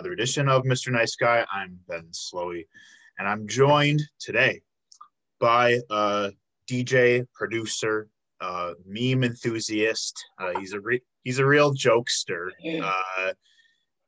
another 0.00 0.14
edition 0.14 0.48
of 0.48 0.62
Mr. 0.62 0.90
Nice 0.90 1.14
Guy. 1.14 1.44
I'm 1.52 1.78
Ben 1.86 2.06
Slowey, 2.10 2.66
and 3.18 3.28
I'm 3.28 3.46
joined 3.46 4.00
today 4.18 4.62
by 5.38 5.78
a 5.90 6.30
DJ, 6.66 7.26
producer, 7.34 8.08
uh, 8.40 8.72
meme 8.86 9.24
enthusiast. 9.24 10.18
Uh, 10.38 10.58
he's 10.58 10.72
a 10.72 10.80
re- 10.80 11.02
he's 11.22 11.38
a 11.38 11.44
real 11.44 11.74
jokester. 11.74 12.48
Uh, 12.82 13.32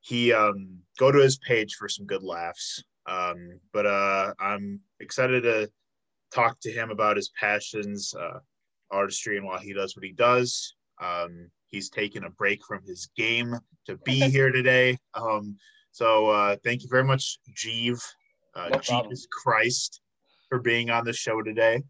he 0.01 0.33
um, 0.33 0.79
go 0.99 1.13
to 1.13 1.19
his 1.19 1.37
page 1.41 1.75
for 1.75 1.91
some 1.91 2.07
good 2.07 2.23
laughs. 2.23 2.83
Um, 3.05 3.61
but 3.75 3.85
uh, 3.85 4.33
I'm 4.41 4.81
excited 4.99 5.43
to 5.43 5.69
talk 6.35 6.59
to 6.61 6.73
him 6.73 6.91
about 6.91 7.19
his 7.19 7.31
passions, 7.39 8.15
uh, 8.19 8.39
artistry, 8.91 9.37
and 9.37 9.45
why 9.45 9.59
he 9.59 9.75
does 9.75 9.95
what 9.95 10.07
he 10.07 10.13
does. 10.13 10.75
Um, 11.03 11.51
he's 11.69 11.91
taken 11.91 12.25
a 12.25 12.31
break 12.31 12.65
from 12.65 12.83
his 12.87 13.11
game 13.15 13.59
to 13.85 13.99
be 13.99 14.21
here 14.31 14.51
today. 14.51 14.97
Um, 15.13 15.59
so 15.93 16.31
uh, 16.31 16.57
thank 16.65 16.83
you 16.83 16.89
very 16.91 17.05
much, 17.05 17.39
Jeeve, 17.55 18.03
uh, 18.57 18.71
No 18.71 18.79
Jesus 18.81 19.27
Christ, 19.31 20.01
for 20.49 20.59
being 20.59 20.91
on 20.91 21.05
the 21.05 21.13
show 21.13 21.43
today. 21.43 21.83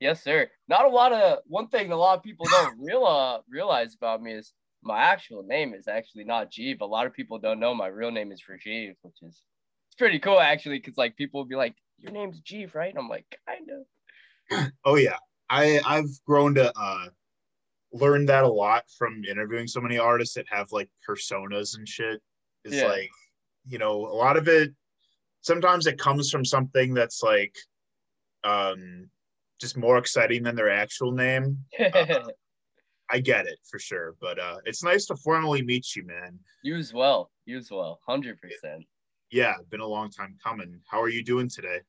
Yes, 0.00 0.24
sir. 0.24 0.50
Not 0.66 0.86
a 0.86 0.88
lot 0.88 1.12
of 1.12 1.38
one 1.46 1.68
thing 1.68 1.92
a 1.92 1.96
lot 1.96 2.16
of 2.18 2.24
people 2.24 2.46
don't 2.50 2.76
real 2.80 3.04
uh, 3.04 3.38
realize 3.48 3.94
about 3.94 4.22
me 4.22 4.32
is 4.32 4.52
my 4.82 4.98
actual 4.98 5.42
name 5.44 5.74
is 5.74 5.86
actually 5.86 6.24
not 6.24 6.50
Jeeve. 6.50 6.80
A 6.80 6.86
lot 6.86 7.06
of 7.06 7.12
people 7.12 7.38
don't 7.38 7.60
know 7.60 7.74
my 7.74 7.86
real 7.86 8.10
name 8.10 8.32
is 8.32 8.42
Rajiv, 8.50 8.94
which 9.02 9.22
is 9.22 9.42
it's 9.88 9.96
pretty 9.96 10.18
cool 10.18 10.40
actually, 10.40 10.78
because 10.78 10.96
like 10.96 11.16
people 11.16 11.40
will 11.40 11.48
be 11.48 11.54
like, 11.54 11.76
"Your 11.98 12.12
name's 12.12 12.40
Jeeve, 12.40 12.74
right?" 12.74 12.90
And 12.90 12.98
I'm 12.98 13.08
like, 13.08 13.26
kind 13.46 13.68
of. 13.70 14.72
Oh 14.84 14.96
yeah, 14.96 15.18
I 15.50 15.80
I've 15.86 16.10
grown 16.26 16.54
to 16.54 16.72
uh, 16.76 17.06
learn 17.92 18.26
that 18.26 18.44
a 18.44 18.48
lot 18.48 18.84
from 18.98 19.22
interviewing 19.24 19.68
so 19.68 19.80
many 19.80 19.98
artists 19.98 20.34
that 20.34 20.46
have 20.50 20.72
like 20.72 20.88
personas 21.08 21.76
and 21.76 21.86
shit. 21.86 22.20
It's 22.64 22.76
Yeah. 22.76 22.88
like 22.88 23.10
you 23.66 23.78
know 23.78 24.06
a 24.06 24.14
lot 24.14 24.36
of 24.36 24.48
it. 24.48 24.72
Sometimes 25.40 25.86
it 25.86 25.98
comes 25.98 26.30
from 26.30 26.44
something 26.44 26.94
that's 26.94 27.22
like 27.22 27.56
um 28.44 29.08
just 29.60 29.76
more 29.76 29.98
exciting 29.98 30.42
than 30.42 30.56
their 30.56 30.70
actual 30.70 31.12
name. 31.12 31.58
I 33.10 33.20
get 33.20 33.46
it 33.46 33.58
for 33.70 33.78
sure, 33.78 34.16
but 34.20 34.38
uh, 34.38 34.56
it's 34.64 34.82
nice 34.82 35.06
to 35.06 35.16
formally 35.16 35.62
meet 35.62 35.94
you, 35.94 36.04
man. 36.06 36.38
you 36.62 36.76
as 36.76 36.92
well. 36.94 37.30
You 37.44 37.58
as 37.58 37.70
well. 37.70 38.00
Hundred 38.06 38.40
percent. 38.40 38.84
Yeah, 39.30 39.54
been 39.70 39.80
a 39.80 39.86
long 39.86 40.10
time 40.10 40.36
coming. 40.42 40.80
How 40.90 41.00
are 41.00 41.08
you 41.08 41.22
doing 41.22 41.48
today? 41.48 41.80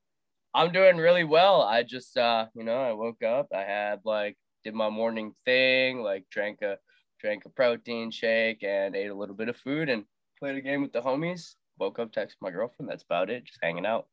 I'm 0.53 0.71
doing 0.71 0.97
really 0.97 1.23
well. 1.23 1.61
I 1.61 1.83
just 1.83 2.17
uh, 2.17 2.47
you 2.53 2.63
know, 2.63 2.77
I 2.77 2.91
woke 2.93 3.23
up, 3.23 3.47
I 3.55 3.61
had 3.61 4.01
like 4.03 4.37
did 4.63 4.73
my 4.73 4.89
morning 4.89 5.33
thing, 5.45 6.01
like 6.01 6.25
drank 6.29 6.61
a 6.61 6.77
drank 7.19 7.45
a 7.45 7.49
protein 7.49 8.11
shake 8.11 8.63
and 8.63 8.95
ate 8.95 9.09
a 9.09 9.15
little 9.15 9.35
bit 9.35 9.49
of 9.49 9.55
food 9.55 9.89
and 9.89 10.03
played 10.43 10.57
a 10.57 10.61
game 10.61 10.81
with 10.81 10.91
the 10.91 10.99
homies. 11.01 11.55
Woke 11.79 11.99
up, 11.99 12.11
texted 12.11 12.35
my 12.41 12.51
girlfriend. 12.51 12.89
That's 12.89 13.03
about 13.03 13.29
it. 13.29 13.45
Just 13.45 13.59
hanging 13.63 13.85
out. 13.85 14.07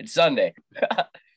It's 0.00 0.12
Sunday. 0.12 0.52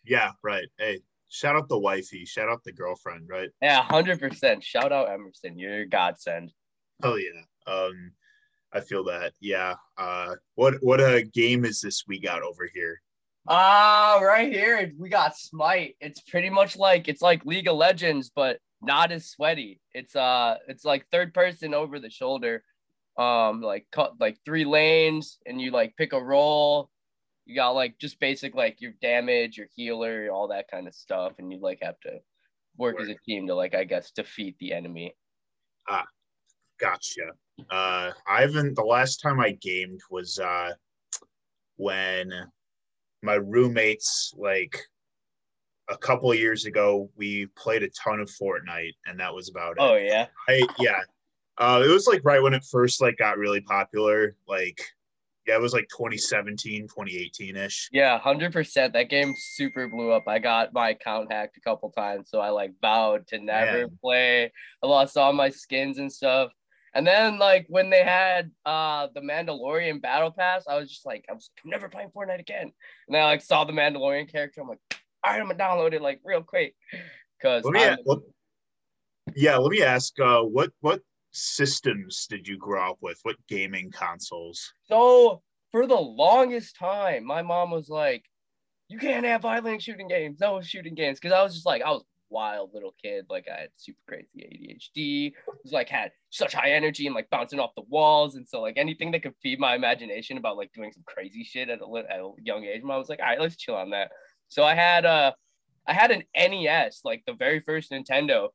Yeah, 0.05 0.31
right. 0.43 0.65
Hey, 0.79 1.01
shout 1.27 1.55
out 1.55 1.69
the 1.69 1.77
wifey, 1.77 2.25
shout 2.25 2.49
out 2.49 2.63
the 2.63 2.71
girlfriend, 2.71 3.29
right? 3.29 3.49
yeah, 3.61 3.83
hundred 3.83 4.19
percent. 4.19 4.63
Shout 4.63 4.91
out 4.91 5.11
Emerson. 5.11 5.59
You're 5.59 5.81
a 5.81 5.85
godsend. 5.85 6.51
Oh 7.03 7.15
yeah. 7.15 7.41
Um, 7.71 8.13
I 8.73 8.79
feel 8.79 9.03
that. 9.03 9.33
Yeah. 9.39 9.75
Uh, 9.99 10.35
what 10.55 10.75
what 10.81 10.99
a 10.99 11.21
game 11.21 11.63
is 11.63 11.81
this 11.81 12.05
we 12.07 12.19
got 12.19 12.41
over 12.41 12.67
here? 12.73 12.99
Ah, 13.47 14.19
right 14.23 14.51
here 14.51 14.91
we 14.97 15.09
got 15.09 15.37
Smite. 15.37 15.95
It's 15.99 16.21
pretty 16.21 16.49
much 16.49 16.75
like 16.75 17.07
it's 17.07 17.21
like 17.21 17.45
League 17.45 17.67
of 17.67 17.75
Legends, 17.75 18.31
but 18.35 18.57
not 18.81 19.11
as 19.11 19.29
sweaty. 19.29 19.79
It's 19.93 20.15
uh, 20.15 20.55
it's 20.67 20.85
like 20.85 21.05
third 21.11 21.35
person 21.35 21.75
over 21.75 21.99
the 21.99 22.09
shoulder, 22.09 22.63
um, 23.19 23.61
like 23.61 23.85
cut 23.91 24.13
like 24.19 24.37
three 24.45 24.65
lanes, 24.65 25.37
and 25.45 25.61
you 25.61 25.71
like 25.71 25.97
pick 25.97 26.13
a 26.13 26.23
role. 26.23 26.89
You 27.45 27.55
got 27.55 27.71
like 27.71 27.97
just 27.99 28.19
basic 28.19 28.55
like 28.55 28.81
your 28.81 28.93
damage, 29.01 29.57
your 29.57 29.67
healer, 29.75 30.29
all 30.31 30.47
that 30.49 30.69
kind 30.69 30.87
of 30.87 30.93
stuff, 30.95 31.33
and 31.39 31.51
you 31.51 31.59
like 31.59 31.79
have 31.81 31.99
to 32.01 32.19
work 32.77 33.01
as 33.01 33.09
a 33.09 33.15
team 33.25 33.47
to 33.47 33.55
like 33.55 33.75
I 33.75 33.83
guess 33.83 34.11
defeat 34.11 34.55
the 34.59 34.73
enemy. 34.73 35.15
Ah 35.87 36.05
gotcha. 36.79 37.31
Uh, 37.69 38.11
I 38.25 38.41
haven't. 38.41 38.75
The 38.75 38.83
last 38.83 39.17
time 39.17 39.39
I 39.39 39.51
gamed 39.51 39.99
was 40.09 40.39
uh, 40.39 40.71
when 41.75 42.31
my 43.21 43.35
roommates, 43.35 44.33
like 44.37 44.79
a 45.89 45.97
couple 45.97 46.31
of 46.31 46.39
years 46.39 46.65
ago, 46.65 47.09
we 47.15 47.47
played 47.57 47.83
a 47.83 47.89
ton 47.89 48.19
of 48.19 48.29
Fortnite, 48.29 48.95
and 49.05 49.19
that 49.19 49.33
was 49.33 49.49
about 49.49 49.71
it. 49.71 49.77
Oh 49.79 49.95
yeah, 49.95 50.27
I 50.47 50.65
yeah. 50.79 51.01
Uh, 51.59 51.83
it 51.85 51.89
was 51.89 52.07
like 52.07 52.21
right 52.23 52.41
when 52.41 52.53
it 52.53 52.63
first 52.63 53.01
like 53.01 53.17
got 53.17 53.37
really 53.37 53.61
popular. 53.61 54.35
Like 54.47 54.81
yeah, 55.45 55.55
it 55.55 55.61
was 55.61 55.73
like 55.73 55.87
2017, 55.89 56.83
2018 56.83 57.55
ish. 57.55 57.89
Yeah, 57.91 58.19
hundred 58.19 58.53
percent. 58.53 58.93
That 58.93 59.09
game 59.09 59.33
super 59.37 59.87
blew 59.87 60.11
up. 60.11 60.23
I 60.27 60.39
got 60.39 60.73
my 60.73 60.89
account 60.91 61.31
hacked 61.31 61.57
a 61.57 61.61
couple 61.61 61.89
times, 61.89 62.29
so 62.29 62.39
I 62.39 62.49
like 62.49 62.73
vowed 62.81 63.27
to 63.27 63.39
never 63.39 63.79
Man. 63.79 63.97
play. 63.99 64.51
I 64.83 64.87
lost 64.87 65.17
all 65.17 65.33
my 65.33 65.49
skins 65.49 65.97
and 65.97 66.11
stuff. 66.11 66.51
And 66.93 67.05
then 67.05 67.39
like 67.39 67.65
when 67.67 67.89
they 67.89 68.03
had 68.03 68.51
uh 68.65 69.07
the 69.13 69.21
Mandalorian 69.21 70.01
Battle 70.01 70.31
Pass, 70.31 70.65
I 70.69 70.77
was 70.77 70.89
just 70.89 71.05
like, 71.05 71.25
I 71.29 71.33
was 71.33 71.49
like, 71.55 71.63
I'm 71.65 71.71
never 71.71 71.89
playing 71.89 72.09
Fortnite 72.15 72.39
again. 72.39 72.71
And 73.07 73.17
I 73.17 73.25
like 73.25 73.41
saw 73.41 73.63
the 73.63 73.73
Mandalorian 73.73 74.31
character. 74.31 74.61
I'm 74.61 74.67
like, 74.67 74.79
all 75.23 75.33
right, 75.33 75.41
I'm 75.41 75.47
gonna 75.47 75.57
download 75.57 75.93
it 75.93 76.01
like 76.01 76.21
real 76.23 76.43
quick. 76.43 76.75
Cause 77.41 77.63
Let 77.63 77.73
me 77.73 78.03
let, 78.05 78.19
yeah, 79.35 79.57
let 79.57 79.71
me 79.71 79.81
ask. 79.81 80.19
Uh, 80.19 80.41
what 80.41 80.71
what 80.81 81.01
systems 81.31 82.27
did 82.29 82.47
you 82.47 82.57
grow 82.57 82.91
up 82.91 82.97
with? 83.01 83.19
What 83.23 83.35
gaming 83.47 83.91
consoles? 83.91 84.73
So 84.85 85.41
for 85.71 85.87
the 85.87 85.95
longest 85.95 86.75
time, 86.77 87.25
my 87.25 87.41
mom 87.41 87.71
was 87.71 87.89
like, 87.89 88.25
"You 88.87 88.99
can't 88.99 89.25
have 89.25 89.41
violent 89.41 89.81
shooting 89.81 90.07
games, 90.07 90.39
no 90.39 90.61
shooting 90.61 90.95
games," 90.95 91.19
because 91.19 91.33
I 91.33 91.43
was 91.43 91.53
just 91.53 91.65
like, 91.65 91.81
I 91.81 91.91
was 91.91 92.03
wild 92.29 92.71
little 92.73 92.93
kid. 93.03 93.25
Like 93.29 93.47
I 93.47 93.61
had 93.61 93.69
super 93.75 93.99
crazy 94.07 94.27
ADHD. 94.37 95.33
Was 95.63 95.73
like 95.73 95.89
had 95.89 96.11
such 96.29 96.53
high 96.53 96.71
energy 96.71 97.05
and 97.05 97.15
like 97.15 97.29
bouncing 97.29 97.59
off 97.59 97.75
the 97.75 97.83
walls, 97.89 98.35
and 98.35 98.47
so 98.47 98.61
like 98.61 98.77
anything 98.77 99.11
that 99.11 99.23
could 99.23 99.35
feed 99.41 99.59
my 99.59 99.75
imagination 99.75 100.37
about 100.37 100.57
like 100.57 100.71
doing 100.73 100.91
some 100.91 101.03
crazy 101.05 101.43
shit 101.43 101.69
at 101.69 101.79
a, 101.81 102.03
at 102.09 102.19
a 102.19 102.31
young 102.43 102.63
age, 102.65 102.81
I 102.83 102.97
was 102.97 103.09
like, 103.09 103.19
all 103.19 103.25
right, 103.25 103.39
let's 103.39 103.55
chill 103.55 103.75
on 103.75 103.91
that. 103.91 104.11
So 104.47 104.63
I 104.63 104.75
had 104.75 105.05
uh, 105.05 105.33
I 105.87 105.93
had 105.93 106.11
an 106.11 106.23
NES, 106.35 107.01
like 107.03 107.23
the 107.25 107.33
very 107.33 107.61
first 107.61 107.91
Nintendo, 107.91 108.49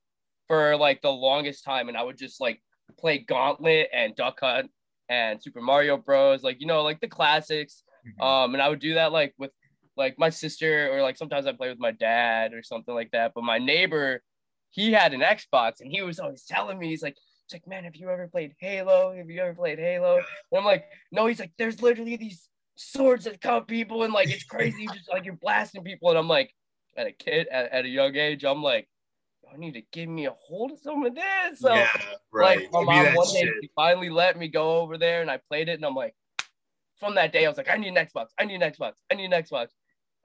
for 0.49 0.77
like 0.77 1.03
the 1.03 1.11
longest 1.11 1.65
time, 1.65 1.89
and 1.89 1.97
I 1.97 2.03
would 2.03 2.19
just 2.19 2.41
like 2.41 2.61
play 2.99 3.19
Gauntlet 3.19 3.89
and 3.93 4.15
Duck 4.15 4.41
Hunt 4.41 4.71
and 5.09 5.43
Super 5.43 5.61
Mario 5.61 5.97
Bros. 5.97 6.43
Like 6.43 6.61
you 6.61 6.67
know, 6.67 6.83
like 6.83 7.01
the 7.01 7.09
classics. 7.09 7.83
Um, 8.21 8.53
and 8.53 8.63
I 8.63 8.69
would 8.69 8.81
do 8.81 8.95
that 8.95 9.13
like 9.13 9.35
with 9.39 9.51
like 9.97 10.19
my 10.19 10.31
sister, 10.31 10.91
or 10.93 11.03
like 11.03 11.17
sometimes 11.17 11.47
I 11.47 11.53
play 11.53 11.69
with 11.69 11.79
my 11.79 11.93
dad 11.93 12.53
or 12.53 12.63
something 12.63 12.95
like 12.95 13.11
that. 13.13 13.33
But 13.35 13.45
my 13.45 13.59
neighbor, 13.59 14.23
he 14.71 14.93
had 14.93 15.15
an 15.15 15.21
Xbox, 15.21 15.81
and 15.81 15.91
he 15.91 16.03
was 16.03 16.19
always 16.19 16.45
telling 16.45 16.79
me, 16.79 16.89
he's 16.89 17.03
like, 17.03 17.17
"It's 17.47 17.55
like, 17.55 17.67
man, 17.67 17.85
have 17.85 17.97
you 17.97 18.11
ever 18.11 18.29
played 18.29 18.55
Halo? 18.59 19.15
Have 19.17 19.31
you 19.31 19.41
ever 19.41 19.55
played 19.55 19.79
Halo?" 19.79 20.17
And 20.17 20.59
I'm 20.59 20.65
like, 20.65 20.85
"No." 21.13 21.27
He's 21.27 21.41
like, 21.41 21.53
"There's 21.57 21.81
literally 21.81 22.17
these 22.17 22.49
swords 22.77 23.25
that 23.25 23.41
cut 23.41 23.67
people, 23.69 24.03
and 24.03 24.13
like 24.13 24.31
it's 24.31 24.45
crazy, 24.45 24.87
just 24.87 25.11
like 25.11 25.25
you're 25.25 25.37
blasting 25.37 25.85
people." 25.85 26.11
And 26.11 26.19
I'm 26.19 26.29
like, 26.29 26.53
at 26.97 27.07
a 27.07 27.13
kid 27.13 27.49
at, 27.49 27.71
at 27.73 27.85
a 27.85 27.89
young 27.89 28.15
age, 28.17 28.45
I'm 28.45 28.63
like, 28.63 28.89
I 29.55 29.59
need 29.59 29.75
to 29.75 29.83
give 29.93 30.09
me 30.09 30.27
a 30.27 30.35
hold 30.47 30.73
of 30.73 30.79
some 30.81 31.05
of 31.07 31.15
this. 31.15 31.61
So 31.61 31.73
yeah, 31.73 31.89
right. 32.33 32.71
like 32.73 32.73
my 32.73 32.81
Give 32.81 33.07
mom 33.07 33.15
one 33.15 33.27
day 33.33 33.41
shit. 33.41 33.55
she 33.63 33.71
finally 33.77 34.11
let 34.11 34.39
me 34.39 34.49
go 34.49 34.81
over 34.81 34.99
there 34.99 35.23
and 35.23 35.31
I 35.31 35.39
played 35.49 35.69
it 35.69 35.75
and 35.75 35.85
I'm 35.85 35.95
like, 35.95 36.15
from 36.99 37.15
that 37.17 37.33
day 37.33 37.45
I 37.45 37.49
was 37.49 37.57
like, 37.57 37.71
I 37.71 37.77
need 37.77 37.97
an 37.97 38.07
Xbox, 38.07 38.29
I 38.39 38.45
need 38.45 38.63
an 38.63 38.73
Xbox, 38.73 38.95
I 39.11 39.15
need 39.15 39.33
an 39.33 39.43
Xbox, 39.43 39.69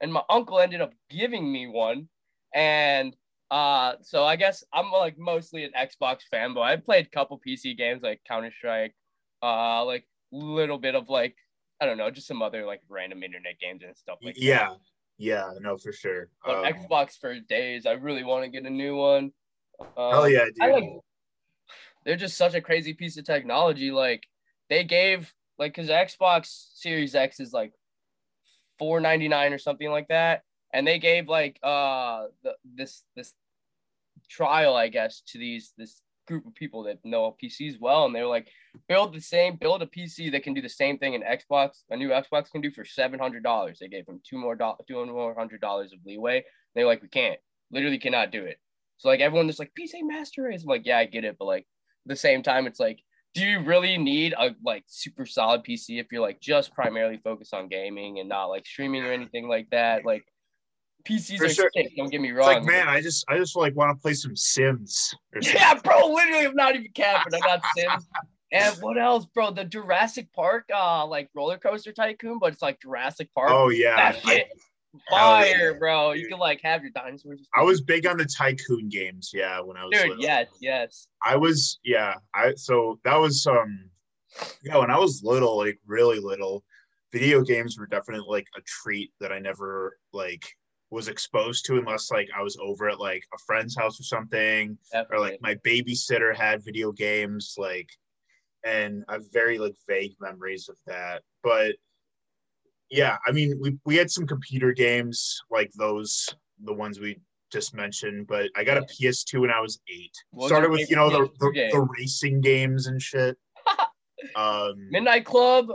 and 0.00 0.12
my 0.12 0.22
uncle 0.30 0.58
ended 0.58 0.80
up 0.80 0.92
giving 1.10 1.50
me 1.50 1.66
one, 1.66 2.08
and 2.54 3.14
uh, 3.50 3.94
so 4.02 4.24
I 4.24 4.36
guess 4.36 4.64
I'm 4.72 4.90
like 4.90 5.18
mostly 5.18 5.64
an 5.64 5.72
Xbox 5.78 6.20
fanboy. 6.32 6.62
I 6.62 6.76
played 6.76 7.06
a 7.06 7.10
couple 7.10 7.40
PC 7.46 7.76
games 7.76 8.02
like 8.02 8.20
Counter 8.26 8.52
Strike, 8.56 8.94
uh, 9.42 9.84
like 9.84 10.06
a 10.32 10.36
little 10.36 10.78
bit 10.78 10.94
of 10.94 11.08
like 11.08 11.36
I 11.80 11.86
don't 11.86 11.98
know, 11.98 12.10
just 12.10 12.26
some 12.26 12.42
other 12.42 12.64
like 12.64 12.80
random 12.88 13.22
internet 13.22 13.58
games 13.60 13.82
and 13.84 13.96
stuff 13.96 14.18
like 14.22 14.34
that. 14.34 14.42
Yeah, 15.20 15.50
no, 15.60 15.76
for 15.76 15.92
sure. 15.92 16.28
Um, 16.48 16.64
Xbox 16.64 17.18
for 17.18 17.38
days. 17.38 17.84
I 17.84 17.92
really 17.92 18.24
want 18.24 18.44
to 18.44 18.50
get 18.50 18.64
a 18.64 18.70
new 18.70 18.96
one. 18.96 19.32
Um, 19.78 20.12
hell 20.12 20.28
yeah, 20.28 20.46
dude. 20.46 20.62
I 20.62 20.70
like. 20.72 20.84
They're 22.06 22.16
just 22.16 22.38
such 22.38 22.54
a 22.54 22.62
crazy 22.62 22.94
piece 22.94 23.18
of 23.18 23.26
technology. 23.26 23.90
Like 23.90 24.26
they 24.70 24.82
gave 24.82 25.32
like 25.58 25.74
because 25.74 25.90
Xbox 25.90 26.70
Series 26.74 27.14
X 27.14 27.38
is 27.38 27.52
like 27.52 27.72
four 28.78 28.98
ninety 28.98 29.28
nine 29.28 29.52
or 29.52 29.58
something 29.58 29.90
like 29.90 30.08
that, 30.08 30.42
and 30.72 30.86
they 30.86 30.98
gave 30.98 31.28
like 31.28 31.58
uh 31.62 32.24
the, 32.42 32.54
this 32.64 33.04
this 33.14 33.34
trial 34.30 34.74
I 34.74 34.88
guess 34.88 35.22
to 35.28 35.38
these 35.38 35.74
this 35.76 36.00
group 36.30 36.46
of 36.46 36.54
people 36.54 36.84
that 36.84 37.04
know 37.04 37.36
PCs 37.42 37.80
well, 37.80 38.06
and 38.06 38.14
they 38.14 38.22
were 38.22 38.28
like 38.28 38.48
build 38.88 39.12
the 39.12 39.20
same 39.20 39.56
build 39.56 39.82
a 39.82 39.86
PC 39.86 40.30
that 40.32 40.42
can 40.42 40.54
do 40.54 40.62
the 40.62 40.68
same 40.68 40.96
thing 40.96 41.14
an 41.14 41.22
Xbox 41.22 41.82
a 41.90 41.96
new 41.96 42.08
Xbox 42.08 42.50
can 42.50 42.60
do 42.60 42.70
for 42.70 42.84
seven 42.84 43.18
hundred 43.18 43.42
dollars. 43.42 43.78
They 43.80 43.88
gave 43.88 44.06
them 44.06 44.20
two 44.28 44.38
more 44.38 44.56
two 44.88 45.06
more 45.06 45.34
hundred 45.34 45.60
dollars 45.60 45.92
of 45.92 45.98
leeway. 46.06 46.44
They're 46.74 46.86
like 46.86 47.02
we 47.02 47.08
can't 47.08 47.38
literally 47.70 47.98
cannot 47.98 48.32
do 48.32 48.44
it. 48.44 48.58
So 48.98 49.08
like 49.08 49.20
everyone 49.20 49.50
like 49.58 49.72
PC 49.78 50.02
Master 50.02 50.44
Race. 50.44 50.62
I'm 50.62 50.68
like, 50.68 50.86
yeah, 50.86 50.98
I 50.98 51.06
get 51.06 51.24
it, 51.24 51.36
but 51.38 51.46
like 51.46 51.62
at 51.62 52.10
the 52.10 52.16
same 52.16 52.42
time, 52.42 52.66
it's 52.66 52.80
like 52.80 53.00
do 53.34 53.44
you 53.44 53.60
really 53.60 53.96
need 53.96 54.34
a 54.36 54.50
like 54.64 54.84
super 54.86 55.24
solid 55.24 55.62
PC 55.62 56.00
if 56.00 56.06
you're 56.10 56.20
like 56.20 56.40
just 56.40 56.74
primarily 56.74 57.20
focused 57.22 57.54
on 57.54 57.68
gaming 57.68 58.18
and 58.18 58.28
not 58.28 58.46
like 58.46 58.66
streaming 58.66 59.04
or 59.04 59.12
anything 59.12 59.48
like 59.48 59.70
that? 59.70 60.04
Like 60.04 60.24
PCs 61.04 61.38
For 61.38 61.44
are 61.46 61.48
sure. 61.48 61.70
sick, 61.74 61.92
don't 61.96 62.10
get 62.10 62.20
me 62.20 62.30
It's 62.30 62.36
wrong. 62.38 62.46
like, 62.46 62.64
man, 62.64 62.88
I 62.88 63.00
just 63.00 63.24
I 63.28 63.36
just 63.38 63.56
like 63.56 63.74
want 63.76 63.96
to 63.96 64.00
play 64.00 64.14
some 64.14 64.36
Sims 64.36 65.14
or. 65.34 65.40
Yeah, 65.44 65.74
bro, 65.74 66.06
literally, 66.12 66.46
I'm 66.46 66.54
not 66.54 66.74
even 66.74 66.90
capping. 66.94 67.34
I 67.34 67.40
got 67.40 67.62
Sims. 67.76 68.06
And 68.52 68.74
what 68.82 68.98
else, 68.98 69.26
bro? 69.26 69.52
The 69.52 69.64
Jurassic 69.64 70.32
Park, 70.32 70.68
uh, 70.74 71.06
like 71.06 71.28
roller 71.34 71.56
coaster 71.58 71.92
tycoon, 71.92 72.38
but 72.40 72.52
it's 72.52 72.62
like 72.62 72.80
Jurassic 72.80 73.28
Park. 73.34 73.50
Oh 73.52 73.68
yeah. 73.68 73.94
that 73.96 74.16
I, 74.16 74.18
shit, 74.28 74.48
yeah, 74.92 75.00
fire, 75.08 75.74
bro. 75.78 76.12
You 76.12 76.22
dude. 76.22 76.30
can 76.32 76.38
like 76.40 76.60
have 76.62 76.82
your 76.82 76.90
dinosaurs. 76.90 77.46
I 77.54 77.62
was 77.62 77.80
big 77.80 78.06
on 78.06 78.16
the 78.16 78.24
tycoon 78.24 78.88
games, 78.88 79.30
yeah, 79.32 79.60
when 79.60 79.76
I 79.76 79.84
was 79.84 79.92
dude. 79.96 80.08
little. 80.08 80.24
Yes, 80.24 80.48
yes. 80.60 81.06
I 81.24 81.36
was 81.36 81.78
yeah, 81.84 82.14
I 82.34 82.54
so 82.56 82.98
that 83.04 83.16
was 83.16 83.46
um 83.46 83.88
yeah, 84.62 84.78
when 84.78 84.90
I 84.90 84.98
was 84.98 85.22
little, 85.22 85.56
like 85.56 85.78
really 85.86 86.18
little, 86.18 86.64
video 87.12 87.42
games 87.42 87.78
were 87.78 87.86
definitely 87.86 88.26
like 88.28 88.46
a 88.56 88.60
treat 88.62 89.12
that 89.20 89.32
I 89.32 89.38
never 89.38 89.96
like 90.12 90.44
was 90.90 91.08
exposed 91.08 91.64
to 91.66 91.78
unless 91.78 92.10
like 92.10 92.28
I 92.36 92.42
was 92.42 92.58
over 92.60 92.88
at 92.88 92.98
like 92.98 93.22
a 93.32 93.38
friend's 93.46 93.76
house 93.76 94.00
or 94.00 94.02
something 94.02 94.76
or 95.10 95.20
like 95.20 95.38
my 95.40 95.54
babysitter 95.66 96.34
had 96.34 96.64
video 96.64 96.90
games 96.90 97.54
like 97.56 97.88
and 98.64 99.04
I 99.08 99.14
have 99.14 99.32
very 99.32 99.58
like 99.58 99.76
vague 99.88 100.14
memories 100.20 100.68
of 100.68 100.76
that. 100.86 101.22
But 101.42 101.76
yeah, 102.90 103.16
I 103.26 103.30
mean 103.32 103.58
we 103.60 103.78
we 103.84 103.96
had 103.96 104.10
some 104.10 104.26
computer 104.26 104.72
games 104.72 105.40
like 105.50 105.70
those 105.78 106.28
the 106.64 106.74
ones 106.74 106.98
we 106.98 107.18
just 107.52 107.74
mentioned, 107.74 108.26
but 108.26 108.48
I 108.56 108.64
got 108.64 108.76
a 108.76 108.82
PS2 108.82 109.40
when 109.40 109.50
I 109.50 109.60
was 109.60 109.80
eight. 109.88 110.12
What 110.30 110.48
Started 110.48 110.70
with 110.70 110.90
you 110.90 110.96
know 110.96 111.08
the, 111.10 111.28
the, 111.38 111.68
the 111.72 111.80
racing 111.98 112.40
games 112.40 112.86
and 112.88 113.00
shit. 113.00 113.36
um 114.36 114.74
Midnight 114.90 115.24
Club. 115.24 115.68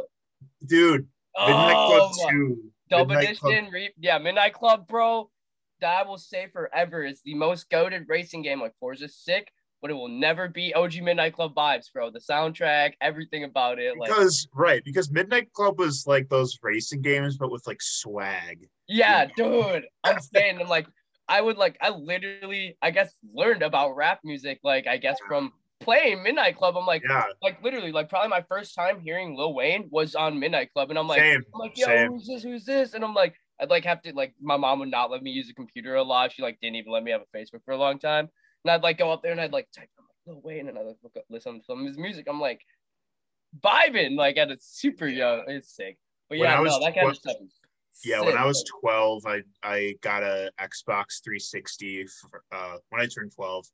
dude, 0.65 1.07
Midnight 1.39 1.73
Club 1.73 2.11
Oh, 2.13 2.29
2. 2.29 2.71
Dub 2.89 3.07
Midnight 3.07 3.37
edition. 3.41 3.69
Re- 3.71 3.93
yeah, 3.97 4.17
Midnight 4.17 4.53
Club, 4.53 4.87
bro. 4.87 5.29
That 5.81 6.05
I 6.05 6.07
will 6.07 6.17
say 6.17 6.47
forever 6.53 7.03
is 7.03 7.21
the 7.25 7.35
most 7.35 7.69
goaded 7.69 8.05
racing 8.07 8.41
game. 8.41 8.61
Like 8.61 8.73
Forza's 8.81 9.17
sick, 9.17 9.51
but 9.81 9.91
it 9.91 9.93
will 9.93 10.07
never 10.07 10.47
be 10.47 10.73
OG 10.73 11.01
Midnight 11.01 11.33
Club 11.33 11.53
vibes, 11.53 11.91
bro. 11.91 12.09
The 12.09 12.19
soundtrack, 12.19 12.93
everything 13.01 13.43
about 13.43 13.77
it. 13.79 13.97
Like, 13.97 14.09
because 14.09 14.47
right, 14.53 14.81
because 14.85 15.11
Midnight 15.11 15.51
Club 15.53 15.77
was 15.77 16.05
like 16.07 16.29
those 16.29 16.57
racing 16.63 17.01
games, 17.01 17.37
but 17.37 17.51
with 17.51 17.67
like 17.67 17.81
swag. 17.81 18.67
yeah, 18.87 19.25
dude. 19.35 19.85
I'm 20.03 20.19
saying, 20.19 20.59
I'm 20.61 20.69
like, 20.69 20.87
I 21.27 21.41
would 21.41 21.57
like, 21.57 21.77
I 21.81 21.89
literally, 21.89 22.77
I 22.81 22.91
guess, 22.91 23.13
learned 23.33 23.63
about 23.63 23.95
rap 23.95 24.19
music, 24.23 24.59
like, 24.63 24.87
I 24.87 24.97
guess 24.97 25.17
from 25.27 25.51
playing 25.79 26.23
Midnight 26.23 26.57
Club. 26.57 26.77
I'm 26.77 26.85
like, 26.85 27.03
Yeah, 27.07 27.23
like 27.41 27.61
literally, 27.63 27.91
like 27.91 28.09
probably 28.09 28.29
my 28.29 28.43
first 28.49 28.75
time 28.75 28.99
hearing 28.99 29.35
Lil 29.35 29.53
Wayne 29.53 29.87
was 29.91 30.15
on 30.15 30.39
Midnight 30.39 30.73
Club, 30.73 30.89
and 30.89 30.99
I'm 30.99 31.07
like, 31.07 31.21
same, 31.21 31.43
I'm 31.53 31.59
like, 31.59 31.77
yo, 31.77 31.85
same. 31.85 32.11
who's 32.11 32.27
this? 32.27 32.43
Who's 32.43 32.65
this? 32.65 32.93
And 32.93 33.03
I'm 33.03 33.13
like, 33.13 33.35
I'd 33.59 33.69
like 33.69 33.85
have 33.85 34.01
to 34.03 34.13
like 34.13 34.33
my 34.41 34.57
mom 34.57 34.79
would 34.79 34.91
not 34.91 35.11
let 35.11 35.23
me 35.23 35.31
use 35.31 35.49
a 35.49 35.53
computer 35.53 35.95
a 35.95 36.03
lot. 36.03 36.33
She 36.33 36.41
like 36.41 36.59
didn't 36.61 36.75
even 36.75 36.91
let 36.91 37.03
me 37.03 37.11
have 37.11 37.21
a 37.21 37.37
Facebook 37.37 37.63
for 37.63 37.71
a 37.71 37.77
long 37.77 37.99
time. 37.99 38.29
And 38.63 38.71
I'd 38.71 38.83
like 38.83 38.97
go 38.97 39.11
up 39.11 39.21
there 39.21 39.31
and 39.31 39.39
I'd 39.39 39.53
like 39.53 39.69
type 39.75 39.89
I'm 39.97 40.05
like 40.05 40.35
Lil 40.35 40.41
Wayne 40.43 40.67
and 40.67 40.77
I'd 40.77 40.85
like 40.85 40.97
look 41.03 41.13
up, 41.17 41.23
listen 41.29 41.59
to 41.59 41.65
some 41.65 41.81
of 41.81 41.87
his 41.87 41.97
music. 41.97 42.25
I'm 42.29 42.41
like 42.41 42.61
vibing 43.61 44.17
like 44.17 44.37
at 44.37 44.51
a 44.51 44.57
super 44.59 45.07
young. 45.07 45.43
It's 45.47 45.73
sick. 45.73 45.97
But 46.29 46.39
yeah, 46.39 46.61
no, 46.61 46.79
that 46.79 46.95
kind 46.95 47.09
of 47.09 47.15
stuff 47.15 47.37
is 47.41 47.53
Yeah, 48.03 48.21
when 48.21 48.37
I 48.37 48.45
was 48.45 48.63
12, 48.81 49.25
I 49.25 49.41
I 49.63 49.95
got 50.01 50.23
a 50.23 50.51
Xbox 50.59 51.23
360 51.23 52.07
for, 52.07 52.43
uh, 52.51 52.77
when 52.89 53.01
I 53.01 53.05
turned 53.05 53.31
12. 53.35 53.65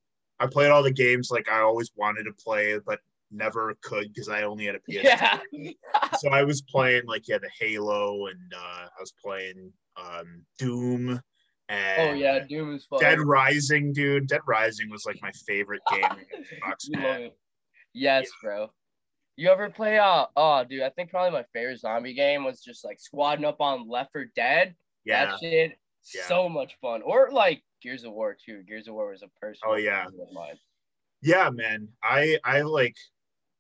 I 0.42 0.48
played 0.48 0.72
all 0.72 0.84
the 0.84 0.92
games 0.92 1.30
like 1.32 1.48
I 1.50 1.60
always 1.62 1.92
wanted 1.96 2.24
to 2.24 2.34
play, 2.34 2.78
but 2.86 3.00
never 3.32 3.76
could 3.82 4.12
because 4.14 4.28
I 4.28 4.44
only 4.44 4.66
had 4.66 4.76
a 4.76 4.80
PS. 4.80 5.04
yeah. 5.04 5.40
So 6.20 6.30
I 6.30 6.44
was 6.44 6.62
playing 6.62 7.04
like 7.08 7.28
yeah, 7.28 7.38
the 7.38 7.50
Halo, 7.60 8.26
and 8.28 8.54
uh, 8.56 8.86
I 8.88 9.00
was 9.00 9.14
playing 9.24 9.72
um, 9.98 10.44
Doom. 10.60 11.22
And 11.70 12.10
oh 12.10 12.14
yeah, 12.14 12.40
Doom 12.40 12.76
is 12.76 12.86
fun. 12.86 13.00
Dead 13.00 13.20
Rising, 13.20 13.94
dude. 13.94 14.28
Dead 14.28 14.42
Rising 14.46 14.90
was 14.90 15.06
like 15.06 15.18
my 15.22 15.32
favorite 15.48 15.82
game 15.92 16.02
Xbox. 16.04 16.76
You 16.88 16.96
love 16.96 17.04
Man. 17.04 17.22
it. 17.22 17.38
Yes, 17.94 18.30
bro. 18.44 18.72
You 19.38 19.50
ever 19.50 19.70
play 19.70 19.98
uh 19.98 20.26
oh 20.36 20.64
dude, 20.66 20.82
I 20.82 20.90
think 20.90 21.10
probably 21.12 21.32
my 21.32 21.46
favorite 21.54 21.80
zombie 21.80 22.14
game 22.14 22.44
was 22.44 22.62
just 22.62 22.84
like 22.84 23.00
squadding 23.00 23.46
up 23.46 23.62
on 23.62 23.88
Left 23.88 24.12
4 24.12 24.26
Dead. 24.36 24.76
Yeah, 25.06 25.26
That 25.26 25.40
shit 25.40 25.78
Yeah. 26.14 26.28
so 26.28 26.50
much 26.50 26.74
fun. 26.82 27.02
Or 27.04 27.30
like 27.32 27.64
Gears 27.82 28.04
of 28.04 28.14
War 28.14 28.36
too. 28.46 28.64
Gears 28.68 28.88
of 28.88 28.94
War 28.96 29.10
was 29.12 29.24
a 29.24 29.28
personal 29.40 29.74
Oh, 29.74 29.78
yeah. 29.78 30.06
favorite 30.06 30.28
of 30.30 30.34
mine. 30.34 30.56
yeah, 31.22 31.50
man. 31.50 31.88
I 32.04 32.38
I 32.44 32.62
like. 32.62 32.96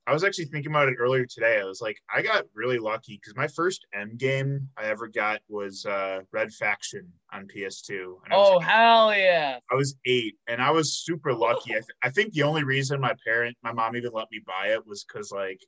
I 0.07 0.13
was 0.13 0.23
actually 0.23 0.45
thinking 0.45 0.71
about 0.71 0.89
it 0.89 0.95
earlier 0.99 1.25
today. 1.27 1.59
I 1.61 1.63
was 1.63 1.79
like, 1.79 1.95
I 2.13 2.23
got 2.23 2.45
really 2.55 2.79
lucky 2.79 3.19
because 3.21 3.35
my 3.37 3.47
first 3.47 3.85
M 3.93 4.17
game 4.17 4.67
I 4.75 4.85
ever 4.85 5.07
got 5.07 5.41
was 5.47 5.85
uh, 5.85 6.21
Red 6.33 6.51
Faction 6.51 7.07
on 7.31 7.47
PS2. 7.47 8.15
And 8.25 8.33
I 8.33 8.37
was 8.37 8.49
Oh 8.55 8.59
hell 8.59 9.15
yeah. 9.15 9.59
I 9.71 9.75
was 9.75 9.95
eight, 10.05 10.35
and 10.47 10.59
I 10.59 10.71
was 10.71 10.93
super 10.97 11.31
lucky. 11.33 11.71
I, 11.73 11.75
th- 11.75 11.85
I 12.03 12.09
think 12.09 12.33
the 12.33 12.41
only 12.43 12.63
reason 12.63 12.99
my 12.99 13.13
parent, 13.25 13.55
my 13.63 13.71
mom, 13.71 13.95
even 13.95 14.11
let 14.11 14.27
me 14.31 14.41
buy 14.45 14.69
it 14.73 14.85
was 14.87 15.03
because 15.05 15.31
like 15.31 15.61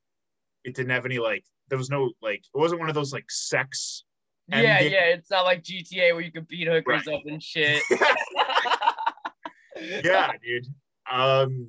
it 0.64 0.74
didn't 0.76 0.90
have 0.92 1.06
any 1.06 1.20
like 1.20 1.46
there 1.70 1.78
was 1.78 1.92
no 1.92 2.12
like 2.22 2.40
it 2.40 2.58
wasn't 2.58 2.80
one 2.80 2.90
of 2.90 2.96
those 2.96 3.14
like 3.14 3.30
sex. 3.30 4.04
Yeah, 4.50 4.82
yeah. 4.82 5.06
It's 5.06 5.30
not 5.30 5.46
like 5.46 5.64
GTA 5.64 6.12
where 6.14 6.22
you 6.22 6.32
can 6.32 6.46
beat 6.50 6.68
hookers 6.68 7.06
Right. 7.06 7.16
up 7.16 7.22
and 7.28 7.42
shit. 7.42 7.82
yeah, 9.82 10.32
dude. 10.44 10.68
Um, 11.12 11.68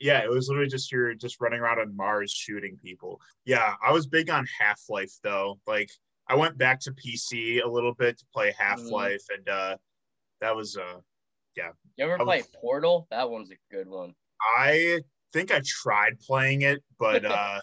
yeah, 0.00 0.24
it 0.24 0.30
was 0.30 0.48
literally 0.48 0.68
just 0.68 0.90
you're 0.90 1.14
just 1.14 1.40
running 1.40 1.60
around 1.60 1.78
on 1.78 1.96
Mars 1.96 2.32
shooting 2.32 2.76
people. 2.82 3.20
Yeah, 3.44 3.74
I 3.84 3.92
was 3.92 4.06
big 4.06 4.30
on 4.30 4.46
Half 4.58 4.80
Life 4.88 5.12
though. 5.22 5.60
Like 5.66 5.90
I 6.28 6.34
went 6.34 6.58
back 6.58 6.80
to 6.80 6.92
PC 6.92 7.62
a 7.64 7.68
little 7.68 7.94
bit 7.94 8.18
to 8.18 8.24
play 8.34 8.54
Half 8.58 8.80
Life, 8.80 9.22
and 9.36 9.48
uh, 9.48 9.76
that 10.40 10.56
was 10.56 10.76
uh, 10.76 10.98
yeah. 11.56 11.70
You 11.96 12.04
ever 12.04 12.20
I 12.20 12.24
play 12.24 12.38
was- 12.38 12.48
Portal? 12.60 13.06
That 13.10 13.30
one's 13.30 13.50
a 13.50 13.74
good 13.74 13.88
one. 13.88 14.14
I 14.58 15.00
think 15.32 15.52
I 15.52 15.60
tried 15.64 16.18
playing 16.20 16.62
it, 16.62 16.82
but 16.98 17.24
uh, 17.24 17.60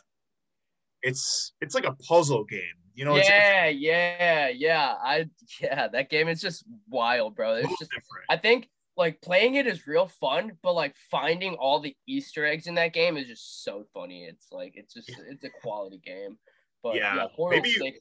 it's 1.02 1.54
it's 1.62 1.76
like 1.76 1.86
a 1.86 1.94
puzzle 2.08 2.46
game. 2.46 2.62
You 2.96 3.06
know, 3.06 3.16
yeah, 3.16 3.68
yeah, 3.68 4.50
yeah. 4.50 4.96
I 5.02 5.26
yeah, 5.62 5.88
that 5.90 6.10
game 6.10 6.28
is 6.28 6.42
just 6.42 6.64
wild, 6.90 7.36
bro. 7.36 7.56
It's 7.56 7.80
just 7.80 7.92
different. 7.92 8.26
I 8.30 8.38
think 8.38 8.70
like 9.00 9.22
playing 9.22 9.56
it 9.56 9.66
is 9.66 9.88
real 9.88 10.08
fun, 10.08 10.52
but 10.62 10.74
like 10.76 10.96
finding 11.10 11.54
all 11.56 11.80
the 11.80 11.96
Easter 12.06 12.46
eggs 12.46 12.68
in 12.68 12.76
that 12.76 12.94
game 12.94 13.16
is 13.16 13.28
just 13.28 13.64
so 13.64 13.86
funny. 13.94 14.26
It's 14.26 14.52
like 14.52 14.74
it's 14.76 14.94
just 14.94 15.10
it's 15.30 15.46
a 15.46 15.50
quality 15.62 16.02
game. 16.06 16.38
But 16.84 16.96
yeah, 16.96 17.16
Yeah, 17.16 17.28
maybe- 17.50 18.00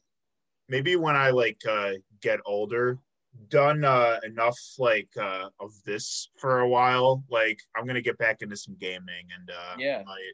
maybe 0.67 0.95
when 0.97 1.15
I 1.15 1.29
like 1.29 1.61
uh, 1.67 1.93
get 2.21 2.41
older, 2.45 2.99
done 3.47 3.85
uh, 3.85 4.19
enough 4.25 4.59
like 4.77 5.09
uh, 5.17 5.47
of 5.61 5.71
this 5.85 6.29
for 6.37 6.59
a 6.59 6.67
while, 6.67 7.23
like 7.29 7.59
I'm 7.75 7.87
gonna 7.87 8.01
get 8.01 8.17
back 8.17 8.41
into 8.41 8.57
some 8.57 8.75
gaming 8.77 9.25
and 9.37 9.49
uh, 9.49 9.75
Yeah. 9.77 10.01
I 10.01 10.03
might, 10.03 10.33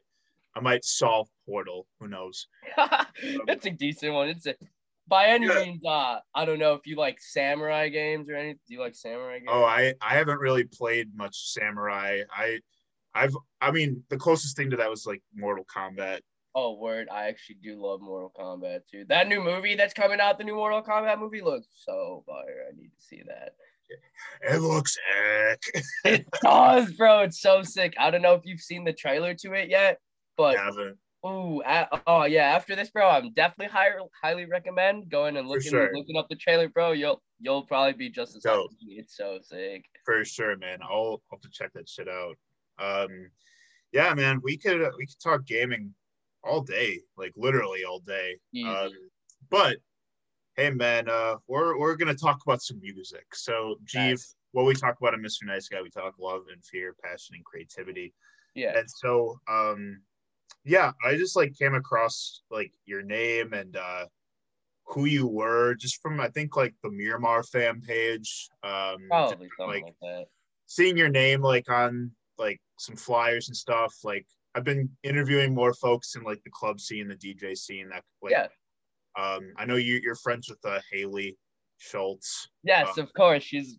I 0.56 0.60
might 0.60 0.84
solve 0.84 1.28
Portal. 1.46 1.86
Who 2.00 2.08
knows? 2.08 2.48
That's 3.46 3.66
a 3.66 3.70
decent 3.70 4.12
one. 4.14 4.30
It's 4.30 4.46
a 4.46 4.56
by 5.08 5.26
any 5.26 5.46
Yeah. 5.46 5.62
means, 5.64 5.84
uh, 5.84 6.18
I 6.34 6.44
don't 6.44 6.58
know 6.58 6.74
if 6.74 6.86
you 6.86 6.96
like 6.96 7.20
samurai 7.20 7.88
games 7.88 8.28
or 8.28 8.34
anything. 8.36 8.58
Do 8.66 8.74
you 8.74 8.80
like 8.80 8.94
samurai 8.94 9.38
games? 9.38 9.48
Oh, 9.50 9.64
I 9.64 9.94
I 10.00 10.14
haven't 10.14 10.38
really 10.40 10.64
played 10.64 11.14
much 11.16 11.52
Samurai. 11.52 12.22
I 12.30 12.60
I've 13.14 13.34
I 13.60 13.70
mean 13.70 14.02
the 14.08 14.16
closest 14.18 14.56
thing 14.56 14.70
to 14.70 14.76
that 14.78 14.90
was 14.90 15.06
like 15.06 15.22
Mortal 15.34 15.64
Kombat. 15.64 16.20
Oh, 16.58 16.72
word. 16.74 17.08
I 17.12 17.26
actually 17.26 17.56
do 17.62 17.80
love 17.80 18.00
Mortal 18.00 18.32
Kombat 18.38 18.80
too. 18.90 19.04
That 19.08 19.28
new 19.28 19.42
movie 19.42 19.74
that's 19.74 19.92
coming 19.92 20.20
out, 20.20 20.38
the 20.38 20.44
new 20.44 20.54
Mortal 20.54 20.82
Kombat 20.82 21.18
movie, 21.18 21.42
looks 21.42 21.68
so 21.74 22.24
fire. 22.26 22.64
I 22.68 22.74
need 22.74 22.90
to 22.98 23.02
see 23.02 23.22
that. 23.26 23.52
It 24.50 24.58
looks 24.60 24.96
sick. 24.96 25.84
It 26.04 26.26
does, 26.42 26.92
bro. 26.94 27.20
It's 27.20 27.40
so 27.40 27.62
sick. 27.62 27.94
I 27.98 28.10
don't 28.10 28.22
know 28.22 28.34
if 28.34 28.44
you've 28.44 28.60
seen 28.60 28.84
the 28.84 28.92
trailer 28.92 29.34
to 29.34 29.52
it 29.52 29.68
yet, 29.68 29.98
but. 30.36 30.56
Ooh, 31.24 31.62
oh 32.06 32.24
yeah. 32.24 32.54
After 32.54 32.74
this, 32.74 32.90
bro, 32.90 33.08
I'm 33.08 33.32
definitely 33.32 33.72
high, 33.72 33.90
highly 34.22 34.46
recommend 34.46 35.08
going 35.08 35.36
and 35.36 35.48
looking 35.48 35.70
sure. 35.70 35.90
looking 35.94 36.16
up 36.16 36.28
the 36.28 36.36
trailer, 36.36 36.68
bro. 36.68 36.92
You'll 36.92 37.22
you'll 37.40 37.62
probably 37.62 37.92
be 37.92 38.10
just 38.10 38.36
as 38.36 38.42
Dope. 38.42 38.70
as. 38.70 38.76
It's 38.88 39.16
so 39.16 39.38
sick. 39.42 39.84
for 40.04 40.24
sure, 40.24 40.56
man. 40.56 40.78
I'll, 40.82 40.90
I'll 40.90 41.22
have 41.32 41.40
to 41.40 41.50
check 41.50 41.72
that 41.74 41.88
shit 41.88 42.08
out. 42.08 42.36
Um, 42.78 43.30
yeah, 43.92 44.12
man, 44.14 44.40
we 44.42 44.56
could 44.56 44.80
we 44.98 45.06
could 45.06 45.20
talk 45.22 45.46
gaming 45.46 45.94
all 46.44 46.62
day, 46.62 47.00
like 47.16 47.32
literally 47.36 47.84
all 47.84 48.00
day. 48.00 48.36
Um, 48.66 48.90
but 49.50 49.78
hey, 50.56 50.70
man, 50.70 51.08
uh, 51.08 51.36
we're 51.46 51.78
we're 51.78 51.96
gonna 51.96 52.14
talk 52.14 52.40
about 52.46 52.62
some 52.62 52.80
music. 52.80 53.26
So, 53.34 53.76
Jeeve, 53.84 54.10
Nice. 54.12 54.34
what 54.52 54.66
we 54.66 54.74
talk 54.74 54.96
about 55.00 55.14
in 55.14 55.22
Mr. 55.22 55.44
Nice 55.44 55.68
Guy, 55.68 55.82
we 55.82 55.90
talk 55.90 56.14
love 56.18 56.42
and 56.52 56.64
fear, 56.64 56.94
passion 57.02 57.36
and 57.36 57.44
creativity. 57.44 58.14
Yeah. 58.54 58.78
And 58.78 58.88
so, 58.90 59.38
um, 59.48 60.00
yeah, 60.66 60.92
I 61.04 61.16
just 61.16 61.36
like 61.36 61.56
came 61.56 61.74
across 61.74 62.42
like 62.50 62.72
your 62.84 63.02
name 63.02 63.52
and 63.52 63.76
uh, 63.76 64.06
who 64.88 65.04
you 65.04 65.26
were 65.26 65.74
just 65.74 66.02
from 66.02 66.20
I 66.20 66.28
think 66.28 66.56
like 66.56 66.74
the 66.82 66.90
Miramar 66.90 67.44
fan 67.44 67.80
page. 67.80 68.48
Um, 68.64 69.06
Probably 69.08 69.48
something 69.58 69.68
like 69.68 69.84
like, 69.84 69.94
that. 70.02 70.24
seeing 70.66 70.96
your 70.96 71.08
name 71.08 71.40
like 71.40 71.70
on 71.70 72.10
like 72.36 72.60
some 72.78 72.96
flyers 72.96 73.48
and 73.48 73.56
stuff 73.56 73.94
like 74.04 74.26
I've 74.54 74.64
been 74.64 74.88
interviewing 75.02 75.54
more 75.54 75.72
folks 75.72 76.16
in 76.16 76.22
like 76.22 76.42
the 76.42 76.50
club 76.50 76.80
scene, 76.80 77.08
the 77.08 77.14
DJ 77.14 77.56
scene. 77.56 77.88
That 77.90 78.02
like, 78.20 78.32
Yeah. 78.32 78.46
Um, 79.16 79.52
I 79.56 79.64
know 79.64 79.76
you 79.76 80.00
you're 80.02 80.16
friends 80.16 80.48
with 80.48 80.58
uh, 80.64 80.80
Haley 80.90 81.38
Schultz. 81.78 82.48
Yes, 82.64 82.88
Uh, 82.98 83.02
of 83.02 83.12
course. 83.14 83.44
She's 83.44 83.78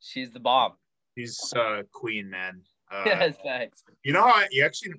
she's 0.00 0.30
the 0.30 0.40
bomb. 0.40 0.72
She's 1.18 1.52
uh, 1.56 1.82
queen, 1.92 2.30
man. 2.30 2.62
Uh, 2.90 3.02
yes, 3.06 3.36
thanks. 3.44 3.82
You 4.04 4.12
know 4.12 4.22
how 4.22 4.34
I, 4.34 4.48
you 4.50 4.64
actually 4.64 4.92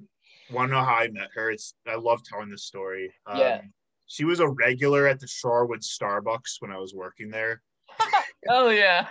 want 0.52 0.70
to 0.70 0.76
know 0.76 0.84
how 0.84 0.96
I 0.96 1.08
met 1.10 1.30
her? 1.36 1.52
It's 1.52 1.74
I 1.88 1.96
love 1.96 2.24
telling 2.24 2.50
this 2.50 2.64
story. 2.64 3.14
Um, 3.26 3.40
Yeah. 3.40 3.62
She 4.08 4.26
was 4.26 4.42
a 4.42 4.50
regular 4.50 5.08
at 5.08 5.22
the 5.22 5.26
Shorewood 5.26 5.84
Starbucks 5.84 6.58
when 6.60 6.72
I 6.72 6.78
was 6.78 6.94
working 6.94 7.30
there. 7.30 7.62
Oh 8.50 8.70
yeah. 8.70 9.08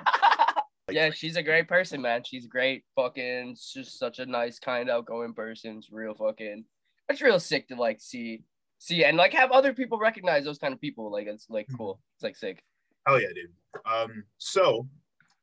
yeah, 0.90 1.10
she's 1.10 1.36
a 1.36 1.42
great 1.42 1.68
person, 1.68 2.00
man. 2.02 2.22
She's 2.24 2.46
great. 2.46 2.84
Fucking, 2.96 3.56
just 3.72 3.98
such 3.98 4.18
a 4.18 4.26
nice, 4.26 4.58
kind, 4.58 4.90
outgoing 4.90 5.34
person. 5.34 5.78
It's 5.78 5.90
real 5.90 6.14
fucking. 6.14 6.64
It's 7.08 7.20
real 7.20 7.40
sick 7.40 7.68
to 7.68 7.76
like 7.76 8.00
see, 8.00 8.42
see, 8.78 9.04
and 9.04 9.16
like 9.16 9.32
have 9.34 9.52
other 9.52 9.72
people 9.72 9.98
recognize 9.98 10.44
those 10.44 10.58
kind 10.58 10.74
of 10.74 10.80
people. 10.80 11.10
Like 11.10 11.26
it's 11.26 11.46
like 11.48 11.68
cool. 11.76 12.00
It's 12.16 12.22
like 12.22 12.36
sick. 12.36 12.62
Hell 13.06 13.20
yeah, 13.20 13.28
dude. 13.34 13.50
Um, 13.90 14.24
so 14.38 14.88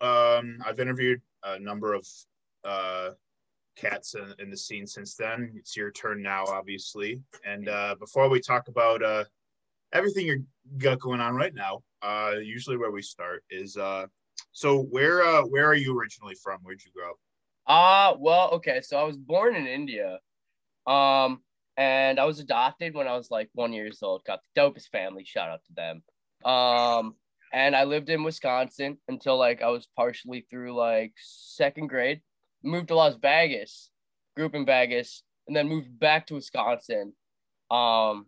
um, 0.02 0.60
I've 0.66 0.80
interviewed 0.80 1.22
a 1.44 1.60
number 1.60 1.94
of 1.94 2.06
uh, 2.64 3.12
cats 3.78 4.16
in, 4.16 4.34
in 4.40 4.50
the 4.50 4.58
scene 4.58 4.86
since 4.88 5.16
then. 5.16 5.54
It's 5.56 5.78
your 5.78 5.92
turn 5.92 6.22
now, 6.22 6.46
obviously. 6.46 7.22
And 7.46 7.70
uh, 7.70 7.96
before 8.00 8.30
we 8.30 8.40
talk 8.40 8.68
about 8.68 9.04
uh, 9.04 9.24
everything 9.94 10.26
you 10.26 10.44
got 10.78 11.00
going 11.00 11.22
on 11.22 11.36
right 11.36 11.54
now, 11.54 11.84
uh, 12.02 12.34
usually 12.42 12.78
where 12.78 12.92
we 12.92 13.02
start 13.02 13.44
is 13.50 13.78
uh, 13.78 14.08
so 14.52 14.82
where 14.84 15.24
uh, 15.24 15.44
where 15.44 15.66
are 15.66 15.76
you 15.76 15.98
originally 15.98 16.36
from? 16.36 16.60
Where'd 16.64 16.84
you 16.84 16.92
grow 16.92 17.12
up? 17.12 17.18
Uh 17.68 18.18
well, 18.18 18.52
okay. 18.52 18.82
So 18.82 18.98
I 18.98 19.04
was 19.04 19.18
born 19.18 19.56
in 19.56 19.68
India. 19.68 20.20
Um, 20.86 21.42
and 21.76 22.20
I 22.20 22.26
was 22.26 22.40
adopted 22.40 22.96
when 22.96 23.08
I 23.08 23.16
was 23.16 23.30
like 23.30 23.50
one 23.54 23.74
years 23.74 24.00
old. 24.02 24.24
Got 24.26 24.40
the 24.42 24.62
dopest 24.62 24.90
family. 24.90 25.26
Shout 25.26 25.50
out 25.50 25.62
to 25.66 25.74
them. 25.74 26.04
Um, 26.50 27.16
and 27.54 27.76
I 27.76 27.84
lived 27.84 28.10
in 28.10 28.24
Wisconsin 28.24 28.98
until 29.08 29.38
like 29.38 29.62
I 29.62 29.70
was 29.70 29.88
partially 29.96 30.46
through 30.50 30.76
like 30.76 31.14
second 31.18 31.88
grade. 31.88 32.22
Moved 32.64 32.90
to 32.90 32.96
Las 32.96 33.16
Vegas, 33.22 33.90
grew 34.36 34.48
up 34.48 34.56
in 34.56 34.66
Vegas, 34.66 35.24
and 35.48 35.56
then 35.56 35.70
moved 35.70 36.00
back 36.00 36.28
to 36.28 36.36
Wisconsin. 36.36 37.14
Um, 37.70 38.28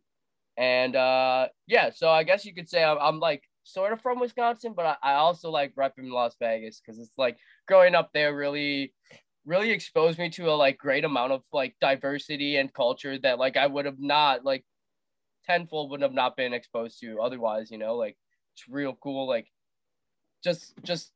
and 0.57 0.95
uh, 0.95 1.47
yeah, 1.67 1.89
so 1.93 2.09
I 2.09 2.23
guess 2.23 2.45
you 2.45 2.53
could 2.53 2.69
say 2.69 2.83
I'm, 2.83 2.97
I'm 2.99 3.19
like 3.19 3.43
sort 3.63 3.93
of 3.93 4.01
from 4.01 4.19
Wisconsin, 4.19 4.73
but 4.75 4.85
I, 4.85 4.95
I 5.01 5.13
also 5.15 5.49
like 5.49 5.75
repping 5.75 6.11
Las 6.11 6.35
Vegas 6.39 6.81
because 6.81 6.99
it's 6.99 7.17
like 7.17 7.37
growing 7.67 7.95
up 7.95 8.11
there 8.13 8.35
really 8.35 8.93
really 9.45 9.71
exposed 9.71 10.19
me 10.19 10.29
to 10.29 10.51
a 10.51 10.53
like 10.53 10.77
great 10.77 11.05
amount 11.05 11.31
of 11.31 11.41
like 11.51 11.75
diversity 11.81 12.57
and 12.57 12.73
culture 12.73 13.17
that 13.17 13.39
like 13.39 13.57
I 13.57 13.65
would 13.65 13.85
have 13.85 13.99
not 13.99 14.45
like 14.45 14.63
tenfold 15.45 15.91
would 15.91 16.01
have 16.01 16.13
not 16.13 16.37
been 16.37 16.53
exposed 16.53 16.99
to 16.99 17.19
otherwise, 17.21 17.71
you 17.71 17.77
know, 17.77 17.95
like 17.95 18.17
it's 18.53 18.65
real 18.69 18.97
cool. 19.01 19.27
Like 19.27 19.47
just 20.43 20.73
just 20.83 21.11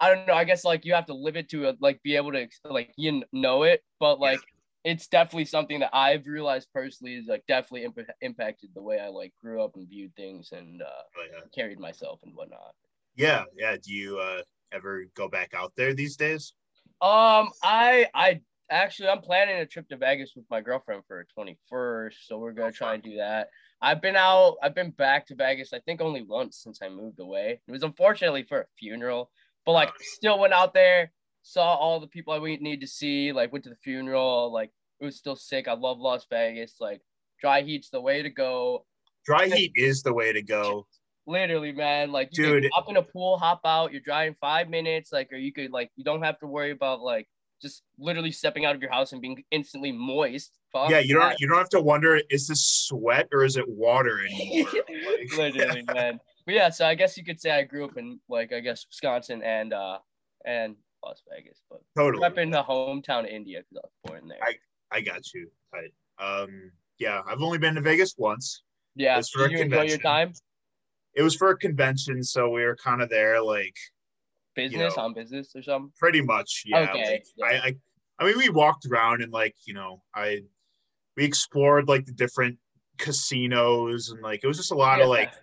I 0.00 0.14
don't 0.14 0.26
know, 0.26 0.34
I 0.34 0.44
guess 0.44 0.64
like 0.64 0.84
you 0.84 0.94
have 0.94 1.06
to 1.06 1.14
live 1.14 1.36
it 1.36 1.48
to 1.50 1.68
uh, 1.68 1.72
like 1.80 2.02
be 2.02 2.16
able 2.16 2.32
to 2.32 2.48
like 2.64 2.92
you 2.96 3.24
know 3.32 3.64
it, 3.64 3.82
but 3.98 4.20
like 4.20 4.40
it's 4.84 5.08
definitely 5.08 5.44
something 5.44 5.80
that 5.80 5.90
I've 5.94 6.26
realized 6.26 6.68
personally 6.72 7.16
is 7.16 7.26
like 7.26 7.44
definitely 7.48 7.84
imp- 7.84 8.10
impacted 8.20 8.70
the 8.74 8.82
way 8.82 9.00
I 9.00 9.08
like 9.08 9.32
grew 9.42 9.62
up 9.62 9.72
and 9.76 9.88
viewed 9.88 10.14
things 10.16 10.50
and 10.52 10.82
uh 10.82 11.02
Oh, 11.16 11.26
yeah. 11.32 11.40
carried 11.54 11.80
myself 11.80 12.20
and 12.22 12.34
whatnot. 12.34 12.74
yeah, 13.16 13.44
yeah. 13.56 13.76
Do 13.76 13.92
you 13.92 14.18
uh, 14.18 14.42
ever 14.72 15.06
go 15.14 15.28
back 15.28 15.54
out 15.54 15.72
there 15.76 15.94
these 15.94 16.16
days? 16.16 16.52
Um, 17.00 17.50
I 17.62 18.08
I 18.14 18.40
actually 18.70 19.08
I'm 19.08 19.20
planning 19.20 19.56
a 19.56 19.66
trip 19.66 19.88
to 19.88 19.96
Vegas 19.96 20.32
with 20.34 20.46
my 20.50 20.60
girlfriend 20.60 21.04
for 21.06 21.16
her 21.18 21.26
21st, 21.32 22.26
so 22.26 22.38
we're 22.38 22.52
gonna 22.52 22.72
try 22.72 22.94
and 22.94 23.02
do 23.02 23.16
that. 23.16 23.50
I've 23.80 24.02
been 24.02 24.16
out, 24.16 24.56
I've 24.62 24.74
been 24.74 24.90
back 24.90 25.26
to 25.26 25.36
Vegas, 25.36 25.72
I 25.72 25.78
think 25.80 26.00
only 26.00 26.22
once 26.22 26.58
since 26.58 26.82
I 26.82 26.88
moved 26.88 27.20
away. 27.20 27.60
It 27.66 27.70
was 27.70 27.84
unfortunately 27.84 28.42
for 28.42 28.62
a 28.62 28.66
funeral, 28.76 29.30
but 29.68 29.74
like 29.74 29.92
still 30.00 30.38
went 30.38 30.54
out 30.54 30.72
there, 30.72 31.12
saw 31.42 31.74
all 31.74 32.00
the 32.00 32.06
people 32.06 32.32
I 32.32 32.38
would 32.38 32.62
need 32.62 32.80
to 32.80 32.86
see, 32.86 33.32
like 33.32 33.52
went 33.52 33.64
to 33.64 33.68
the 33.68 33.76
funeral, 33.76 34.50
like 34.50 34.70
it 34.98 35.04
was 35.04 35.18
still 35.18 35.36
sick. 35.36 35.68
I 35.68 35.74
love 35.74 35.98
Las 35.98 36.24
Vegas, 36.30 36.76
like 36.80 37.02
dry 37.38 37.60
heat's 37.60 37.90
the 37.90 38.00
way 38.00 38.22
to 38.22 38.30
go. 38.30 38.86
Dry 39.26 39.46
heat 39.46 39.72
is 39.74 40.02
the 40.02 40.14
way 40.14 40.32
to 40.32 40.40
go. 40.40 40.86
Literally, 41.26 41.72
man. 41.72 42.12
Like 42.12 42.30
you 42.32 42.60
Dude. 42.60 42.70
hop 42.72 42.88
in 42.88 42.96
a 42.96 43.02
pool, 43.02 43.36
hop 43.36 43.60
out, 43.66 43.92
you're 43.92 44.00
dry 44.00 44.24
in 44.24 44.32
five 44.36 44.70
minutes, 44.70 45.12
like 45.12 45.30
or 45.34 45.36
you 45.36 45.52
could 45.52 45.70
like 45.70 45.90
you 45.96 46.02
don't 46.02 46.22
have 46.22 46.38
to 46.38 46.46
worry 46.46 46.70
about 46.70 47.02
like 47.02 47.28
just 47.60 47.82
literally 47.98 48.32
stepping 48.32 48.64
out 48.64 48.74
of 48.74 48.80
your 48.80 48.90
house 48.90 49.12
and 49.12 49.20
being 49.20 49.44
instantly 49.50 49.92
moist. 49.92 50.50
Fuck 50.72 50.88
Yeah, 50.88 51.00
you 51.00 51.12
don't 51.12 51.28
that. 51.28 51.40
you 51.40 51.46
don't 51.46 51.58
have 51.58 51.68
to 51.70 51.80
wonder 51.82 52.18
is 52.30 52.48
this 52.48 52.64
sweat 52.64 53.28
or 53.34 53.44
is 53.44 53.58
it 53.58 53.68
water 53.68 54.18
anymore? 54.24 54.70
Like- 55.36 55.36
literally, 55.36 55.84
man. 55.92 56.20
But 56.48 56.54
yeah, 56.54 56.70
so 56.70 56.86
I 56.86 56.94
guess 56.94 57.18
you 57.18 57.24
could 57.26 57.38
say 57.38 57.50
I 57.50 57.62
grew 57.62 57.84
up 57.84 57.98
in 57.98 58.20
like 58.26 58.54
I 58.54 58.60
guess 58.60 58.86
Wisconsin 58.88 59.42
and 59.42 59.74
uh 59.74 59.98
and 60.46 60.76
Las 61.04 61.22
Vegas, 61.30 61.60
but 61.68 61.82
Totally. 61.94 62.24
up 62.24 62.38
in 62.38 62.48
the 62.48 62.62
hometown 62.62 63.20
of 63.20 63.26
India 63.26 63.58
because 63.60 63.84
I 63.84 63.86
was 63.86 63.92
born 64.06 64.28
there. 64.28 64.38
I 64.42 64.54
I 64.90 65.02
got 65.02 65.20
you. 65.34 65.50
Um, 66.18 66.70
yeah, 66.98 67.20
I've 67.26 67.42
only 67.42 67.58
been 67.58 67.74
to 67.74 67.82
Vegas 67.82 68.14
once. 68.16 68.62
yeah, 68.94 69.18
it's 69.18 69.28
for 69.28 69.44
a 69.44 69.50
did 69.50 69.58
you 69.58 69.64
enjoy 69.66 69.82
your 69.82 69.98
time? 69.98 70.32
It 71.14 71.22
was 71.22 71.36
for 71.36 71.50
a 71.50 71.58
convention, 71.58 72.22
so 72.22 72.48
we 72.48 72.64
were 72.64 72.76
kind 72.76 73.02
of 73.02 73.10
there, 73.10 73.42
like 73.42 73.76
Business 74.56 74.96
know, 74.96 75.02
on 75.02 75.12
business 75.12 75.54
or 75.54 75.62
something? 75.62 75.92
pretty 75.98 76.22
much. 76.22 76.62
Yeah. 76.64 76.90
Okay, 76.90 77.12
like, 77.12 77.26
yeah. 77.36 77.44
I, 77.44 77.66
I, 77.66 77.76
I 78.20 78.24
mean, 78.24 78.38
we 78.38 78.48
walked 78.48 78.86
around 78.86 79.20
and 79.20 79.30
like 79.30 79.54
you 79.66 79.74
know, 79.74 80.00
I, 80.14 80.40
we 81.14 81.24
explored 81.24 81.88
like 81.88 82.06
the 82.06 82.12
different 82.12 82.56
casinos 82.96 84.08
and 84.08 84.22
like 84.22 84.40
it 84.42 84.46
was 84.46 84.56
just 84.56 84.72
a 84.72 84.74
lot 84.74 84.96
Yeah. 85.00 85.04
of 85.04 85.10
like 85.10 85.34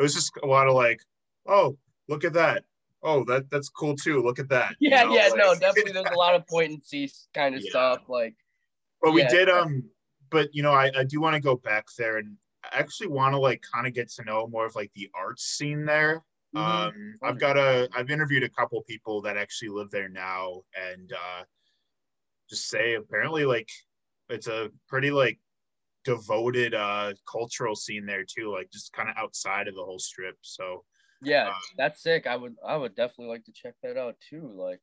it 0.00 0.02
was 0.02 0.14
just 0.14 0.32
a 0.42 0.46
lot 0.46 0.66
of 0.66 0.74
like, 0.74 1.00
oh, 1.46 1.76
look 2.08 2.24
at 2.24 2.32
that. 2.32 2.64
Oh, 3.02 3.24
that 3.26 3.50
that's 3.50 3.68
cool 3.68 3.94
too. 3.96 4.22
Look 4.22 4.38
at 4.38 4.48
that. 4.48 4.74
you 4.80 4.90
Yeah, 4.90 5.04
know, 5.04 5.14
yeah, 5.14 5.28
no, 5.36 5.54
definitely. 5.60 5.92
There's 5.92 6.06
a 6.10 6.14
lot 6.16 6.34
of 6.34 6.46
point 6.46 6.72
and 6.72 6.82
see 6.84 7.10
kind 7.34 7.54
of 7.54 7.62
Yeah. 7.62 7.70
stuff. 7.70 8.08
Like, 8.08 8.34
But 9.02 9.12
we 9.12 9.20
Yeah. 9.22 9.28
did 9.30 9.48
um 9.48 9.84
but 10.30 10.48
you 10.54 10.62
know 10.62 10.72
I, 10.72 10.90
I 10.96 11.04
do 11.04 11.20
want 11.20 11.34
to 11.34 11.40
go 11.40 11.56
back 11.56 11.86
there 11.98 12.18
and 12.18 12.36
I 12.64 12.78
actually 12.78 13.08
want 13.08 13.34
to 13.34 13.38
like 13.38 13.62
kind 13.72 13.86
of 13.86 13.94
get 13.94 14.08
to 14.12 14.24
know 14.24 14.46
more 14.46 14.66
of 14.66 14.74
like 14.74 14.92
the 14.94 15.10
arts 15.14 15.44
scene 15.44 15.84
there. 15.84 16.24
mhm. 16.54 16.60
Um 16.62 17.14
I've 17.22 17.38
got 17.38 17.56
a 17.56 17.88
I've 17.94 18.10
interviewed 18.10 18.42
a 18.42 18.48
couple 18.48 18.82
people 18.82 19.22
that 19.22 19.36
actually 19.36 19.68
live 19.70 19.90
there 19.90 20.08
now 20.08 20.62
and 20.74 21.12
uh 21.12 21.44
just 22.48 22.68
say 22.68 22.94
apparently 22.94 23.44
like 23.44 23.68
it's 24.28 24.46
a 24.46 24.70
pretty 24.88 25.10
like 25.10 25.38
devoted 26.04 26.74
uh 26.74 27.12
cultural 27.30 27.76
scene 27.76 28.06
there 28.06 28.24
too 28.24 28.50
like 28.52 28.70
just 28.72 28.92
kind 28.92 29.08
of 29.08 29.14
outside 29.18 29.68
of 29.68 29.74
the 29.74 29.82
whole 29.82 29.98
strip 29.98 30.36
so 30.40 30.84
yeah, 31.22 31.48
um, 31.48 31.54
that's 31.76 32.02
sick. 32.02 32.26
I 32.26 32.34
would, 32.34 32.54
I 32.66 32.78
would 32.78 32.94
definitely 32.94 33.26
like 33.26 33.44
to 33.44 33.52
check 33.52 33.74
that 33.82 33.98
out 33.98 34.16
too. 34.30 34.50
Like, 34.54 34.80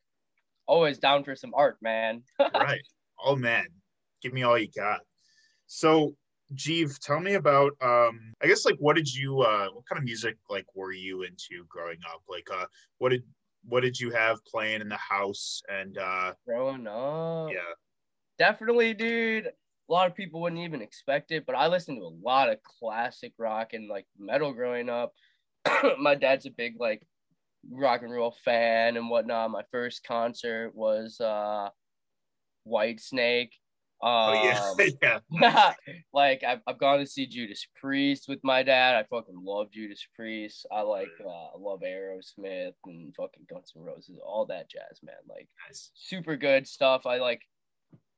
always 0.68 1.00
down 1.00 1.24
for 1.24 1.36
some 1.36 1.52
art, 1.56 1.78
man. 1.82 2.22
right 2.54 2.82
oh 3.24 3.36
man 3.36 3.66
give 4.22 4.34
me 4.34 4.44
all 4.44 4.58
you 4.58 4.70
got 4.76 5.00
so 5.68 6.16
Jeev, 6.56 6.98
tell 7.00 7.20
me 7.20 7.34
about 7.34 7.74
um 7.82 8.34
I 8.42 8.48
guess 8.48 8.66
like 8.66 8.78
what 8.80 8.96
did 8.96 9.14
you 9.14 9.42
uh 9.42 9.68
what 9.74 9.86
kind 9.86 9.98
of 9.98 10.06
music 10.06 10.38
like 10.50 10.66
were 10.74 10.94
you 10.94 11.24
into 11.24 11.66
growing 11.68 11.98
up? 12.10 12.22
Like 12.30 12.48
uh 12.50 12.66
what 13.00 13.10
did 13.10 13.24
what 13.66 13.82
did 13.82 14.00
you 14.00 14.12
have 14.12 14.38
playing 14.46 14.80
in 14.80 14.88
the 14.88 14.96
house 14.96 15.62
and 15.68 15.98
uh 15.98 16.32
Growing 16.48 16.88
up, 16.88 17.50
yeah. 17.52 17.74
definitely, 18.40 18.94
dude. 18.94 19.50
A 19.89 19.94
lot 19.94 20.08
of 20.08 20.15
people 20.15 20.41
wouldn't 20.41 20.62
even 20.62 20.82
expect 20.82 21.32
it, 21.32 21.46
but 21.46 21.56
I 21.56 21.67
listened 21.67 21.98
to 22.00 22.06
a 22.06 22.20
lot 22.25 22.50
of 22.50 22.60
classic 22.63 23.34
rock 23.38 23.74
and 23.74 23.88
like 23.88 24.06
metal 24.20 24.53
growing 24.53 24.89
up. 24.89 25.13
My 26.00 26.15
dad's 26.15 26.46
a 26.46 26.50
big 26.51 26.75
like 26.79 27.01
rock 27.70 28.01
and 28.01 28.12
roll 28.12 28.36
fan 28.44 28.98
and 28.98 29.10
whatnot. 29.10 29.51
My 29.51 29.63
first 29.72 30.03
concert 30.06 30.72
was 30.75 31.20
uh 31.22 31.70
White 32.63 33.00
Snake. 33.00 33.53
Oh 34.01 34.34
Um, 34.77 34.77
yeah. 35.01 35.20
yeah. 35.32 35.74
like 36.13 36.44
I've, 36.44 36.60
I've 36.67 36.77
gone 36.77 37.00
to 37.00 37.08
see 37.08 37.25
Judas 37.25 37.65
Priest 37.79 38.25
with 38.27 38.39
my 38.44 38.62
dad. 38.63 38.96
I 38.96 39.03
fucking 39.10 39.41
love 39.44 39.72
Judas 39.72 40.06
Priest. 40.15 40.67
I 40.72 40.82
like 40.82 41.10
uh, 41.25 41.29
I 41.29 41.58
love 41.58 41.79
Aerosmith 41.82 42.74
and 42.86 43.15
fucking 43.15 43.48
Guns 43.50 43.72
N' 43.75 43.84
Roses, 43.84 44.20
all 44.24 44.46
that 44.48 44.70
jazz, 44.70 45.00
man. 45.01 45.15
Like 45.27 45.48
Nice. 45.67 45.91
super 45.96 46.36
good 46.36 46.67
stuff. 46.67 47.06
I 47.08 47.17
like, 47.17 47.41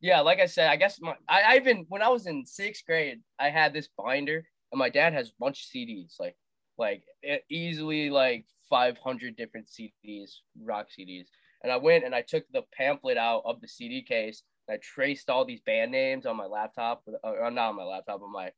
yeah, 0.02 0.22
like 0.22 0.40
I 0.40 0.46
said, 0.46 0.70
I 0.70 0.76
guess 0.76 1.00
my 1.02 1.16
I, 1.28 1.42
I 1.42 1.56
even 1.58 1.86
when 1.90 2.02
I 2.02 2.10
was 2.10 2.28
in 2.28 2.46
sixth 2.46 2.86
grade, 2.86 3.20
I 3.40 3.50
had 3.50 3.74
this 3.74 3.90
binder, 3.98 4.46
and 4.72 4.80
my 4.80 4.90
dad 4.90 5.14
has 5.14 5.30
a 5.30 5.40
bunch 5.40 5.64
of 5.64 5.70
CDs, 5.72 6.20
like 6.20 6.36
like 6.78 7.04
easily 7.50 8.10
like 8.10 8.46
500 8.70 9.36
different 9.36 9.68
CDs, 9.68 10.32
rock 10.64 10.88
CDs. 10.98 11.26
And 11.64 11.72
I 11.72 11.78
went 11.78 12.06
and 12.06 12.16
I 12.16 12.22
took 12.22 12.46
the 12.54 12.64
pamphlet 12.74 13.18
out 13.18 13.42
of 13.46 13.60
the 13.60 13.68
CD 13.68 14.02
case. 14.02 14.44
And 14.68 14.76
I 14.76 14.80
traced 14.82 15.30
all 15.30 15.44
these 15.44 15.62
band 15.62 15.92
names 15.92 16.26
on 16.26 16.38
my 16.38 16.46
laptop, 16.46 17.04
or 17.24 17.44
uh, 17.44 17.50
not 17.50 17.70
on 17.70 17.76
my 17.76 17.84
laptop, 17.84 18.22
on 18.22 18.32
my 18.32 18.52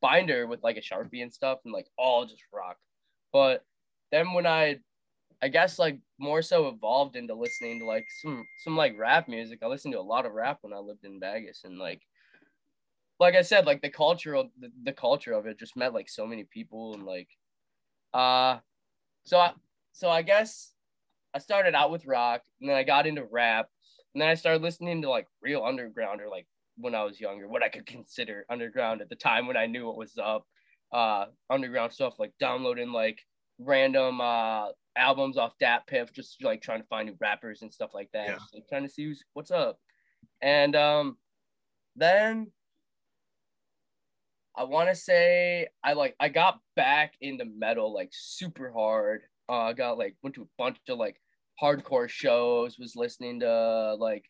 binder 0.00 0.46
with 0.46 0.62
like 0.62 0.76
a 0.76 0.80
sharpie 0.80 1.22
and 1.22 1.32
stuff, 1.32 1.58
and 1.64 1.74
like 1.74 1.86
all 1.98 2.24
just 2.24 2.42
rock. 2.52 2.76
But 3.32 3.64
then 4.10 4.32
when 4.32 4.46
I 4.46 4.78
I 5.40 5.48
guess 5.48 5.78
like 5.78 5.98
more 6.18 6.42
so 6.42 6.68
evolved 6.68 7.16
into 7.16 7.34
listening 7.34 7.78
to 7.80 7.86
like 7.86 8.06
some 8.22 8.44
some 8.58 8.76
like 8.76 8.98
rap 8.98 9.28
music. 9.28 9.60
I 9.62 9.66
listened 9.66 9.92
to 9.92 10.00
a 10.00 10.02
lot 10.02 10.26
of 10.26 10.32
rap 10.32 10.58
when 10.62 10.72
I 10.72 10.78
lived 10.78 11.04
in 11.04 11.20
Vegas 11.20 11.62
and 11.64 11.78
like 11.78 12.02
like 13.20 13.34
I 13.34 13.42
said, 13.42 13.66
like 13.66 13.82
the 13.82 13.90
culture 13.90 14.34
of 14.34 14.46
the, 14.58 14.70
the 14.84 14.92
culture 14.92 15.32
of 15.32 15.46
it 15.46 15.58
just 15.58 15.76
met 15.76 15.92
like 15.92 16.08
so 16.08 16.26
many 16.26 16.44
people 16.44 16.94
and 16.94 17.04
like 17.04 17.28
uh 18.14 18.58
so 19.24 19.38
I 19.38 19.52
so 19.92 20.08
I 20.08 20.22
guess 20.22 20.72
I 21.34 21.38
started 21.38 21.74
out 21.74 21.90
with 21.90 22.06
rock 22.06 22.42
and 22.60 22.68
then 22.68 22.76
I 22.76 22.82
got 22.82 23.06
into 23.06 23.24
rap 23.24 23.68
and 24.14 24.22
then 24.22 24.28
I 24.28 24.34
started 24.34 24.62
listening 24.62 25.02
to 25.02 25.10
like 25.10 25.28
real 25.40 25.64
underground 25.64 26.20
or 26.20 26.28
like 26.28 26.46
when 26.76 26.94
I 26.94 27.04
was 27.04 27.20
younger, 27.20 27.48
what 27.48 27.62
I 27.62 27.68
could 27.68 27.86
consider 27.86 28.46
underground 28.48 29.02
at 29.02 29.08
the 29.08 29.16
time 29.16 29.46
when 29.46 29.56
I 29.56 29.66
knew 29.66 29.86
what 29.86 29.96
was 29.96 30.18
up. 30.18 30.46
Uh 30.90 31.26
underground 31.50 31.92
stuff 31.92 32.18
like 32.18 32.32
downloading 32.40 32.92
like 32.92 33.20
random 33.58 34.20
uh 34.20 34.68
albums 34.98 35.36
off 35.38 35.54
DatPiff, 35.62 36.12
just 36.12 36.42
like 36.42 36.60
trying 36.60 36.80
to 36.80 36.86
find 36.88 37.08
new 37.08 37.16
rappers 37.20 37.62
and 37.62 37.72
stuff 37.72 37.94
like 37.94 38.10
that. 38.12 38.28
Yeah. 38.28 38.34
Just, 38.34 38.54
like, 38.54 38.68
trying 38.68 38.82
to 38.82 38.88
see 38.88 39.04
who's, 39.04 39.22
what's 39.32 39.50
up. 39.50 39.78
And 40.42 40.74
um 40.76 41.16
then 41.96 42.52
I 44.56 44.64
want 44.64 44.88
to 44.88 44.94
say 44.94 45.68
I 45.84 45.92
like 45.92 46.16
I 46.18 46.28
got 46.28 46.58
back 46.74 47.14
into 47.20 47.44
metal 47.44 47.94
like 47.94 48.10
super 48.12 48.72
hard. 48.72 49.22
Uh, 49.48 49.66
I 49.66 49.72
got 49.72 49.98
like 49.98 50.16
went 50.22 50.34
to 50.34 50.42
a 50.42 50.48
bunch 50.58 50.78
of 50.88 50.98
like 50.98 51.16
hardcore 51.62 52.08
shows. 52.08 52.78
Was 52.78 52.96
listening 52.96 53.40
to 53.40 53.94
like 53.94 54.24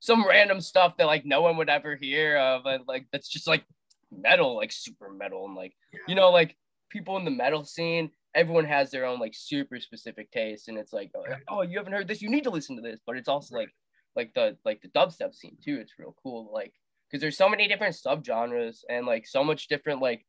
some 0.00 0.26
random 0.26 0.60
stuff 0.60 0.96
that 0.96 1.06
like 1.06 1.24
no 1.24 1.42
one 1.42 1.56
would 1.56 1.70
ever 1.70 1.96
hear 1.96 2.36
of, 2.38 2.66
and 2.66 2.84
like 2.88 3.06
that's 3.12 3.28
just 3.28 3.46
like 3.46 3.64
metal, 4.10 4.56
like 4.56 4.72
super 4.72 5.10
metal, 5.10 5.44
and 5.44 5.54
like 5.54 5.74
you 6.08 6.16
know 6.16 6.30
like 6.30 6.56
people 6.90 7.16
in 7.16 7.24
the 7.24 7.30
metal 7.30 7.64
scene. 7.64 8.10
Everyone 8.38 8.64
has 8.64 8.90
their 8.90 9.04
own 9.04 9.18
like 9.18 9.34
super 9.34 9.80
specific 9.80 10.30
taste, 10.30 10.68
and 10.68 10.78
it's 10.78 10.92
like 10.92 11.10
oh 11.48 11.62
you 11.62 11.76
haven't 11.76 11.92
heard 11.92 12.06
this, 12.08 12.22
you 12.22 12.30
need 12.30 12.44
to 12.44 12.50
listen 12.50 12.76
to 12.76 12.82
this. 12.82 13.00
But 13.04 13.16
it's 13.16 13.28
also 13.28 13.56
like 13.56 13.70
like 14.14 14.32
the 14.34 14.56
like 14.64 14.80
the 14.80 14.88
dubstep 14.88 15.34
scene 15.34 15.56
too. 15.64 15.78
It's 15.80 15.98
real 15.98 16.14
cool. 16.22 16.50
Like 16.52 16.72
because 17.10 17.20
there's 17.20 17.36
so 17.36 17.48
many 17.48 17.66
different 17.68 17.96
subgenres 17.96 18.84
and 18.88 19.06
like 19.06 19.26
so 19.26 19.42
much 19.42 19.66
different 19.68 20.00
like 20.00 20.24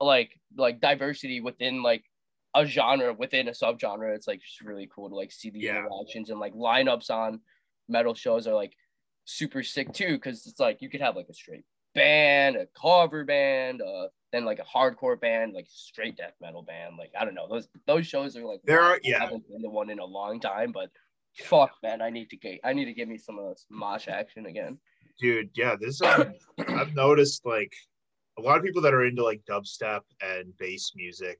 like 0.00 0.30
like 0.56 0.80
diversity 0.80 1.40
within 1.40 1.82
like 1.82 2.04
a 2.54 2.64
genre 2.64 3.12
within 3.12 3.48
a 3.48 3.52
subgenre. 3.52 4.14
It's 4.14 4.28
like 4.28 4.40
just 4.40 4.60
really 4.60 4.88
cool 4.94 5.08
to 5.08 5.14
like 5.14 5.32
see 5.32 5.50
the 5.50 5.60
Yeah. 5.60 5.78
interactions 5.78 6.30
and 6.30 6.40
like 6.40 6.54
lineups 6.54 7.10
on 7.10 7.40
metal 7.88 8.14
shows 8.14 8.46
are 8.46 8.54
like 8.54 8.72
super 9.24 9.62
sick 9.62 9.92
too 9.92 10.12
because 10.12 10.46
it's 10.46 10.60
like 10.60 10.80
you 10.80 10.88
could 10.88 11.00
have 11.00 11.16
like 11.16 11.28
a 11.28 11.34
straight 11.34 11.64
band, 11.94 12.56
a 12.56 12.66
cover 12.80 13.24
band, 13.24 13.82
uh, 13.82 14.08
then 14.36 14.44
like 14.44 14.58
a 14.60 14.64
hardcore 14.78 15.18
band, 15.18 15.54
like 15.54 15.66
straight 15.68 16.16
death 16.16 16.34
metal 16.40 16.62
band. 16.62 16.96
Like 16.98 17.10
I 17.18 17.24
don't 17.24 17.34
know, 17.34 17.48
those 17.48 17.68
those 17.86 18.06
shows 18.06 18.36
are 18.36 18.44
like 18.44 18.60
There 18.64 18.82
are- 18.82 18.96
I 18.96 19.00
yeah. 19.02 19.20
haven't 19.20 19.48
been 19.48 19.62
to 19.62 19.70
one 19.70 19.88
in 19.90 19.98
a 19.98 20.04
long 20.04 20.38
time, 20.40 20.70
but 20.72 20.90
fuck 21.38 21.72
man, 21.82 22.02
I 22.02 22.10
need 22.10 22.28
to 22.30 22.36
get 22.36 22.60
I 22.62 22.74
need 22.74 22.84
to 22.84 22.92
give 22.92 23.08
me 23.08 23.16
some 23.16 23.38
of 23.38 23.48
this 23.48 23.64
mosh 23.70 24.06
action 24.08 24.46
again. 24.46 24.78
dude 25.18 25.48
yeah 25.56 25.74
this 25.80 26.02
um, 26.02 26.34
i've 26.76 26.94
noticed 26.94 27.46
like 27.46 27.72
a 28.38 28.42
lot 28.42 28.58
of 28.58 28.62
people 28.64 28.82
that 28.82 28.92
are 28.92 29.06
into 29.06 29.24
like 29.24 29.40
dubstep 29.48 30.02
and 30.20 30.54
bass 30.58 30.92
music 30.94 31.38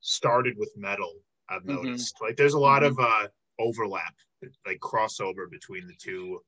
started 0.00 0.54
with 0.56 0.72
metal 0.76 1.14
i've 1.48 1.62
Mhm. 1.64 1.82
noticed 1.82 2.14
like 2.20 2.36
there's 2.36 2.54
a 2.54 2.58
lot 2.70 2.84
of 2.84 2.96
uh 3.00 3.26
overlap 3.58 4.14
like 4.66 4.78
crossover 4.78 5.50
between 5.50 5.84
the 5.88 5.96
two 5.96 6.40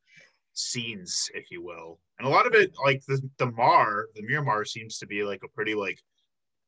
scenes 0.55 1.31
if 1.35 1.51
you 1.51 1.63
will 1.63 2.01
and 2.19 2.27
a 2.27 2.31
lot 2.31 2.47
of 2.47 2.55
it 2.55 2.73
like 2.85 3.03
the, 3.07 3.21
the 3.39 3.51
mar 3.53 4.07
the 4.15 4.23
miramar 4.23 4.65
seems 4.65 4.99
to 4.99 5.07
be 5.07 5.23
like 5.25 5.43
a 5.45 5.49
pretty 5.49 5.75
like 5.75 5.99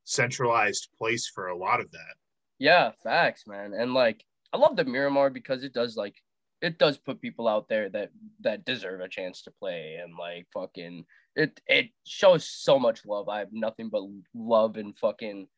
centralized 0.05 0.89
place 0.99 1.29
for 1.29 1.49
a 1.49 1.57
lot 1.57 1.81
of 1.81 1.91
that 1.93 2.15
Yeah, 2.59 2.93
facts, 3.03 3.47
man. 3.47 3.73
And 3.75 3.95
like 3.95 4.25
I 4.53 4.57
love 4.59 4.77
the 4.77 4.85
Miramar 4.85 5.31
because 5.31 5.65
it 5.65 5.73
does 5.73 5.97
like 5.97 6.15
it 6.63 6.79
does 6.79 6.97
put 6.99 7.21
people 7.21 7.49
out 7.49 7.69
there 7.69 7.89
that 7.91 8.11
that 8.41 8.65
deserve 8.65 9.01
a 9.01 9.09
chance 9.09 9.43
to 9.43 9.51
play 9.51 9.97
and 10.03 10.15
like 10.19 10.47
fucking 10.55 11.05
it 11.35 11.61
it 11.67 11.91
shows 12.07 12.49
so 12.49 12.79
much 12.79 13.05
love. 13.05 13.29
I 13.29 13.41
have 13.41 13.53
nothing 13.53 13.91
but 13.91 14.05
love 14.35 14.77
and 14.77 14.97
fucking 14.99 15.49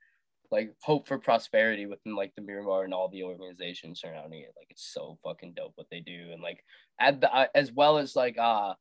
like 0.50 0.70
hope 0.82 1.06
for 1.06 1.18
prosperity 1.18 1.86
within 1.86 2.14
like 2.14 2.32
the 2.34 2.42
Miramar 2.42 2.84
and 2.84 2.94
all 2.94 3.08
the 3.08 3.22
organizations 3.22 4.00
surrounding 4.00 4.40
it. 4.40 4.54
Like 4.56 4.68
it's 4.70 4.92
so 4.92 5.18
fucking 5.22 5.54
dope 5.54 5.72
what 5.74 5.88
they 5.90 6.00
do 6.00 6.30
and 6.32 6.42
like 6.42 6.64
at 7.00 7.20
the, 7.20 7.32
uh, 7.32 7.46
as 7.54 7.72
well 7.72 7.98
as 7.98 8.16
like 8.16 8.38
uh 8.38 8.74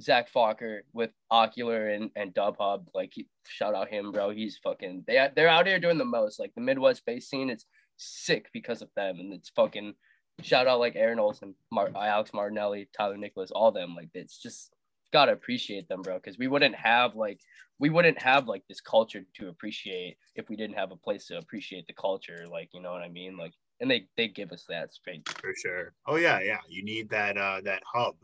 Zach 0.00 0.30
Fokker 0.32 0.80
with 0.92 1.10
Ocular 1.30 1.88
and, 1.88 2.10
and 2.14 2.32
Dubhub. 2.32 2.86
Like 2.94 3.10
he, 3.14 3.26
shout 3.46 3.74
out 3.74 3.88
him, 3.88 4.12
bro. 4.12 4.30
He's 4.30 4.58
fucking 4.58 5.04
they 5.06 5.28
they're 5.34 5.48
out 5.48 5.66
here 5.66 5.80
doing 5.80 5.98
the 5.98 6.04
most. 6.04 6.38
Like 6.38 6.54
the 6.54 6.60
Midwest 6.60 7.04
bass 7.04 7.28
scene 7.28 7.50
it's 7.50 7.66
sick 7.96 8.48
because 8.52 8.82
of 8.82 8.90
them, 8.94 9.18
and 9.18 9.32
it's 9.32 9.50
fucking 9.50 9.94
shout 10.42 10.66
out 10.66 10.78
like 10.78 10.94
Aaron 10.96 11.18
Olson, 11.18 11.54
Mar- 11.72 11.90
Alex 11.96 12.32
Martinelli, 12.32 12.88
Tyler 12.96 13.16
Nicholas, 13.16 13.50
all 13.50 13.72
them. 13.72 13.94
Like 13.96 14.10
it's 14.14 14.40
just 14.40 14.72
gotta 15.12 15.32
appreciate 15.32 15.88
them, 15.88 16.02
bro. 16.02 16.16
Because 16.16 16.38
we 16.38 16.48
wouldn't 16.48 16.74
have 16.74 17.14
like 17.14 17.40
we 17.78 17.90
wouldn't 17.90 18.20
have 18.20 18.48
like 18.48 18.64
this 18.68 18.80
culture 18.80 19.24
to 19.34 19.48
appreciate 19.48 20.16
if 20.34 20.48
we 20.48 20.56
didn't 20.56 20.76
have 20.76 20.90
a 20.90 20.96
place 20.96 21.26
to 21.26 21.38
appreciate 21.38 21.86
the 21.86 21.94
culture. 21.94 22.46
Like 22.50 22.70
you 22.72 22.82
know 22.82 22.92
what 22.92 23.02
I 23.02 23.08
mean? 23.08 23.36
Like 23.36 23.52
and 23.80 23.90
they 23.90 24.06
they 24.16 24.28
give 24.28 24.52
us 24.52 24.64
that 24.68 24.92
straight. 24.92 25.28
for 25.40 25.54
sure 25.54 25.92
oh 26.06 26.16
yeah 26.16 26.40
yeah 26.40 26.58
you 26.68 26.82
need 26.84 27.08
that 27.10 27.36
uh 27.36 27.60
that 27.64 27.82
hub 27.92 28.14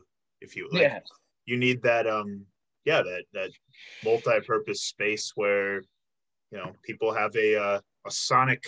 if 0.41 0.55
you 0.55 0.67
like 0.71 0.81
Yeah, 0.81 0.99
you 1.45 1.57
need 1.57 1.81
that 1.83 2.07
um 2.07 2.45
yeah 2.83 3.01
that 3.01 3.23
that 3.33 3.51
multi-purpose 4.03 4.83
space 4.83 5.31
where 5.35 5.77
you 6.51 6.57
know 6.57 6.73
people 6.83 7.13
have 7.13 7.35
a 7.35 7.55
uh, 7.55 7.79
a 8.05 8.11
sonic 8.11 8.63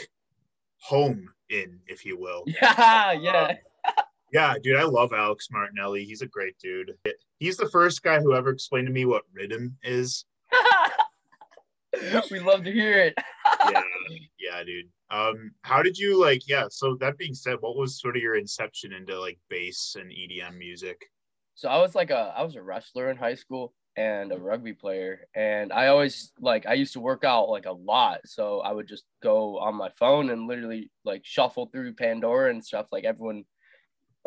home 0.81 1.27
in 1.49 1.79
if 1.87 2.05
you 2.05 2.17
will 2.17 2.43
yeah, 2.61 3.11
yeah. 3.11 3.55
Yeah 4.31 4.55
dude 4.61 4.77
i 4.77 4.83
love 4.83 5.13
alex 5.13 5.47
martinelli. 5.51 6.03
He's 6.03 6.21
a 6.21 6.27
great 6.27 6.57
dude. 6.59 6.93
He's 7.39 7.57
the 7.57 7.69
first 7.69 8.03
guy 8.03 8.19
who 8.19 8.33
ever 8.33 8.49
explained 8.49 8.87
to 8.87 8.93
me 8.93 9.05
what 9.05 9.23
rhythm 9.33 9.77
is. 9.83 10.25
We 12.29 12.39
love 12.39 12.63
to 12.63 12.71
hear 12.71 12.99
it. 12.99 13.15
yeah 13.71 13.81
yeah 14.39 14.63
dude. 14.63 14.89
Um 15.09 15.51
how 15.63 15.81
did 15.81 15.97
you 15.97 16.19
like 16.19 16.47
yeah 16.47 16.65
so 16.69 16.95
that 16.99 17.17
being 17.17 17.33
said 17.33 17.57
what 17.59 17.75
was 17.75 17.99
sort 17.99 18.15
of 18.15 18.21
your 18.21 18.35
inception 18.35 18.93
into 18.93 19.19
like 19.19 19.39
bass 19.49 19.95
and 19.99 20.11
edm 20.11 20.57
music? 20.57 21.05
So 21.55 21.69
I 21.69 21.77
was 21.81 21.95
like 21.95 22.11
a 22.11 22.33
I 22.37 22.43
was 22.43 22.55
a 22.55 22.61
wrestler 22.61 23.09
in 23.09 23.17
high 23.17 23.35
school 23.35 23.73
and 23.95 24.31
a 24.31 24.37
rugby 24.37 24.73
player 24.73 25.27
and 25.35 25.73
I 25.73 25.87
always 25.87 26.31
like 26.39 26.67
I 26.67 26.73
used 26.73 26.93
to 26.93 26.99
work 26.99 27.23
out 27.23 27.49
like 27.49 27.65
a 27.65 27.71
lot. 27.71 28.19
So 28.25 28.59
I 28.59 28.71
would 28.71 28.87
just 28.87 29.05
go 29.23 29.57
on 29.57 29.73
my 29.73 29.89
phone 29.97 30.29
and 30.29 30.47
literally 30.47 30.91
like 31.03 31.25
shuffle 31.25 31.65
through 31.67 31.95
Pandora 31.95 32.51
and 32.51 32.63
stuff 32.63 32.87
like 32.91 33.05
everyone 33.05 33.45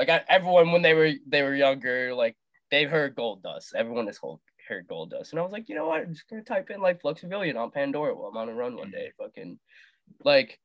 like 0.01 0.09
I, 0.09 0.23
everyone 0.31 0.73
when 0.73 0.81
they 0.81 0.95
were 0.95 1.13
they 1.27 1.43
were 1.43 1.55
younger 1.55 2.15
like 2.15 2.35
they 2.71 2.85
heard 2.85 3.15
gold 3.15 3.43
dust. 3.43 3.75
Everyone 3.77 4.07
has 4.07 4.19
heard 4.67 4.89
gold 4.89 5.11
dust. 5.11 5.33
And 5.33 5.39
I 5.39 5.43
was 5.43 5.53
like 5.53 5.69
you 5.69 5.75
know 5.75 5.89
what? 5.89 6.01
I'm 6.01 6.15
just 6.15 6.27
gonna 6.27 6.43
type 6.43 6.71
in 6.71 6.81
like 6.81 7.03
Flux 7.03 7.21
Pavilion 7.21 7.59
on 7.59 7.71
Pandora 7.71 8.15
while 8.15 8.31
I'm 8.31 8.37
on 8.39 8.49
a 8.49 8.55
run 8.55 8.79
one 8.79 8.91
day 8.91 9.13
fucking 9.19 9.59
like 10.25 10.59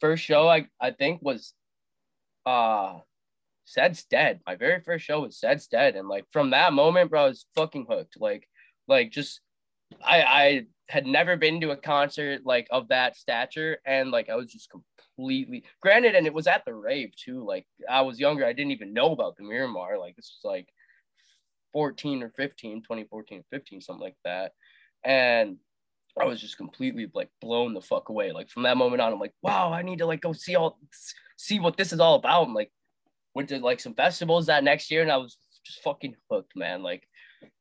first 0.00 0.24
show 0.24 0.48
I 0.48 0.68
I 0.80 0.92
think 0.92 1.20
was 1.20 1.52
uh 2.46 3.00
Zed's 3.68 4.04
dead. 4.04 4.40
My 4.46 4.56
very 4.56 4.80
first 4.80 5.04
show 5.04 5.20
was 5.20 5.38
Zed's 5.38 5.66
dead, 5.66 5.94
and 5.94 6.08
like 6.08 6.24
from 6.32 6.50
that 6.50 6.72
moment, 6.72 7.10
bro, 7.10 7.24
I 7.24 7.28
was 7.28 7.46
fucking 7.54 7.86
hooked. 7.88 8.16
Like, 8.18 8.48
like 8.88 9.10
just 9.10 9.40
I 10.02 10.22
I 10.22 10.66
had 10.88 11.06
never 11.06 11.36
been 11.36 11.60
to 11.60 11.72
a 11.72 11.76
concert 11.76 12.40
like 12.46 12.68
of 12.70 12.88
that 12.88 13.16
stature, 13.16 13.78
and 13.84 14.10
like 14.10 14.30
I 14.30 14.36
was 14.36 14.50
just 14.50 14.70
completely 15.22 15.64
granted, 15.80 16.14
and 16.14 16.26
it 16.26 16.34
was 16.34 16.46
at 16.46 16.64
the 16.64 16.74
rave 16.74 17.14
too. 17.16 17.44
Like 17.44 17.66
I 17.88 18.02
was 18.02 18.18
younger, 18.18 18.44
I 18.44 18.52
didn't 18.52 18.72
even 18.72 18.92
know 18.92 19.12
about 19.12 19.36
the 19.36 19.44
Miramar. 19.44 19.98
Like 19.98 20.16
this 20.16 20.38
was 20.42 20.50
like 20.50 20.68
14 21.72 22.22
or 22.22 22.30
15, 22.30 22.82
2014 22.82 23.40
or 23.40 23.44
15, 23.50 23.80
something 23.80 24.02
like 24.02 24.16
that. 24.24 24.52
And 25.04 25.56
I 26.20 26.24
was 26.26 26.40
just 26.40 26.56
completely 26.56 27.10
like 27.14 27.30
blown 27.40 27.74
the 27.74 27.80
fuck 27.80 28.08
away. 28.08 28.32
Like 28.32 28.50
from 28.50 28.64
that 28.64 28.76
moment 28.76 29.00
on, 29.00 29.12
I'm 29.12 29.20
like, 29.20 29.34
wow, 29.42 29.72
I 29.72 29.82
need 29.82 29.98
to 29.98 30.06
like 30.06 30.20
go 30.20 30.32
see 30.32 30.56
all 30.56 30.78
see 31.36 31.60
what 31.60 31.76
this 31.76 31.92
is 31.92 32.00
all 32.00 32.16
about. 32.16 32.46
And 32.46 32.54
like 32.54 32.70
went 33.34 33.48
to 33.48 33.58
like 33.58 33.80
some 33.80 33.94
festivals 33.94 34.46
that 34.46 34.64
next 34.64 34.90
year 34.90 35.02
and 35.02 35.10
I 35.10 35.16
was 35.16 35.38
just 35.64 35.82
fucking 35.82 36.16
hooked, 36.30 36.56
man. 36.56 36.82
Like 36.82 37.06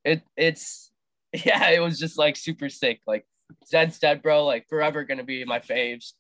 it 0.04 0.24
it's 0.36 0.91
yeah, 1.45 1.69
it 1.69 1.80
was 1.80 2.00
just 2.00 2.17
like 2.17 2.36
super 2.36 2.69
sick. 2.69 3.02
Like 3.08 3.26
Zed's 3.67 4.00
dead, 4.00 4.21
bro, 4.21 4.45
like 4.45 4.67
forever 4.67 5.04
gonna 5.04 5.24
be 5.24 5.45
my 5.45 5.60
faves. 5.60 6.13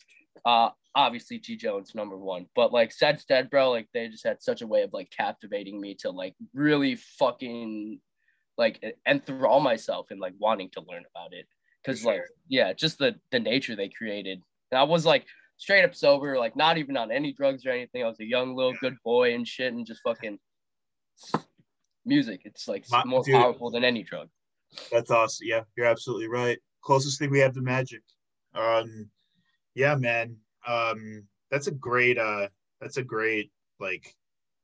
Uh 0.45 0.69
obviously 0.95 1.39
G 1.39 1.55
Jones 1.55 1.95
number 1.95 2.17
one, 2.17 2.47
but 2.55 2.73
like 2.73 2.91
Zed's 2.93 3.25
dead, 3.25 3.49
bro, 3.49 3.71
like 3.71 3.87
they 3.93 4.07
just 4.09 4.25
had 4.25 4.41
such 4.41 4.61
a 4.61 4.67
way 4.67 4.83
of 4.83 4.91
like 4.93 5.09
captivating 5.15 5.79
me 5.79 5.95
to 6.01 6.11
like 6.11 6.35
really 6.53 6.95
fucking 6.95 7.99
like 8.57 8.83
enthrall 9.07 9.59
myself 9.61 10.07
and 10.11 10.19
like 10.19 10.33
wanting 10.39 10.69
to 10.71 10.81
learn 10.81 11.03
about 11.15 11.33
it. 11.33 11.47
Cause 11.85 12.01
For 12.01 12.13
like 12.13 12.21
yeah, 12.47 12.73
just 12.73 12.97
the 12.99 13.15
the 13.31 13.39
nature 13.39 13.75
they 13.75 13.89
created. 13.89 14.41
And 14.71 14.79
I 14.79 14.83
was 14.83 15.05
like 15.05 15.25
straight 15.57 15.83
up 15.83 15.95
sober, 15.95 16.37
like 16.37 16.55
not 16.55 16.77
even 16.77 16.97
on 16.97 17.11
any 17.11 17.33
drugs 17.33 17.65
or 17.65 17.71
anything. 17.71 18.03
I 18.03 18.07
was 18.07 18.19
a 18.19 18.25
young 18.25 18.55
little 18.55 18.73
good 18.81 18.97
boy 19.03 19.33
and 19.33 19.47
shit, 19.47 19.73
and 19.73 19.85
just 19.85 20.01
fucking 20.03 20.37
music. 22.05 22.41
It's 22.45 22.67
like 22.67 22.85
My- 22.91 23.03
more 23.05 23.23
dude. 23.23 23.35
powerful 23.35 23.71
than 23.71 23.83
any 23.83 24.03
drug. 24.03 24.27
That's 24.91 25.11
awesome. 25.11 25.47
Yeah, 25.47 25.61
you're 25.75 25.85
absolutely 25.87 26.27
right. 26.27 26.57
Closest 26.81 27.19
thing 27.19 27.29
we 27.29 27.39
have 27.39 27.53
to 27.53 27.61
magic. 27.61 28.01
Um, 28.53 29.09
yeah, 29.75 29.95
man. 29.95 30.37
Um, 30.67 31.23
that's 31.49 31.67
a 31.67 31.71
great. 31.71 32.17
Uh, 32.17 32.47
that's 32.79 32.97
a 32.97 33.03
great 33.03 33.51
like 33.79 34.15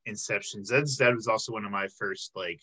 inception. 0.06 0.64
Zed's 0.64 0.98
Dead 0.98 1.16
was 1.16 1.28
also 1.28 1.52
one 1.52 1.66
of 1.66 1.72
my 1.72 1.88
first 2.00 2.32
like, 2.36 2.62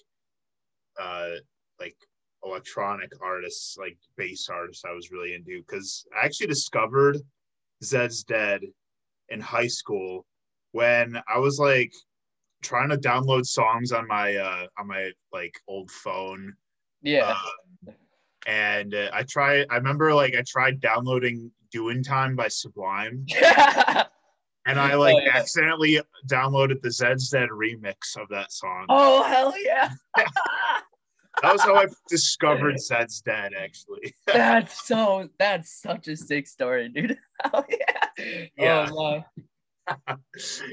uh, 1.01 1.31
like 1.79 1.97
electronic 2.45 3.11
artists, 3.23 3.77
like 3.79 3.99
bass 4.17 4.49
artists, 4.49 4.85
I 4.85 4.93
was 4.93 5.11
really 5.11 5.35
into 5.35 5.63
because 5.67 6.07
I 6.21 6.25
actually 6.25 6.49
discovered 6.49 7.19
Zed's 7.83 8.25
Dead 8.25 8.63
in 9.29 9.41
high 9.41 9.67
school 9.67 10.27
when 10.73 11.21
I 11.33 11.39
was 11.39 11.59
like 11.59 11.93
trying 12.63 12.91
to 12.91 12.97
download 12.97 13.47
songs 13.47 13.93
on 13.93 14.07
my 14.07 14.37
uh 14.37 14.67
on 14.79 14.87
my 14.87 15.11
like 15.33 15.55
old 15.69 15.91
phone. 15.91 16.55
Yeah. 17.03 17.35
Uh, 17.87 17.93
and 18.47 18.95
uh, 18.95 19.11
I 19.13 19.23
tried 19.23 19.67
I 19.71 19.77
remember 19.77 20.15
like 20.15 20.35
I 20.35 20.43
tried 20.47 20.81
downloading 20.81 21.51
Doing 21.75 22.05
Time 22.05 22.37
by 22.37 22.47
Sublime 22.47 23.27
and 24.65 24.79
I 24.79 24.95
like 24.95 25.17
Oh, 25.17 25.21
yeah. 25.25 25.33
accidentally 25.37 26.01
downloaded 26.31 26.81
the 26.83 26.91
Zed's 26.93 27.29
Dead 27.31 27.49
remix 27.51 28.17
of 28.17 28.29
that 28.29 28.53
song. 28.53 28.87
oh 28.89 29.25
hell 29.25 29.53
yeah. 29.61 29.91
That 31.43 31.53
was 31.53 31.63
how 31.63 31.75
I 31.75 31.87
discovered 32.09 32.79
Zed's 32.79 33.21
Dead 33.21 33.55
actually. 33.61 34.15
that's 34.25 34.87
so 34.87 35.29
that's 35.37 35.83
such 35.83 36.07
a 36.07 36.17
sick 36.17 36.47
story, 36.47 36.89
dude. 36.91 37.19
Hell 37.43 37.67
yeah. 37.69 38.47
Yeah. 38.57 38.91
Oh 38.97 39.25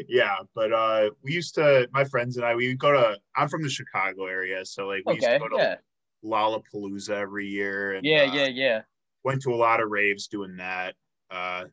yeah, 0.07 0.35
but 0.53 0.71
uh 0.71 1.09
we 1.23 1.33
used 1.33 1.55
to 1.55 1.89
my 1.91 2.03
friends 2.03 2.37
and 2.37 2.45
I 2.45 2.53
we 2.53 2.67
would 2.67 2.77
go 2.79 2.91
to 2.91 3.17
I'm 3.35 3.49
from 3.49 3.63
the 3.63 3.69
Chicago 3.69 4.27
area, 4.27 4.63
so 4.63 4.85
like 4.85 5.01
we 5.07 5.13
Okay. 5.13 5.15
used 5.15 5.31
to 5.31 5.39
go 5.39 5.57
to 5.57 5.63
Yeah. 5.63 5.75
Lollapalooza 6.23 7.09
every 7.09 7.47
year 7.47 7.93
and 7.93 8.05
Yeah, 8.05 8.25
uh, 8.25 8.33
yeah, 8.35 8.47
yeah. 8.47 8.81
Went 9.23 9.41
to 9.43 9.53
a 9.53 9.55
lot 9.55 9.81
of 9.81 9.89
raves 9.89 10.27
doing 10.27 10.57
that. 10.57 10.95
Uh 11.29 11.65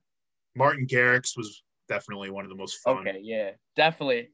Martin 0.54 0.86
Garrix 0.86 1.36
was 1.36 1.62
definitely 1.88 2.30
one 2.30 2.44
of 2.44 2.50
the 2.50 2.56
most 2.56 2.78
fun. 2.78 3.08
Okay, 3.08 3.20
yeah. 3.22 3.50
Definitely. 3.76 4.30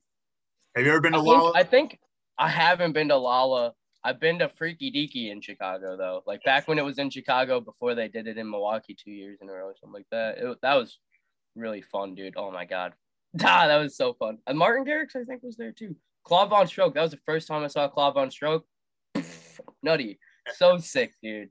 Have 0.75 0.85
you 0.85 0.91
ever 0.91 1.01
been 1.01 1.15
I 1.15 1.19
to 1.19 1.25
think, 1.25 1.57
I 1.57 1.63
think 1.63 1.99
I 2.39 2.49
haven't 2.49 2.93
been 2.93 3.09
to 3.09 3.17
Lolla. 3.17 3.75
I've 4.03 4.21
been 4.21 4.39
to 4.41 4.49
Freaky 4.49 4.91
Deaky 4.91 5.31
in 5.31 5.41
Chicago 5.41 5.97
though. 5.97 6.23
Like 6.27 6.43
back 6.45 6.69
when 6.69 6.79
it 6.79 6.85
was 6.85 6.99
in 6.99 7.11
Chicago 7.11 7.61
before 7.61 7.95
they 7.95 8.09
did 8.09 8.27
it 8.27 8.39
in 8.39 8.51
Milwaukee 8.51 8.95
two 8.95 9.13
years 9.13 9.39
in 9.41 9.49
a 9.49 9.53
row 9.53 9.67
or 9.67 9.75
something 9.81 9.95
like 9.95 10.07
that. 10.11 10.39
It, 10.39 10.59
that 10.63 10.75
was 10.75 10.99
really 11.55 11.83
fun, 11.83 12.15
dude. 12.15 12.35
Oh 12.37 12.51
my 12.51 12.65
god. 12.65 12.93
Ah, 13.43 13.67
that 13.67 13.79
was 13.79 13.97
so 13.97 14.13
fun. 14.13 14.39
And 14.47 14.57
Martin 14.57 14.85
Garrix, 14.85 15.17
I 15.17 15.25
think, 15.25 15.43
was 15.43 15.57
there 15.57 15.73
too. 15.73 15.97
Claude 16.23 16.51
Von 16.51 16.69
Stroke. 16.69 16.95
That 16.95 17.03
was 17.03 17.11
the 17.11 17.17
first 17.27 17.49
time 17.49 17.65
I 17.65 17.67
saw 17.67 17.89
Claude 17.89 18.15
Von 18.15 18.31
Stroke. 18.31 18.65
Nutty. 19.83 20.21
So 20.55 20.79
sick, 20.79 21.15
dude. 21.21 21.49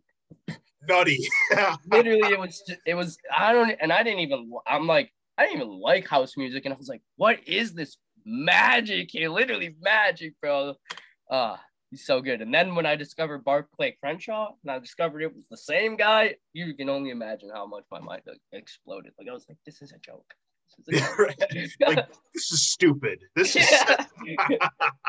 Nutty. 0.88 1.28
Literally, 1.88 2.34
it 2.34 2.40
was 2.40 2.62
just, 2.68 2.80
it 2.86 2.96
was 2.96 3.18
I 3.36 3.54
don't 3.54 3.76
and 3.80 3.92
I 3.92 4.04
didn't 4.04 4.20
even 4.20 4.52
I'm 4.68 4.88
like 4.88 5.12
I 5.38 5.46
didn't 5.46 5.62
even 5.62 5.80
like 5.80 6.08
house 6.08 6.38
music 6.38 6.66
and 6.66 6.74
I 6.74 6.78
was 6.78 6.88
like, 6.88 7.02
what 7.16 7.40
is 7.48 7.74
this 7.74 7.98
magic 8.26 9.10
here? 9.12 9.30
Literally 9.30 9.76
magic, 9.82 10.34
bro. 10.42 10.76
Uh 11.30 11.58
he's 11.94 12.06
so 12.06 12.22
good. 12.22 12.42
And 12.42 12.54
then 12.54 12.74
when 12.74 12.86
I 12.86 12.96
discovered 12.96 13.44
Barclay 13.44 13.96
Crenshaw 14.00 14.54
and 14.64 14.72
I 14.72 14.80
discovered 14.80 15.22
it 15.22 15.36
was 15.36 15.46
the 15.50 15.58
same 15.58 15.96
guy, 15.96 16.36
you 16.54 16.74
can 16.74 16.90
only 16.90 17.12
imagine 17.12 17.50
how 17.54 17.68
much 17.68 17.84
my 17.92 18.00
mind 18.00 18.24
like, 18.26 18.40
exploded. 18.52 19.14
Like 19.20 19.28
I 19.30 19.34
was 19.34 19.46
like, 19.48 19.60
this 19.66 19.82
is 19.82 19.92
a 19.92 20.00
joke. 20.00 20.34
This 20.88 21.02
is 21.02 21.08
a 21.08 21.86
joke. 21.86 21.96
like 21.96 22.08
this 22.34 22.52
is 22.52 22.72
stupid. 22.72 23.20
This 23.36 23.56
is. 23.56 23.70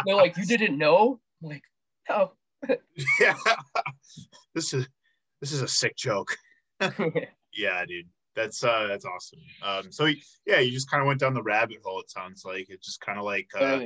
They're 0.06 0.14
like, 0.14 0.36
you 0.36 0.44
didn't 0.44 0.76
know? 0.76 1.20
I'm 1.42 1.48
like, 1.48 1.62
no. 2.08 2.32
yeah. 3.20 3.34
This 4.54 4.74
is 4.74 4.86
this 5.40 5.52
is 5.52 5.62
a 5.62 5.68
sick 5.68 5.96
joke. 5.96 6.36
Yeah, 7.56 7.84
dude. 7.86 8.08
That's 8.34 8.64
uh 8.64 8.88
that's 8.88 9.04
awesome. 9.04 9.38
Um 9.62 9.92
so 9.92 10.06
yeah, 10.44 10.58
you 10.58 10.72
just 10.72 10.90
kind 10.90 11.00
of 11.00 11.06
went 11.06 11.20
down 11.20 11.34
the 11.34 11.42
rabbit 11.42 11.78
hole 11.84 12.00
it 12.00 12.10
sounds 12.10 12.44
like. 12.44 12.68
It 12.68 12.82
just 12.82 13.00
kind 13.00 13.16
of 13.16 13.24
like 13.24 13.48
uh 13.56 13.78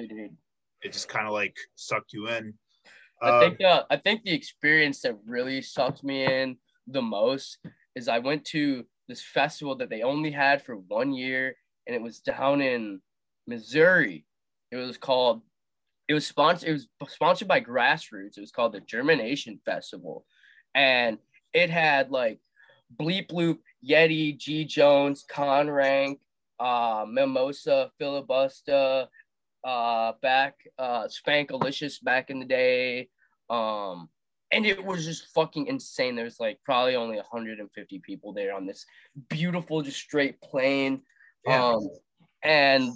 it 0.80 0.92
just 0.92 1.08
kind 1.08 1.26
of 1.26 1.34
like 1.34 1.54
sucked 1.74 2.14
you 2.14 2.28
in. 2.28 2.54
I 3.20 3.28
Um, 3.28 3.40
think 3.40 3.60
uh, 3.60 3.82
I 3.90 3.96
think 3.98 4.22
the 4.22 4.32
experience 4.32 5.02
that 5.02 5.18
really 5.26 5.60
sucked 5.60 6.02
me 6.02 6.24
in 6.24 6.56
the 6.86 7.02
most 7.02 7.58
is 7.94 8.08
I 8.08 8.20
went 8.20 8.46
to 8.46 8.86
this 9.06 9.22
festival 9.22 9.76
that 9.76 9.90
they 9.90 10.02
only 10.02 10.30
had 10.30 10.62
for 10.62 10.76
one 10.76 11.12
year, 11.12 11.56
and 11.86 11.94
it 11.94 12.00
was 12.00 12.20
down 12.20 12.60
in 12.62 13.02
Missouri. 13.46 14.24
It 14.70 14.76
was 14.76 14.96
called. 14.96 15.42
It 16.08 16.14
was 16.14 16.26
sponsored. 16.26 16.68
It 16.70 16.72
was 16.72 16.88
sponsored 17.08 17.48
by 17.48 17.60
Grassroots. 17.60 18.38
It 18.38 18.40
was 18.40 18.52
called 18.52 18.72
the 18.72 18.80
Germination 18.80 19.60
Festival, 19.64 20.24
and 20.74 21.18
it 21.52 21.70
had 21.70 22.10
like 22.10 22.40
Bleep 22.98 23.30
Bloop, 23.30 23.58
Yeti, 23.86 24.36
G 24.36 24.64
Jones, 24.64 25.24
Conrank, 25.30 26.18
uh, 26.58 27.04
Mimosa, 27.08 27.90
Filibusta, 28.00 29.08
uh 29.64 30.12
back 30.22 30.54
uh 30.78 31.08
spankalicious 31.08 32.02
back 32.02 32.30
in 32.30 32.38
the 32.38 32.46
day. 32.46 33.08
Um 33.50 34.08
and 34.50 34.64
it 34.64 34.82
was 34.82 35.04
just 35.04 35.26
fucking 35.34 35.66
insane. 35.66 36.16
There's 36.16 36.40
like 36.40 36.58
probably 36.64 36.96
only 36.96 37.16
150 37.16 37.98
people 37.98 38.32
there 38.32 38.54
on 38.54 38.66
this 38.66 38.86
beautiful 39.28 39.82
just 39.82 39.98
straight 39.98 40.40
plane. 40.40 41.02
Yeah. 41.46 41.64
um 41.64 41.88
and 42.42 42.92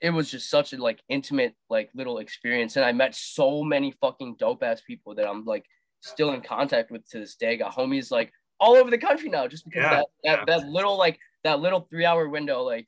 it 0.00 0.10
was 0.10 0.30
just 0.30 0.48
such 0.50 0.72
a 0.72 0.76
like 0.76 1.00
intimate 1.08 1.54
like 1.68 1.90
little 1.94 2.18
experience. 2.18 2.76
And 2.76 2.84
i 2.84 2.92
met 2.92 3.14
so 3.14 3.64
many 3.64 3.92
fucking 4.00 4.36
dope 4.38 4.62
ass 4.62 4.80
people 4.86 5.16
that 5.16 5.28
i'm 5.28 5.44
like 5.44 5.64
still 6.04 6.32
in 6.32 6.40
contact 6.42 6.90
with 6.90 7.08
to 7.08 7.18
this 7.18 7.34
day 7.34 7.56
got 7.56 7.74
homies 7.74 8.10
like 8.10 8.30
all 8.60 8.74
over 8.76 8.90
the 8.90 8.98
country 8.98 9.28
now 9.28 9.48
just 9.48 9.64
because 9.64 9.82
Yeah, 9.82 9.90
that, 9.90 10.06
that 10.24 10.38
yeah. 10.38 10.44
that 10.46 10.68
little 10.68 10.96
like 10.96 11.18
that 11.44 11.60
little 11.60 11.80
three 11.90 12.04
hour 12.04 12.28
window 12.28 12.62
like 12.62 12.86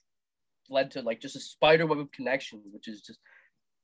led 0.69 0.91
to 0.93 1.03
like 1.03 1.21
just 1.21 1.37
a 1.37 1.41
spider 1.41 1.87
web 1.87 1.99
of 1.99 2.11
connections, 2.13 2.67
which 2.73 2.89
is 2.89 3.01
just 3.03 3.19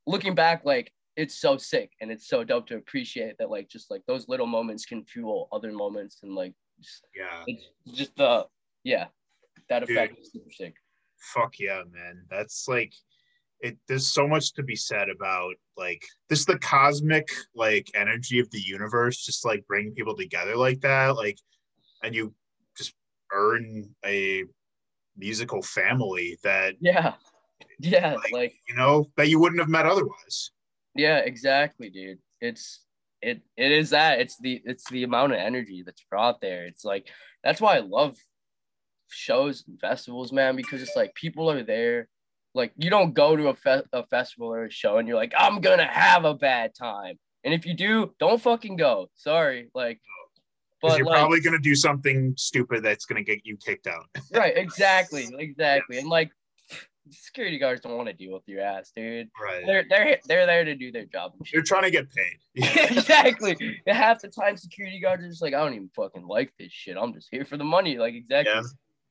looking 0.07 0.35
back, 0.35 0.65
like 0.65 0.93
it's 1.17 1.41
so 1.41 1.57
sick 1.57 1.91
and 2.01 2.11
it's 2.11 2.29
so 2.29 2.43
dope 2.43 2.67
to 2.67 2.77
appreciate 2.77 3.37
that 3.39 3.51
like 3.51 3.69
just 3.69 3.91
like 3.91 4.03
those 4.07 4.29
little 4.29 4.47
moments 4.47 4.85
can 4.85 5.05
fuel 5.05 5.49
other 5.53 5.73
moments 5.73 6.21
and 6.23 6.35
like 6.35 6.55
just, 6.81 7.05
yeah. 7.15 7.43
it's 7.47 7.65
just 7.95 8.17
the 8.17 8.47
yeah 8.85 9.07
that 9.69 9.83
effect 9.83 10.19
is 10.19 10.33
super 10.33 10.51
sick. 10.51 10.75
Fuck 11.35 11.59
yeah, 11.59 11.83
man. 11.91 12.25
That's 12.31 12.67
like 12.69 12.93
it 13.63 13.79
there's 13.89 14.09
so 14.13 14.27
much 14.29 14.53
to 14.53 14.63
be 14.63 14.77
said 14.77 15.09
about 15.09 15.55
like 15.77 16.03
this 16.29 16.45
the 16.45 16.59
cosmic 16.59 17.29
like 17.55 17.89
energy 17.95 18.39
of 18.41 18.51
the 18.51 18.61
universe 18.61 19.25
just 19.25 19.45
like 19.45 19.67
bringing 19.67 19.95
people 19.95 20.17
together 20.17 20.57
like 20.57 20.81
that 20.81 21.17
like 21.17 21.39
and 22.03 22.15
you 22.15 22.35
just 22.77 22.95
earn 23.33 23.89
a 24.05 24.45
musical 25.17 25.63
family 25.63 26.37
that 26.43 26.75
Yeah, 26.81 27.15
yeah, 27.79 28.15
Like- 28.15 28.33
like 28.33 28.55
you 28.69 28.75
know 28.75 29.07
that 29.17 29.29
you 29.29 29.39
wouldn't 29.41 29.61
have 29.61 29.71
met 29.71 29.87
otherwise 29.87 30.51
yeah, 30.95 31.19
exactly, 31.19 31.89
dude. 31.89 32.19
It's 32.41 32.81
it 33.23 33.41
it 33.57 33.73
is 33.73 33.91
that 33.91 34.21
it's 34.21 34.37
the 34.39 34.61
it's 34.65 34.91
the 34.91 35.05
amount 35.05 35.33
of 35.33 35.39
energy 35.39 35.83
that's 35.85 36.05
brought 36.11 36.41
there. 36.41 36.67
It's 36.67 36.85
like 36.85 37.09
that's 37.43 37.61
why 37.61 37.77
I 37.77 37.81
love 37.81 38.17
shows 39.09 39.65
and 39.67 39.81
festivals, 39.81 40.33
man, 40.33 40.57
because 40.57 40.83
it's 40.83 40.97
like 40.97 41.15
people 41.15 41.51
are 41.51 41.63
there. 41.63 42.09
Like 42.55 42.73
you 42.77 42.91
don't 42.91 43.15
go 43.15 43.37
to 43.37 43.49
a, 43.49 43.55
fe- 43.55 43.83
a 43.93 44.05
festival 44.07 44.53
or 44.53 44.65
a 44.65 44.71
show 44.71 44.99
and 44.99 45.09
you're 45.09 45.17
like, 45.17 45.33
I'm 45.39 45.61
gonna 45.61 45.87
have 45.87 46.25
a 46.25 46.35
bad 46.35 46.75
time. 46.75 47.19
And 47.45 47.53
if 47.53 47.67
you 47.67 47.75
do, 47.75 48.15
don't 48.21 48.41
fucking 48.41 48.77
go. 48.77 49.11
Sorry, 49.15 49.69
like, 49.75 50.01
but 50.81 50.99
you're 50.99 51.07
like, 51.07 51.17
probably 51.17 51.41
to 51.53 51.59
do 51.59 51.75
something 51.75 52.35
stupid 52.37 52.85
that's 52.85 53.07
to 53.19 53.25
get 53.25 53.41
you 53.45 53.57
kicked 53.57 53.87
out 53.87 54.05
right, 54.33 54.57
exactly, 54.57 55.29
exactly, 55.39 55.99
and 55.99 56.09
like, 56.09 56.31
security 57.11 57.59
guards 57.59 57.81
don't 57.81 57.97
want 57.97 58.09
to 58.09 58.15
deal 58.15 58.33
with 58.33 58.43
your 58.47 58.61
ass, 58.61 58.93
dude. 58.95 59.29
right 59.43 59.65
They're 59.67 59.85
they're 59.89 60.19
they're 60.27 60.47
there 60.47 60.65
to 60.65 60.75
do 60.75 60.93
their 60.93 61.07
job. 61.07 61.33
and 61.37 61.47
shit. 61.47 61.55
you're 61.55 61.63
trying 61.63 61.83
to 61.83 61.91
get 61.91 62.07
paid 62.11 62.39
exactly. 62.91 63.57
Half 63.87 64.23
the 64.23 64.29
time, 64.29 64.57
security 64.57 65.01
guards 65.01 65.25
are 65.25 65.29
just 65.29 65.43
like, 65.43 65.55
I 65.55 65.59
don't 65.65 65.75
even 65.75 65.91
fucking 65.97 66.27
like 66.27 66.53
this 66.59 66.71
shit. 66.71 66.97
I'm 66.97 67.13
just 67.13 67.29
here 67.31 67.45
for 67.45 67.57
the 67.57 67.65
money. 67.65 67.99
Like 67.99 68.15
exactly. 68.15 68.53
Yeah. 68.55 68.63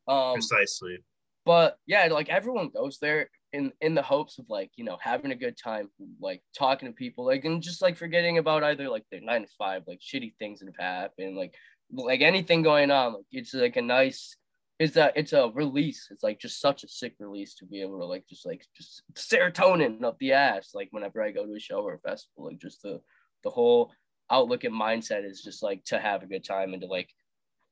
Um, 0.08 0.34
precisely 0.34 0.99
but 1.45 1.77
yeah, 1.86 2.08
like 2.12 2.30
everyone 2.30 2.69
goes 2.69 2.97
there 2.99 3.30
in 3.54 3.71
in 3.82 3.95
the 3.95 4.01
hopes 4.01 4.38
of 4.38 4.45
like 4.49 4.71
you 4.75 4.84
know 4.84 4.97
having 5.01 5.32
a 5.32 5.36
good 5.36 5.58
time, 5.58 5.89
like 6.19 6.41
talking 6.58 6.88
to 6.88 6.93
people, 6.93 7.25
like 7.25 7.45
and 7.45 7.62
just 7.62 7.82
like 7.82 7.97
forgetting 7.97 8.38
about 8.38 8.63
either 8.63 8.89
like 8.89 9.06
their 9.12 9.21
nine 9.21 9.41
to 9.41 9.47
five, 9.58 9.84
like 9.88 9.99
shitty 9.99 10.34
things 10.38 10.60
that 10.60 10.67
have 10.67 10.86
happened, 10.86 11.36
like 11.36 11.54
like 11.91 12.21
anything 12.21 12.62
going 12.62 12.91
on. 12.91 13.13
Like 13.13 13.25
it's 13.32 13.54
like 13.54 13.75
a 13.75 13.82
nice. 13.82 14.36
It's 14.80 14.97
a 14.97 15.12
it's 15.15 15.34
a 15.34 15.51
release. 15.54 16.08
It's 16.10 16.23
like 16.23 16.39
just 16.39 16.60
such 16.60 16.84
a 16.84 16.88
sick 16.88 17.13
release 17.19 17.54
to 17.56 17.65
be 17.65 17.82
able 17.82 17.99
to 17.99 18.06
like 18.06 18.27
just 18.27 18.45
like 18.45 18.65
just 18.75 19.04
serotonin 19.13 20.04
up 20.04 20.17
the 20.19 20.34
ass. 20.34 20.71
Like 20.73 20.88
whenever 20.91 21.21
I 21.21 21.32
go 21.32 21.45
to 21.45 21.56
a 21.56 21.60
show 21.60 21.82
or 21.82 21.95
a 21.95 21.99
festival, 21.99 22.45
like 22.45 22.60
just 22.60 22.82
the 22.82 22.99
the 23.43 23.49
whole 23.49 23.91
outlook 24.32 24.63
and 24.63 24.73
mindset 24.73 25.30
is 25.30 25.43
just 25.43 25.62
like 25.62 25.84
to 25.86 25.99
have 25.99 26.23
a 26.23 26.27
good 26.27 26.43
time 26.43 26.73
and 26.73 26.82
to 26.82 26.88
like 26.88 27.10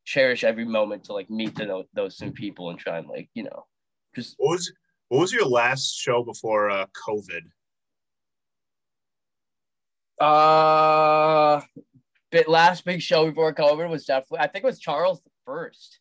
cherish 0.06 0.44
every 0.44 0.66
moment 0.66 1.04
to 1.04 1.14
like 1.14 1.30
meet 1.30 1.56
the, 1.56 1.84
those 1.94 2.20
new 2.22 2.32
people 2.32 2.70
and 2.70 2.80
try 2.80 2.98
and 2.98 3.08
like 3.08 3.30
you 3.34 3.44
know 3.44 3.66
just 4.16 4.36
what 4.38 4.52
was 4.52 4.72
what 5.10 5.20
was 5.20 5.34
your 5.34 5.46
last 5.46 5.96
show 5.96 6.24
before 6.24 6.70
uh 6.70 6.86
covid 7.08 7.42
uh 10.22 11.62
bit 12.32 12.48
last 12.48 12.86
big 12.86 13.02
show 13.02 13.26
before 13.26 13.54
COVID 13.54 13.90
was 13.90 14.06
definitely 14.06 14.40
I 14.40 14.48
think 14.48 14.64
it 14.64 14.68
was 14.68 14.80
Charles 14.80 15.22
the 15.22 15.32
first 15.46 16.00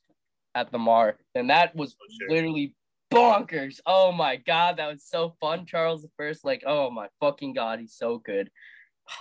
at 0.54 0.70
the 0.72 0.78
Mar 0.78 1.16
and 1.34 1.50
that 1.50 1.74
was 1.74 1.96
Oh, 2.00 2.32
literally 2.34 2.74
bonkers. 3.12 3.80
Oh 3.87 4.12
my 4.12 4.37
god, 4.37 4.76
that 4.76 4.92
was 4.92 5.04
so 5.04 5.34
fun. 5.40 5.66
Charles 5.66 6.02
the 6.02 6.11
first, 6.16 6.44
like 6.44 6.62
oh 6.66 6.90
my 6.90 7.08
fucking 7.20 7.54
god, 7.54 7.80
he's 7.80 7.94
so 7.94 8.18
good. 8.18 8.50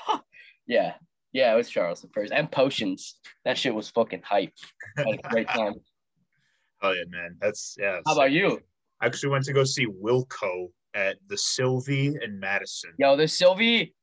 yeah, 0.68 0.94
Yeah, 1.34 1.54
it 1.54 1.56
was 1.56 1.70
Charles 1.70 2.02
the 2.02 2.08
first. 2.10 2.32
And 2.32 2.52
potions. 2.52 3.16
That 3.46 3.58
shit 3.58 3.74
was 3.74 3.90
fucking 3.90 4.22
hype. 4.24 4.54
Great 5.30 5.50
time. 5.50 5.76
Oh 6.84 6.92
yeah, 6.92 7.06
man. 7.10 7.36
That's 7.42 7.76
yeah. 7.80 8.02
How 8.06 8.14
about 8.14 8.32
you? 8.32 8.60
I 9.02 9.08
actually 9.08 9.30
went 9.30 9.46
to 9.46 9.54
go 9.54 9.64
see 9.64 9.88
Wilco 9.88 10.68
at 10.94 11.18
the 11.28 11.36
Sylvee 11.36 12.14
in 12.24 12.40
Madison. 12.40 12.92
Yo, 13.00 13.16
the 13.16 13.24
Sylvee, 13.24 13.94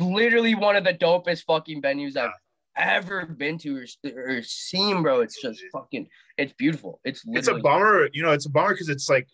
literally 0.00 0.56
one 0.56 0.74
of 0.74 0.82
the 0.82 0.94
dopest 0.94 1.44
fucking 1.44 1.82
venues 1.82 2.16
I've 2.16 2.32
ever 2.76 3.26
been 3.26 3.58
to 3.58 3.76
or, 3.76 3.84
or 4.38 4.42
seen, 4.42 5.02
bro. 5.02 5.20
It's 5.20 5.40
just 5.40 5.62
fucking, 5.72 6.08
it's 6.36 6.52
beautiful. 6.54 7.00
It's 7.04 7.22
It's 7.28 7.48
a 7.48 7.54
bummer, 7.54 8.08
you 8.12 8.22
know, 8.22 8.32
it's 8.32 8.46
a 8.46 8.50
bummer 8.50 8.74
because 8.74 8.88
it's 8.88 9.08
like 9.08 9.28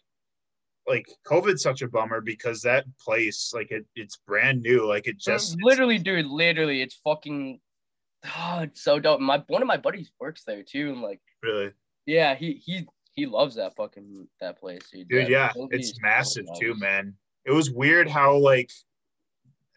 like 0.87 1.07
COVID's 1.27 1.63
such 1.63 1.83
a 1.83 1.89
bummer 1.89 2.21
because 2.21 2.63
that 2.63 2.85
place, 2.99 3.53
like 3.55 3.71
it, 3.71 3.87
it's 3.95 4.19
brand 4.27 4.63
new. 4.63 4.87
Like 4.87 5.07
it 5.07 5.19
just 5.19 5.57
literally, 5.63 5.99
dude, 5.99 6.27
literally, 6.27 6.83
it's 6.83 6.95
fucking, 6.97 7.61
oh, 8.37 8.61
it's 8.61 8.83
so 8.83 8.99
dope. 8.99 9.21
My 9.21 9.43
one 9.47 9.63
of 9.63 9.69
my 9.69 9.77
buddies 9.77 10.11
works 10.21 10.45
there 10.47 10.63
too, 10.63 10.91
and 10.93 11.03
like, 11.03 11.21
really 11.43 11.73
yeah, 12.07 12.35
he 12.35 12.55
he 12.65 12.87
he 13.13 13.27
loves 13.27 13.57
that 13.57 13.77
fucking 13.77 14.29
that 14.41 14.59
place, 14.59 14.83
dude. 14.93 15.09
dude, 15.09 15.29
yeah, 15.29 15.53
it's 15.71 15.89
is 15.89 15.95
so 15.95 15.99
massive 16.03 16.47
too, 16.61 16.75
man. 16.77 17.15
It 17.45 17.53
was 17.53 17.71
weird 17.71 18.09
how 18.09 18.37
like 18.37 18.71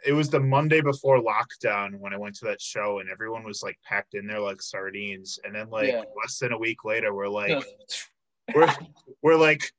it 0.06 0.14
was 0.14 0.30
the 0.30 0.40
Monday 0.40 0.82
before 0.82 1.22
lockdown 1.22 2.00
when 2.00 2.14
I 2.14 2.18
went 2.18 2.36
to 2.36 2.46
that 2.46 2.62
show 2.62 3.00
and 3.00 3.10
everyone 3.10 3.44
was 3.44 3.64
like 3.64 3.78
packed 3.84 4.14
in 4.14 4.28
there 4.28 4.40
like 4.40 4.62
sardines. 4.62 5.40
And 5.44 5.56
then 5.56 5.70
like 5.70 5.90
Yeah. 5.90 6.04
less 6.16 6.38
than 6.40 6.54
a 6.54 6.58
week 6.58 6.86
later, 6.86 7.14
we're 7.14 7.28
like 7.28 7.64
we're 8.56 8.74
we're 9.22 9.36
like 9.36 9.72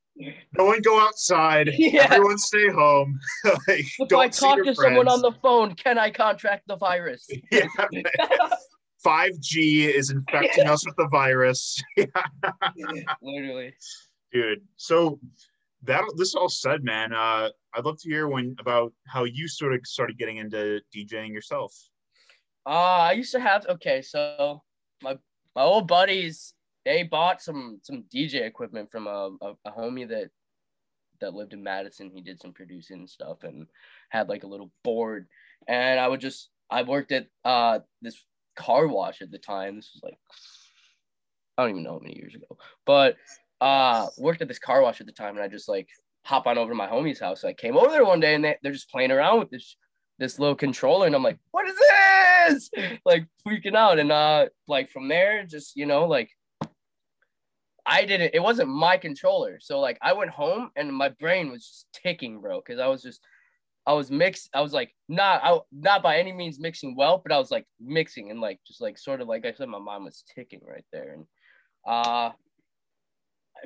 no 0.57 0.65
one 0.65 0.83
go 0.83 1.01
outside. 1.01 1.71
Yeah. 1.79 2.09
Everyone 2.11 2.39
stay 2.39 2.69
home. 2.69 3.19
like, 3.45 3.87
If 3.99 4.13
I 4.13 4.29
talk 4.29 4.63
to 4.65 4.75
someone 4.75 5.09
on 5.09 5.23
the 5.23 5.33
phone, 5.43 5.75
can 5.75 5.99
I 5.99 6.11
contract 6.11 6.67
the 6.67 6.77
virus? 6.77 7.27
yeah, 7.53 7.67
5G 9.05 9.89
is 9.95 10.11
infecting 10.11 10.67
us 10.67 10.85
with 10.85 10.97
the 10.97 11.09
virus. 11.09 11.81
Literally. 13.23 13.75
Dude. 14.33 14.61
So 14.77 15.19
that 15.85 16.03
this 16.17 16.35
all 16.35 16.49
said, 16.49 16.85
man, 16.85 17.13
uh, 17.13 17.51
I'd 17.75 17.85
love 17.85 17.99
to 18.01 18.09
hear 18.09 18.29
when 18.29 18.57
about 18.59 18.93
how 19.07 19.25
you 19.25 19.49
sort 19.49 19.75
of 19.75 19.81
started 19.85 20.19
getting 20.19 20.39
into 20.39 20.81
DJing 20.95 21.33
yourself. 21.33 21.73
Uh, 22.67 22.71
I 23.09 23.13
used 23.13 23.33
to 23.33 23.41
have 23.41 23.67
okay, 23.67 24.03
so 24.03 24.63
my 25.03 25.17
my 25.55 25.63
old 25.63 25.87
buddies 25.87 26.55
they 26.89 27.03
bought 27.03 27.43
some 27.43 27.81
some 27.83 28.05
DJ 28.15 28.47
equipment 28.47 28.91
from 28.91 29.07
a, 29.07 29.31
a, 29.43 29.53
a 29.67 29.73
homie 29.73 30.09
that 30.09 30.31
that 31.21 31.35
lived 31.35 31.53
in 31.53 31.63
Madison. 31.63 32.11
He 32.11 32.23
did 32.23 32.41
some 32.41 32.53
producing 32.53 33.01
and 33.01 33.11
stuff 33.11 33.43
and 33.43 33.67
had 34.09 34.29
like 34.29 34.43
a 34.43 34.47
little 34.47 34.71
board. 34.85 35.27
And 35.67 36.01
I 36.01 36.09
would 36.09 36.21
just 36.21 36.49
I 36.71 36.83
worked 36.83 37.13
at 37.13 37.27
uh 37.45 37.81
this 38.01 38.25
car 38.57 38.87
wash 38.89 39.21
at 39.21 39.31
the 39.31 39.39
time. 39.39 39.77
This 39.77 39.91
was 39.93 40.03
like 40.03 40.19
I 41.59 41.63
don't 41.63 41.73
even 41.73 41.83
know 41.83 41.95
how 41.95 41.99
many 41.99 42.17
years 42.17 42.35
ago, 42.35 42.57
but 42.87 43.17
uh 43.61 44.07
worked 44.17 44.41
at 44.41 44.49
this 44.49 44.59
car 44.59 44.81
wash 44.81 45.01
at 45.01 45.07
the 45.07 45.13
time 45.13 45.37
and 45.37 45.45
I 45.45 45.49
just 45.49 45.69
like 45.69 45.89
hop 46.25 46.47
on 46.47 46.57
over 46.57 46.71
to 46.71 46.77
my 46.77 46.87
homie's 46.87 47.21
house. 47.21 47.45
I 47.45 47.53
came 47.53 47.77
over 47.77 47.91
there 47.91 48.05
one 48.05 48.21
day 48.21 48.35
and 48.35 48.45
they, 48.45 48.57
they're 48.63 48.73
just 48.73 48.91
playing 48.91 49.11
around 49.11 49.41
with 49.41 49.51
this 49.51 49.77
this 50.19 50.39
little 50.39 50.57
controller 50.57 51.07
and 51.07 51.15
I'm 51.15 51.23
like, 51.23 51.39
what 51.51 51.69
is 51.69 51.77
this? 51.77 52.71
Like 53.05 53.27
freaking 53.47 53.77
out. 53.77 53.99
And 53.99 54.11
uh 54.11 54.47
like 54.67 54.91
from 54.91 55.09
there, 55.09 55.45
just 55.45 55.77
you 55.77 55.85
know, 55.85 56.07
like 56.07 56.31
I 57.89 58.05
didn't 58.05 58.33
it 58.35 58.43
wasn't 58.43 58.69
my 58.69 58.99
controller. 58.99 59.59
So 59.61 59.81
like 59.81 59.99
I 60.03 60.13
went 60.13 60.31
home 60.31 60.71
and 60.77 60.95
my 60.95 61.09
brain 61.09 61.51
was 61.51 61.67
just 61.67 61.87
ticking, 61.95 62.41
bro, 62.41 62.61
because 62.61 62.79
I 62.79 62.87
was 62.87 63.03
just 63.03 63.21
I 63.87 63.95
was 63.95 64.11
mixed. 64.11 64.51
I 64.53 64.61
was 64.61 64.75
like 64.75 64.95
not 65.09 65.41
I, 65.43 65.59
not 65.73 66.03
by 66.03 66.19
any 66.19 66.33
means 66.33 66.61
mixing 66.61 66.95
well, 66.95 67.19
but 67.19 67.33
I 67.33 67.39
was 67.39 67.51
like 67.51 67.65
mixing 67.81 68.31
and 68.31 68.43
like 68.43 68.61
just 68.67 68.83
like 68.83 68.99
sort 68.99 69.23
of 69.23 69.29
like 69.29 69.47
I 69.47 69.55
said, 69.55 69.69
my 69.69 69.79
mind 69.79 70.05
was 70.05 70.23
ticking 70.35 70.61
right 70.69 70.85
there. 70.93 71.15
And 71.15 71.25
uh 71.87 72.33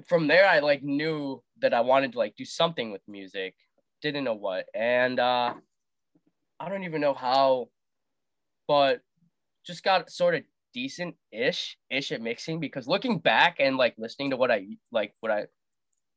from 0.07 0.29
there 0.29 0.49
I 0.49 0.61
like 0.61 0.85
knew 0.85 1.43
that 1.61 1.75
I 1.75 1.81
wanted 1.81 2.13
to 2.13 2.19
like 2.19 2.37
do 2.37 2.45
something 2.45 2.93
with 2.93 3.03
music. 3.09 3.57
Didn't 4.03 4.23
know 4.23 4.35
what. 4.35 4.67
And 4.73 5.19
uh 5.19 5.55
I 6.61 6.69
don't 6.69 6.85
even 6.85 7.01
know 7.01 7.15
how, 7.15 7.71
but 8.69 9.01
just 9.67 9.83
got 9.83 10.13
sort 10.13 10.37
of 10.37 10.43
decent 10.73 11.15
ish 11.31 11.77
ish 11.91 12.13
at 12.13 12.21
mixing 12.21 12.61
because 12.61 12.87
looking 12.87 13.19
back 13.19 13.57
and 13.61 13.77
like 13.77 13.95
listening 13.99 14.31
to 14.31 14.37
what 14.37 14.51
I 14.51 14.67
like 14.91 15.15
what 15.21 15.33
I 15.33 15.47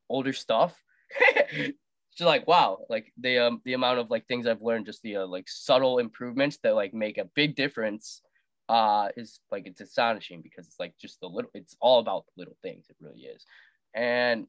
older 0.10 0.34
stuff 0.34 0.82
just 1.56 2.28
like 2.28 2.48
wow 2.48 2.80
like 2.90 3.12
the 3.18 3.40
um 3.40 3.62
the 3.66 3.74
amount 3.74 4.00
of 4.00 4.10
like 4.10 4.28
things 4.28 4.48
I've 4.48 4.62
learned 4.62 4.86
just 4.86 5.02
the 5.02 5.18
uh, 5.18 5.28
like 5.28 5.48
subtle 5.48 6.00
improvements 6.00 6.58
that 6.64 6.76
like 6.76 6.94
make 6.94 7.18
a 7.18 7.30
big 7.36 7.56
difference 7.56 8.22
uh 8.70 9.10
is 9.16 9.40
like 9.52 9.68
it's 9.68 9.82
astonishing 9.82 10.42
because 10.42 10.66
it's 10.66 10.80
like 10.80 10.94
just 11.00 11.20
the 11.20 11.28
little 11.28 11.52
it's 11.54 11.76
all 11.80 12.00
about 12.00 12.26
the 12.26 12.42
little 12.42 12.58
things 12.62 12.86
it 12.90 12.96
really 13.00 13.22
is. 13.22 13.46
And 13.94 14.48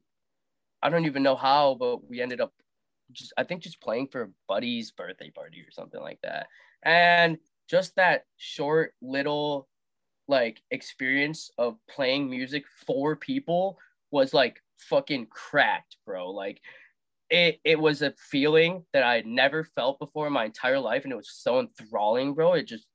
I 0.81 0.89
don't 0.89 1.05
even 1.05 1.23
know 1.23 1.35
how 1.35 1.75
but 1.75 2.09
we 2.09 2.21
ended 2.21 2.41
up 2.41 2.53
just 3.11 3.33
I 3.37 3.43
think 3.43 3.61
just 3.61 3.81
playing 3.81 4.07
for 4.07 4.23
a 4.23 4.29
buddy's 4.47 4.91
birthday 4.91 5.29
party 5.29 5.61
or 5.61 5.71
something 5.71 6.01
like 6.01 6.19
that. 6.23 6.47
And 6.83 7.37
just 7.69 7.95
that 7.95 8.23
short 8.37 8.93
little 9.01 9.67
like 10.27 10.61
experience 10.71 11.51
of 11.57 11.77
playing 11.89 12.29
music 12.29 12.65
for 12.85 13.15
people 13.15 13.77
was 14.11 14.33
like 14.33 14.61
fucking 14.77 15.27
cracked, 15.27 15.97
bro. 16.05 16.31
Like 16.31 16.61
it 17.29 17.59
it 17.63 17.79
was 17.79 18.01
a 18.01 18.13
feeling 18.17 18.85
that 18.93 19.03
I 19.03 19.15
had 19.15 19.25
never 19.25 19.63
felt 19.63 19.99
before 19.99 20.27
in 20.27 20.33
my 20.33 20.45
entire 20.45 20.79
life 20.79 21.03
and 21.03 21.11
it 21.11 21.17
was 21.17 21.31
so 21.31 21.59
enthralling, 21.59 22.33
bro. 22.33 22.53
It 22.53 22.67
just 22.67 22.87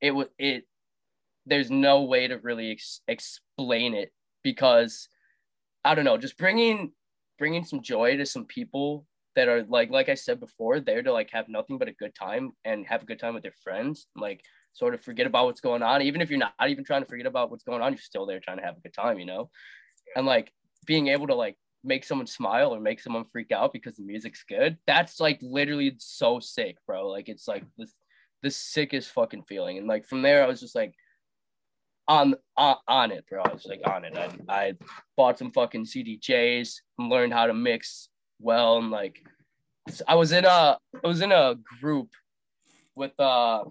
it 0.00 0.12
was 0.12 0.28
it 0.38 0.64
there's 1.46 1.70
no 1.70 2.02
way 2.02 2.26
to 2.28 2.38
really 2.38 2.70
ex- 2.72 3.02
explain 3.06 3.94
it 3.94 4.12
because 4.42 5.08
I 5.84 5.94
don't 5.94 6.04
know, 6.04 6.16
just 6.16 6.38
bringing 6.38 6.92
bringing 7.38 7.64
some 7.64 7.82
joy 7.82 8.16
to 8.16 8.26
some 8.26 8.46
people 8.46 9.06
that 9.36 9.48
are 9.48 9.64
like 9.64 9.90
like 9.90 10.08
I 10.08 10.14
said 10.14 10.40
before, 10.40 10.80
there 10.80 11.02
to 11.02 11.12
like 11.12 11.30
have 11.30 11.48
nothing 11.48 11.78
but 11.78 11.88
a 11.88 11.92
good 11.92 12.14
time 12.14 12.52
and 12.64 12.86
have 12.86 13.02
a 13.02 13.06
good 13.06 13.18
time 13.18 13.34
with 13.34 13.42
their 13.42 13.54
friends, 13.62 14.06
like 14.16 14.42
sort 14.74 14.94
of 14.94 15.00
forget 15.00 15.26
about 15.26 15.46
what's 15.46 15.60
going 15.60 15.82
on. 15.82 16.02
Even 16.02 16.20
if 16.20 16.30
you're 16.30 16.38
not 16.38 16.52
even 16.68 16.84
trying 16.84 17.02
to 17.02 17.08
forget 17.08 17.26
about 17.26 17.50
what's 17.50 17.64
going 17.64 17.82
on, 17.82 17.92
you're 17.92 17.98
still 17.98 18.26
there 18.26 18.40
trying 18.40 18.58
to 18.58 18.64
have 18.64 18.76
a 18.76 18.80
good 18.80 18.92
time, 18.92 19.18
you 19.18 19.26
know? 19.26 19.50
And 20.16 20.26
like 20.26 20.52
being 20.86 21.08
able 21.08 21.26
to 21.28 21.34
like 21.34 21.56
make 21.82 22.04
someone 22.04 22.26
smile 22.26 22.74
or 22.74 22.80
make 22.80 23.00
someone 23.00 23.24
freak 23.24 23.52
out 23.52 23.72
because 23.72 23.96
the 23.96 24.02
music's 24.02 24.44
good, 24.48 24.76
that's 24.86 25.20
like 25.20 25.38
literally 25.42 25.94
so 25.98 26.40
sick, 26.40 26.76
bro. 26.86 27.08
Like 27.08 27.28
it's 27.28 27.48
like 27.48 27.64
the, 27.78 27.86
the 28.42 28.50
sickest 28.50 29.10
fucking 29.10 29.44
feeling. 29.48 29.78
And 29.78 29.86
like 29.86 30.06
from 30.06 30.22
there, 30.22 30.44
I 30.44 30.46
was 30.46 30.60
just 30.60 30.74
like 30.74 30.94
on 32.06 32.34
on, 32.56 32.76
on 32.86 33.12
it, 33.12 33.24
bro. 33.28 33.42
I 33.42 33.52
was 33.52 33.64
like 33.64 33.80
on 33.86 34.04
it. 34.04 34.16
I, 34.16 34.30
I 34.48 34.72
bought 35.16 35.38
some 35.38 35.50
fucking 35.50 35.86
CDJs 35.86 36.74
and 36.98 37.08
learned 37.08 37.32
how 37.32 37.46
to 37.46 37.54
mix 37.54 38.08
well 38.40 38.78
and 38.78 38.90
like 38.90 39.24
I 40.06 40.14
was 40.14 40.32
in 40.32 40.44
a 40.44 40.78
I 41.04 41.06
was 41.06 41.20
in 41.20 41.32
a 41.32 41.56
group 41.80 42.10
with 42.94 43.18
uh 43.18 43.64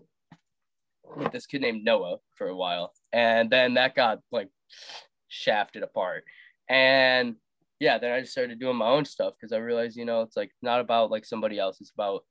with 1.15 1.31
this 1.31 1.45
kid 1.45 1.61
named 1.61 1.83
Noah 1.83 2.17
for 2.35 2.47
a 2.47 2.55
while. 2.55 2.93
And 3.11 3.49
then 3.49 3.75
that 3.75 3.95
got 3.95 4.19
like 4.31 4.49
shafted 5.27 5.83
apart. 5.83 6.23
And 6.69 7.35
yeah, 7.79 7.97
then 7.97 8.11
I 8.11 8.21
just 8.21 8.31
started 8.31 8.59
doing 8.59 8.77
my 8.77 8.87
own 8.87 9.05
stuff 9.05 9.33
because 9.33 9.53
I 9.53 9.57
realized, 9.57 9.97
you 9.97 10.05
know, 10.05 10.21
it's 10.21 10.37
like 10.37 10.51
not 10.61 10.79
about 10.79 11.11
like 11.11 11.25
somebody 11.25 11.59
else, 11.59 11.81
it's 11.81 11.91
about 11.91 12.23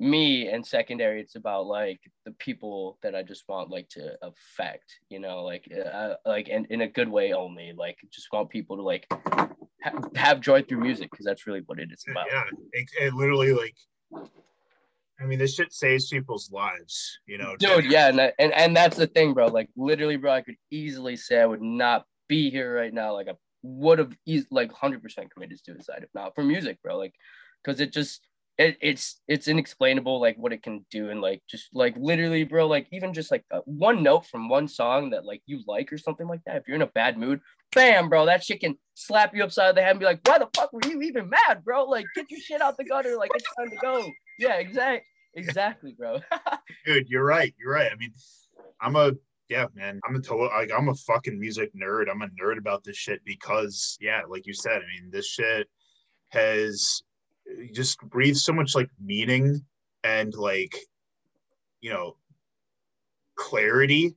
me 0.00 0.48
and 0.48 0.66
secondary 0.66 1.20
it's 1.20 1.36
about 1.36 1.66
like 1.66 2.00
the 2.24 2.30
people 2.32 2.98
that 3.02 3.14
i 3.14 3.22
just 3.22 3.44
want 3.48 3.68
like 3.68 3.86
to 3.90 4.16
affect 4.22 4.98
you 5.10 5.20
know 5.20 5.44
like 5.44 5.70
uh, 5.92 6.14
like 6.24 6.48
in, 6.48 6.64
in 6.70 6.80
a 6.80 6.88
good 6.88 7.08
way 7.08 7.34
only 7.34 7.74
like 7.76 7.98
just 8.10 8.26
want 8.32 8.48
people 8.48 8.76
to 8.76 8.82
like 8.82 9.06
ha- 9.82 10.08
have 10.14 10.40
joy 10.40 10.62
through 10.62 10.80
music 10.80 11.10
because 11.10 11.26
that's 11.26 11.46
really 11.46 11.62
what 11.66 11.78
it 11.78 11.90
is 11.92 12.02
about 12.10 12.26
Yeah, 12.32 12.44
it, 12.72 12.88
it 12.98 13.14
literally 13.14 13.52
like. 13.52 13.76
I 15.20 15.26
mean, 15.26 15.38
this 15.38 15.54
shit 15.54 15.72
saves 15.72 16.08
people's 16.08 16.50
lives. 16.50 17.18
You 17.26 17.38
know, 17.38 17.56
dude 17.56 17.84
yeah 17.90 18.08
and, 18.08 18.20
I- 18.20 18.32
and 18.38 18.52
and 18.52 18.76
that's 18.76 18.96
the 18.96 19.06
thing 19.06 19.34
bro. 19.34 19.46
Like 19.48 19.68
literally 19.76 20.16
bro 20.16 20.32
i 20.32 20.40
could 20.40 20.56
easily 20.70 21.16
say 21.16 21.40
i 21.40 21.46
would 21.46 21.62
not 21.62 22.04
be 22.28 22.50
here 22.50 22.74
right 22.74 22.92
now. 22.92 23.12
Like 23.14 23.28
i 23.28 23.34
would 23.62 23.98
have 23.98 24.14
like 24.50 24.72
100% 24.72 25.30
committed 25.30 25.58
suicide 25.64 26.02
if 26.02 26.08
not 26.14 26.34
for 26.34 26.42
music 26.42 26.78
bro. 26.82 26.96
Like 26.96 27.14
because 27.62 27.80
it 27.80 27.92
just 27.92 28.26
it, 28.58 28.76
it's 28.82 29.20
it's 29.26 29.48
inexplainable 29.48 30.20
like 30.20 30.36
what 30.36 30.52
it 30.52 30.62
can 30.62 30.84
do 30.90 31.08
and 31.08 31.20
like 31.22 31.42
just 31.48 31.68
like 31.72 31.94
literally 31.96 32.44
bro 32.44 32.66
like 32.66 32.86
even 32.92 33.14
just 33.14 33.30
like 33.30 33.42
uh, 33.50 33.60
one 33.64 34.02
note 34.02 34.26
from 34.26 34.50
one 34.50 34.68
song 34.68 35.10
that 35.10 35.24
like 35.24 35.40
you 35.46 35.60
like 35.66 35.90
or 35.90 35.96
something 35.96 36.28
like 36.28 36.40
that 36.44 36.56
if 36.56 36.64
you're 36.68 36.74
in 36.74 36.82
a 36.82 36.86
bad 36.88 37.16
mood 37.16 37.40
bam 37.74 38.10
bro 38.10 38.26
that 38.26 38.44
shit 38.44 38.60
can 38.60 38.76
slap 38.94 39.34
you 39.34 39.42
upside 39.42 39.74
the 39.74 39.80
head 39.80 39.92
and 39.92 40.00
be 40.00 40.04
like 40.04 40.20
why 40.26 40.36
the 40.38 40.48
fuck 40.54 40.70
were 40.74 40.80
you 40.84 41.00
even 41.00 41.30
mad 41.30 41.64
bro? 41.64 41.84
Like 41.84 42.04
get 42.14 42.30
your 42.30 42.40
shit 42.40 42.60
out 42.60 42.76
the 42.76 42.84
gutter 42.84 43.16
like 43.16 43.30
it's 43.34 43.48
time 43.56 43.70
to 43.70 43.76
go. 43.76 44.10
Yeah 44.38 44.56
exactly 44.56 45.06
exactly 45.34 45.94
bro 45.98 46.20
dude, 46.84 47.08
you're 47.08 47.24
right. 47.24 47.54
You're 47.58 47.72
right. 47.72 47.90
I 47.92 47.96
mean, 47.96 48.12
I'm 48.80 48.96
a 48.96 49.12
yeah, 49.48 49.66
man. 49.74 50.00
I'm 50.06 50.14
a 50.14 50.20
total 50.20 50.46
like 50.46 50.70
I'm 50.76 50.88
a 50.88 50.94
fucking 50.94 51.38
music 51.38 51.70
nerd. 51.74 52.10
I'm 52.10 52.22
a 52.22 52.28
nerd 52.40 52.58
about 52.58 52.84
this 52.84 52.96
shit 52.96 53.20
because 53.24 53.98
yeah, 54.00 54.22
like 54.28 54.46
you 54.46 54.54
said, 54.54 54.76
I 54.76 55.00
mean, 55.00 55.10
this 55.10 55.26
shit 55.26 55.68
has 56.30 57.02
just 57.72 58.00
breathes 58.02 58.44
so 58.44 58.52
much 58.52 58.74
like 58.74 58.88
meaning 59.02 59.60
and 60.04 60.32
like 60.34 60.76
you 61.80 61.90
know 61.90 62.16
clarity 63.36 64.14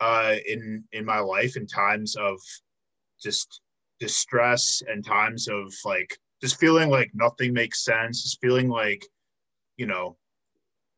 uh, 0.00 0.34
in 0.46 0.84
in 0.92 1.04
my 1.04 1.18
life 1.18 1.56
in 1.56 1.66
times 1.66 2.16
of 2.16 2.38
just 3.22 3.60
distress 4.00 4.82
and 4.86 5.04
times 5.04 5.48
of 5.48 5.72
like 5.84 6.18
just 6.42 6.58
feeling 6.60 6.90
like 6.90 7.10
nothing 7.14 7.54
makes 7.54 7.84
sense, 7.84 8.22
just 8.22 8.40
feeling 8.42 8.68
like 8.68 9.02
you 9.78 9.86
know 9.86 10.16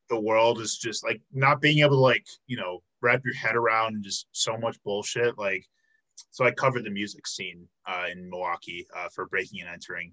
the 0.08 0.20
world 0.20 0.60
is 0.60 0.76
just 0.76 1.04
like 1.04 1.20
not 1.32 1.60
being 1.60 1.78
able 1.78 1.96
to 1.96 2.00
like 2.00 2.26
you 2.46 2.56
know 2.56 2.82
wrap 3.02 3.22
your 3.24 3.34
head 3.34 3.56
around 3.56 4.02
just 4.02 4.26
so 4.32 4.56
much 4.56 4.76
bullshit 4.84 5.36
like 5.38 5.64
so 6.30 6.44
i 6.44 6.50
covered 6.50 6.84
the 6.84 6.90
music 6.90 7.26
scene 7.26 7.66
uh, 7.86 8.04
in 8.10 8.28
milwaukee 8.30 8.86
uh, 8.96 9.08
for 9.14 9.26
breaking 9.26 9.60
and 9.60 9.70
entering. 9.70 10.12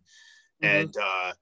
Mm-hmm. 0.64 0.76
and 0.76 0.96
uh, 1.02 1.34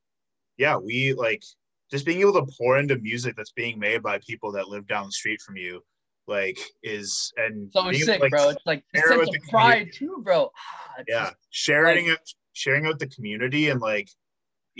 yeah 0.58 0.78
we 0.78 1.14
like 1.14 1.44
just 1.90 2.06
being 2.06 2.22
able 2.22 2.34
to 2.34 2.52
pour 2.58 2.78
into 2.78 2.98
music 3.00 3.36
that's 3.36 3.52
being 3.52 3.78
made 3.78 4.02
by 4.02 4.20
people 4.20 4.52
that 4.54 4.70
live 4.70 4.88
down 4.88 5.06
the 5.06 5.12
street 5.12 5.42
from 5.42 5.58
you 5.58 5.82
like 6.28 6.58
is 6.84 7.34
and 7.38 7.72
so 7.74 7.90
being, 7.90 8.04
sick 8.04 8.22
like, 8.22 8.32
bro. 8.32 8.50
It's 8.50 8.66
like 8.66 8.84
the 8.94 9.02
sense 9.02 9.28
of 9.28 9.50
pride 9.50 9.90
too 9.94 10.22
bro. 10.24 10.52
Ah, 10.56 11.04
yeah 11.08 11.24
just, 11.26 11.36
sharing 11.50 12.08
like, 12.08 12.20
it 12.20 12.32
sharing 12.54 12.86
out 12.86 13.00
the 13.00 13.08
community 13.08 13.70
and 13.70 13.82
like 13.82 14.10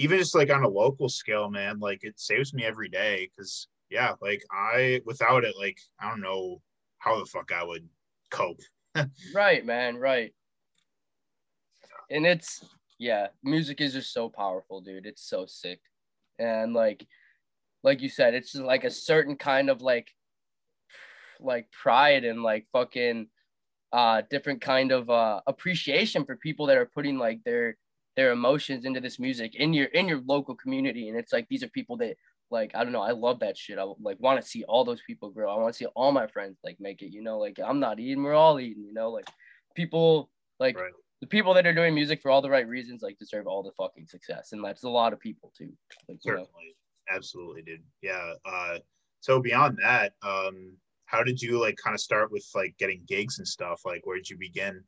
even 0.02 0.18
just 0.18 0.36
like 0.36 0.52
on 0.52 0.64
a 0.64 0.68
local 0.68 1.10
scale, 1.10 1.50
man, 1.50 1.80
like 1.80 2.04
it 2.04 2.20
saves 2.20 2.54
me 2.54 2.64
every 2.66 2.90
day 2.90 3.30
because 3.30 3.68
yeah, 3.90 4.14
like 4.22 4.44
I 4.52 5.02
without 5.06 5.44
it, 5.44 5.56
like 5.58 5.78
I 6.00 6.10
don't 6.10 6.22
know 6.22 6.62
how 6.98 7.20
the 7.20 7.26
fuck 7.26 7.52
I 7.52 7.64
would 7.64 7.88
cope. 8.32 8.60
right, 9.36 9.64
man, 9.66 9.98
right. 9.98 10.34
And 12.10 12.26
it's 12.26 12.66
yeah, 12.98 13.28
music 13.44 13.80
is 13.80 13.94
just 13.94 14.12
so 14.12 14.30
powerful, 14.30 14.82
dude. 14.82 15.06
It's 15.06 15.28
so 15.28 15.46
sick. 15.46 15.80
And 16.40 16.74
like 16.74 17.06
like 17.84 18.02
you 18.02 18.10
said, 18.10 18.34
it's 18.34 18.54
just 18.54 18.64
like 18.64 18.84
a 18.84 18.92
certain 18.92 19.36
kind 19.36 19.70
of 19.70 19.82
like 19.82 20.10
like 21.40 21.72
pride 21.72 22.26
and 22.26 22.42
like 22.42 22.66
fucking 22.72 23.28
uh 23.94 24.22
different 24.30 24.62
kind 24.62 24.92
of 24.92 25.10
uh 25.10 25.42
appreciation 25.46 26.26
for 26.26 26.36
people 26.38 26.68
that 26.68 26.78
are 26.78 26.86
putting 26.86 27.18
like 27.18 27.44
their 27.44 27.78
their 28.16 28.32
emotions 28.32 28.86
into 28.86 29.00
this 29.00 29.20
music 29.20 29.56
in 29.56 29.74
your 29.74 29.88
in 29.88 30.08
your 30.08 30.22
local 30.26 30.56
community. 30.56 31.10
And 31.10 31.18
it's 31.18 31.34
like 31.34 31.48
these 31.50 31.64
are 31.64 31.70
people 31.70 31.98
that 31.98 32.16
like 32.50 32.72
i 32.76 32.84
don't 32.84 32.92
know 32.92 33.02
i 33.02 33.12
love 33.12 33.40
that 33.40 33.58
shit. 33.58 33.80
I 33.80 33.84
like 34.02 34.20
want 34.20 34.42
to 34.42 34.48
see 34.48 34.64
all 34.66 34.84
those 34.84 35.02
people 35.02 35.30
grow. 35.30 35.52
I 35.52 35.58
want 35.58 35.74
to 35.74 35.78
see 35.78 35.86
all 35.96 36.12
my 36.12 36.28
friends 36.28 36.58
like 36.64 36.78
make 36.80 37.02
it 37.02 37.14
you 37.14 37.24
know 37.24 37.40
like 37.40 37.60
i'm 37.66 37.80
not 37.80 38.00
eating 38.00 38.24
we're 38.24 38.34
all 38.34 38.60
eating 38.60 38.84
you 38.84 38.94
know 38.94 39.10
like 39.10 39.28
people 39.76 40.30
like 40.60 40.78
right. 40.78 40.92
the 41.22 41.28
people 41.28 41.54
that 41.54 41.66
are 41.66 41.74
doing 41.74 41.96
music 41.96 42.22
for 42.22 42.30
all 42.30 42.42
the 42.42 42.50
right 42.50 42.68
reasons 42.68 43.02
like 43.02 43.18
deserve 43.18 43.48
all 43.48 43.64
the 43.64 43.72
fucking 43.72 44.08
success. 44.08 44.52
And 44.52 44.64
that's 44.64 44.84
a 44.84 44.90
lot 44.90 45.14
of 45.14 45.20
people 45.20 45.52
too. 45.58 45.72
Like, 46.08 46.20
certainly 46.22 46.48
know. 46.48 47.16
absolutely 47.16 47.64
dude. 47.64 47.82
Yeah 48.02 48.34
uh 48.46 48.78
so 49.22 49.40
beyond 49.40 49.78
that 49.82 50.14
um 50.24 50.74
how 51.06 51.24
did 51.24 51.42
you 51.42 51.60
like 51.60 51.76
kind 51.84 51.94
of 51.94 52.00
start 52.00 52.32
with 52.32 52.48
like 52.56 52.76
getting 52.78 53.02
gigs 53.08 53.40
and 53.40 53.48
stuff? 53.48 53.82
Like 53.86 54.06
where 54.06 54.18
did 54.18 54.30
you 54.30 54.38
begin? 54.38 54.84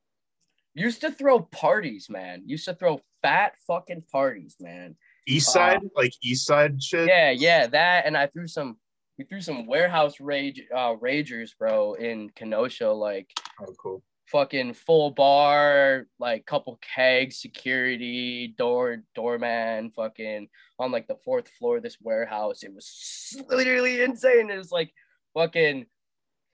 Used 0.76 1.02
to 1.02 1.12
throw 1.12 1.40
parties, 1.40 2.10
man. 2.10 2.44
Used 2.46 2.66
to 2.66 2.74
throw 2.74 3.00
fat 3.24 3.54
fucking 3.66 4.04
parties, 4.12 4.58
man. 4.60 4.96
East 5.28 5.52
side, 5.52 5.78
uh, 5.78 5.90
like 5.96 6.14
east 6.22 6.46
side 6.46 6.84
shit. 6.84 7.08
Yeah, 7.08 7.32
yeah, 7.32 7.66
that. 7.68 8.06
And 8.06 8.16
I 8.16 8.28
threw 8.28 8.48
some. 8.48 8.78
We 9.18 9.26
threw 9.26 9.42
some 9.42 9.68
warehouse 9.68 10.20
rage, 10.20 10.62
uh, 10.76 10.96
ragers, 10.96 11.52
bro, 11.58 11.94
in 11.94 12.32
Kenosha. 12.36 12.92
Like, 12.92 13.32
oh, 13.62 13.74
cool. 13.82 14.04
Fucking 14.32 14.74
full 14.74 15.12
bar, 15.12 16.08
like 16.20 16.46
couple 16.48 16.80
kegs, 16.96 17.40
security, 17.40 18.56
door, 18.58 19.04
doorman, 19.14 19.92
fucking 19.92 20.48
on 20.80 20.92
like 20.92 21.08
the 21.08 21.18
fourth 21.24 21.48
floor 21.60 21.78
of 21.78 21.84
this 21.84 21.98
warehouse. 22.02 22.64
It 22.64 22.74
was 22.74 23.36
literally 23.50 24.02
insane. 24.02 24.50
It 24.50 24.58
was 24.58 24.72
like 24.72 24.92
fucking 25.36 25.86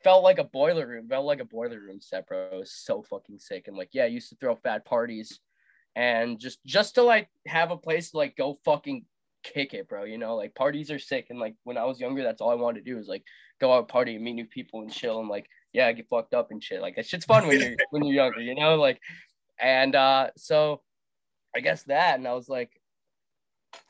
felt 0.03 0.23
like 0.23 0.39
a 0.39 0.43
boiler 0.43 0.85
room, 0.85 1.07
felt 1.07 1.25
like 1.25 1.39
a 1.39 1.45
boiler 1.45 1.79
room 1.79 2.01
set, 2.01 2.27
bro. 2.27 2.49
It 2.51 2.59
was 2.59 2.73
so 2.73 3.03
fucking 3.03 3.39
sick. 3.39 3.67
And 3.67 3.77
like, 3.77 3.89
yeah, 3.93 4.03
I 4.03 4.07
used 4.07 4.29
to 4.29 4.35
throw 4.35 4.55
fat 4.55 4.85
parties 4.85 5.39
and 5.95 6.39
just 6.39 6.59
just 6.65 6.95
to 6.95 7.03
like 7.03 7.29
have 7.47 7.71
a 7.71 7.77
place 7.77 8.11
to 8.11 8.17
like 8.17 8.35
go 8.35 8.57
fucking 8.65 9.05
kick 9.43 9.73
it, 9.73 9.87
bro. 9.87 10.03
You 10.03 10.17
know, 10.17 10.35
like 10.35 10.55
parties 10.55 10.91
are 10.91 10.99
sick. 10.99 11.27
And 11.29 11.39
like 11.39 11.55
when 11.63 11.77
I 11.77 11.85
was 11.85 11.99
younger, 11.99 12.23
that's 12.23 12.41
all 12.41 12.51
I 12.51 12.55
wanted 12.55 12.85
to 12.85 12.91
do 12.91 12.99
is 12.99 13.07
like 13.07 13.23
go 13.59 13.73
out 13.73 13.87
party 13.87 14.15
and 14.15 14.23
meet 14.23 14.33
new 14.33 14.45
people 14.45 14.81
and 14.81 14.91
chill 14.91 15.19
and 15.19 15.29
like, 15.29 15.47
yeah, 15.73 15.91
get 15.91 16.09
fucked 16.09 16.33
up 16.33 16.51
and 16.51 16.63
shit. 16.63 16.81
Like 16.81 16.95
that 16.95 17.05
shit's 17.05 17.25
fun 17.25 17.47
when 17.47 17.59
you're 17.59 17.75
when 17.91 18.03
you're 18.03 18.15
younger, 18.15 18.41
you 18.41 18.55
know? 18.55 18.75
Like 18.75 18.99
and 19.59 19.95
uh 19.95 20.29
so 20.37 20.81
I 21.55 21.59
guess 21.59 21.83
that 21.83 22.17
and 22.17 22.27
I 22.27 22.33
was 22.33 22.49
like 22.49 22.71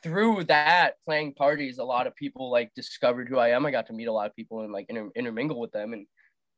through 0.03 0.43
that 0.45 0.95
playing 1.05 1.33
parties, 1.33 1.77
a 1.77 1.83
lot 1.83 2.07
of 2.07 2.15
people 2.15 2.51
like 2.51 2.73
discovered 2.75 3.29
who 3.29 3.37
I 3.37 3.49
am. 3.49 3.65
I 3.65 3.71
got 3.71 3.87
to 3.87 3.93
meet 3.93 4.07
a 4.07 4.13
lot 4.13 4.27
of 4.27 4.35
people 4.35 4.61
and 4.61 4.73
like 4.73 4.87
inter- 4.89 5.11
intermingle 5.15 5.59
with 5.59 5.71
them. 5.71 5.93
And 5.93 6.05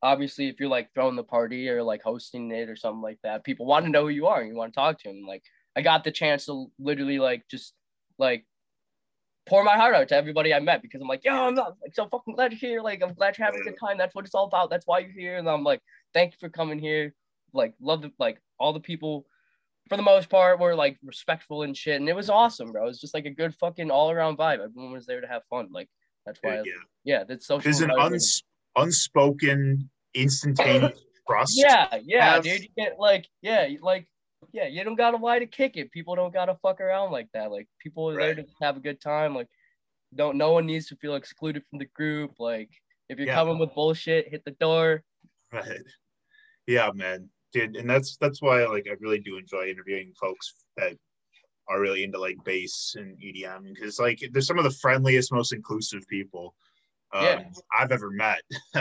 obviously, 0.01 0.47
if 0.47 0.59
you're 0.59 0.69
like 0.69 0.93
throwing 0.93 1.15
the 1.15 1.23
party 1.23 1.69
or 1.69 1.83
like 1.83 2.01
hosting 2.01 2.51
it 2.51 2.69
or 2.69 2.75
something 2.75 3.01
like 3.01 3.19
that, 3.23 3.43
people 3.43 3.65
want 3.65 3.85
to 3.85 3.91
know 3.91 4.03
who 4.03 4.09
you 4.09 4.27
are 4.27 4.39
and 4.39 4.49
you 4.49 4.55
want 4.55 4.73
to 4.73 4.79
talk 4.79 4.99
to 4.99 5.09
them. 5.09 5.25
Like 5.27 5.43
I 5.75 5.81
got 5.81 6.03
the 6.03 6.11
chance 6.11 6.45
to 6.45 6.71
literally 6.79 7.19
like 7.19 7.43
just 7.49 7.73
like 8.17 8.45
pour 9.45 9.63
my 9.63 9.75
heart 9.75 9.95
out 9.95 10.07
to 10.09 10.15
everybody 10.15 10.53
I 10.53 10.59
met 10.59 10.81
because 10.81 11.01
I'm 11.01 11.07
like, 11.07 11.23
yo, 11.23 11.47
I'm 11.47 11.55
not 11.55 11.75
like 11.81 11.93
so 11.93 12.07
fucking 12.07 12.35
glad 12.35 12.51
you're 12.51 12.59
here. 12.59 12.81
Like 12.81 13.01
I'm 13.01 13.13
glad 13.13 13.37
you're 13.37 13.45
having 13.45 13.61
a 13.61 13.63
good 13.63 13.79
time. 13.79 13.97
That's 13.97 14.15
what 14.15 14.25
it's 14.25 14.35
all 14.35 14.45
about. 14.45 14.69
That's 14.69 14.87
why 14.87 14.99
you're 14.99 15.11
here. 15.11 15.37
And 15.37 15.49
I'm 15.49 15.63
like, 15.63 15.81
thank 16.13 16.33
you 16.33 16.37
for 16.39 16.49
coming 16.49 16.79
here. 16.79 17.13
Like 17.53 17.73
love 17.81 18.01
the 18.01 18.11
like 18.19 18.39
all 18.59 18.73
the 18.73 18.79
people 18.79 19.25
for 19.89 19.97
the 19.97 20.03
most 20.03 20.29
part 20.29 20.59
were 20.59 20.75
like 20.75 20.97
respectful 21.03 21.63
and 21.63 21.75
shit. 21.75 21.99
And 21.99 22.07
it 22.07 22.15
was 22.15 22.29
awesome, 22.29 22.71
bro. 22.71 22.83
It 22.83 22.87
was 22.87 23.01
just 23.01 23.13
like 23.13 23.25
a 23.25 23.31
good 23.31 23.53
fucking 23.55 23.91
all 23.91 24.11
around 24.11 24.37
vibe. 24.37 24.63
Everyone 24.63 24.93
was 24.93 25.05
there 25.05 25.21
to 25.21 25.27
have 25.27 25.41
fun. 25.49 25.69
Like 25.71 25.89
that's 26.25 26.39
why, 26.41 26.55
yeah, 26.55 26.61
I, 26.61 26.63
yeah 27.03 27.23
that's 27.23 27.47
social. 27.47 27.63
There's 27.63 27.81
an 27.81 27.91
uns- 27.91 28.43
unspoken, 28.75 29.89
instantaneous 30.13 30.99
trust. 31.27 31.53
Yeah, 31.57 31.87
yeah, 32.03 32.33
have... 32.33 32.43
dude. 32.43 32.61
You 32.61 32.69
get 32.77 32.99
like, 32.99 33.27
yeah, 33.41 33.67
like, 33.81 34.07
yeah, 34.51 34.67
you 34.67 34.83
don't 34.83 34.95
gotta 34.95 35.17
lie 35.17 35.39
to 35.39 35.45
kick 35.45 35.77
it. 35.77 35.91
People 35.91 36.15
don't 36.15 36.33
gotta 36.33 36.57
fuck 36.61 36.81
around 36.81 37.11
like 37.11 37.27
that. 37.33 37.51
Like 37.51 37.67
people 37.79 38.09
are 38.09 38.15
right. 38.15 38.35
there 38.35 38.43
to 38.43 38.49
have 38.61 38.77
a 38.77 38.81
good 38.81 39.01
time. 39.01 39.35
Like, 39.35 39.47
don't 40.15 40.37
no 40.37 40.51
one 40.51 40.65
needs 40.65 40.87
to 40.87 40.95
feel 40.97 41.15
excluded 41.15 41.63
from 41.69 41.79
the 41.79 41.87
group. 41.95 42.33
Like, 42.39 42.69
if 43.09 43.17
you're 43.17 43.27
yeah. 43.27 43.35
coming 43.35 43.59
with 43.59 43.73
bullshit, 43.73 44.29
hit 44.29 44.43
the 44.45 44.51
door. 44.51 45.03
Right. 45.51 45.81
Yeah, 46.67 46.91
man 46.93 47.29
dude, 47.51 47.75
and 47.75 47.89
that's 47.89 48.17
that's 48.17 48.41
why 48.41 48.65
like 48.65 48.87
I 48.89 48.95
really 48.99 49.19
do 49.19 49.37
enjoy 49.37 49.67
interviewing 49.67 50.13
folks 50.19 50.53
that 50.77 50.97
are 51.69 51.79
really 51.79 52.03
into 52.03 52.19
like 52.19 52.37
bass 52.43 52.95
and 52.97 53.17
EDM 53.17 53.73
because 53.73 53.99
like 53.99 54.21
they're 54.31 54.41
some 54.41 54.57
of 54.57 54.63
the 54.63 54.77
friendliest, 54.81 55.31
most 55.31 55.53
inclusive 55.53 56.01
people 56.07 56.55
um, 57.13 57.23
yeah. 57.23 57.43
I've 57.77 57.91
ever 57.91 58.09
met. 58.09 58.41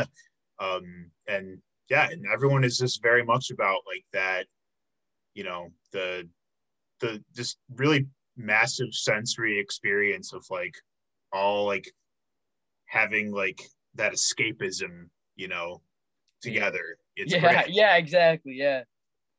um, 0.58 1.10
and 1.28 1.58
yeah, 1.88 2.08
and 2.10 2.24
everyone 2.32 2.64
is 2.64 2.78
just 2.78 3.02
very 3.02 3.24
much 3.24 3.50
about 3.50 3.80
like 3.86 4.04
that, 4.12 4.46
you 5.34 5.44
know, 5.44 5.68
the 5.92 6.28
the 7.00 7.22
just 7.34 7.58
really 7.76 8.06
massive 8.36 8.92
sensory 8.92 9.58
experience 9.58 10.32
of 10.32 10.44
like 10.50 10.74
all 11.32 11.66
like 11.66 11.90
having 12.86 13.32
like 13.32 13.60
that 13.94 14.12
escapism, 14.12 15.08
you 15.36 15.48
know, 15.48 15.80
together. 16.42 16.96
It's 17.16 17.32
yeah, 17.32 17.40
great. 17.40 17.68
yeah, 17.74 17.96
exactly. 17.96 18.54
Yeah. 18.54 18.82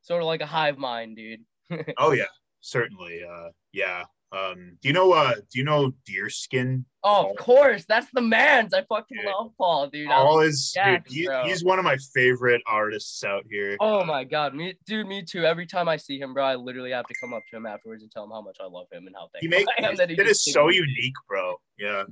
Sort 0.02 0.22
of 0.22 0.28
like 0.28 0.42
a 0.42 0.46
hive 0.46 0.78
mind, 0.78 1.16
dude. 1.16 1.42
oh 1.98 2.12
yeah, 2.12 2.26
certainly. 2.60 3.22
Uh 3.24 3.50
yeah. 3.72 4.04
Um 4.32 4.78
do 4.82 4.88
you 4.88 4.94
know 4.94 5.12
uh 5.12 5.36
do 5.36 5.60
you 5.60 5.64
know 5.64 5.92
Deerskin? 6.10 6.86
Oh, 7.04 7.32
of 7.32 7.36
course. 7.38 7.86
That's 7.86 8.08
the 8.14 8.22
man's. 8.22 8.74
I 8.74 8.84
fucking 8.84 9.18
yeah. 9.24 9.32
love 9.32 9.52
Paul, 9.58 9.88
dude. 9.88 10.08
Paul 10.08 10.42
is 10.42 10.74
dude, 10.74 11.04
he, 11.08 11.28
he's 11.46 11.64
one 11.64 11.80
of 11.80 11.86
my 11.86 11.98
favorite 12.14 12.62
artists 12.66 13.24
out 13.24 13.44
here. 13.50 13.76
Oh 13.80 14.04
my 14.06 14.24
god, 14.24 14.54
me 14.54 14.76
dude, 14.86 15.08
me 15.08 15.24
too. 15.24 15.44
Every 15.44 15.66
time 15.66 15.90
I 15.90 15.98
see 15.98 16.20
him, 16.20 16.34
bro, 16.34 16.46
I 16.46 16.56
literally 16.56 16.92
have 16.92 17.08
to 17.08 17.16
come 17.20 17.34
up 17.34 17.44
to 17.50 17.58
him 17.58 17.66
afterwards 17.66 18.04
and 18.04 18.12
tell 18.12 18.24
him 18.24 18.32
how 18.32 18.42
much 18.42 18.58
I 18.62 18.66
love 18.66 18.88
him 18.92 19.08
and 19.08 19.16
how 19.16 19.30
thankful 19.34 19.40
he 19.42 19.48
make, 19.48 19.68
I 19.80 19.90
am 19.90 19.96
that 19.96 20.10
he 20.10 20.16
It 20.16 20.28
is 20.28 20.44
so 20.46 20.70
unique, 20.70 21.16
bro. 21.28 21.56
Yeah. 21.78 22.04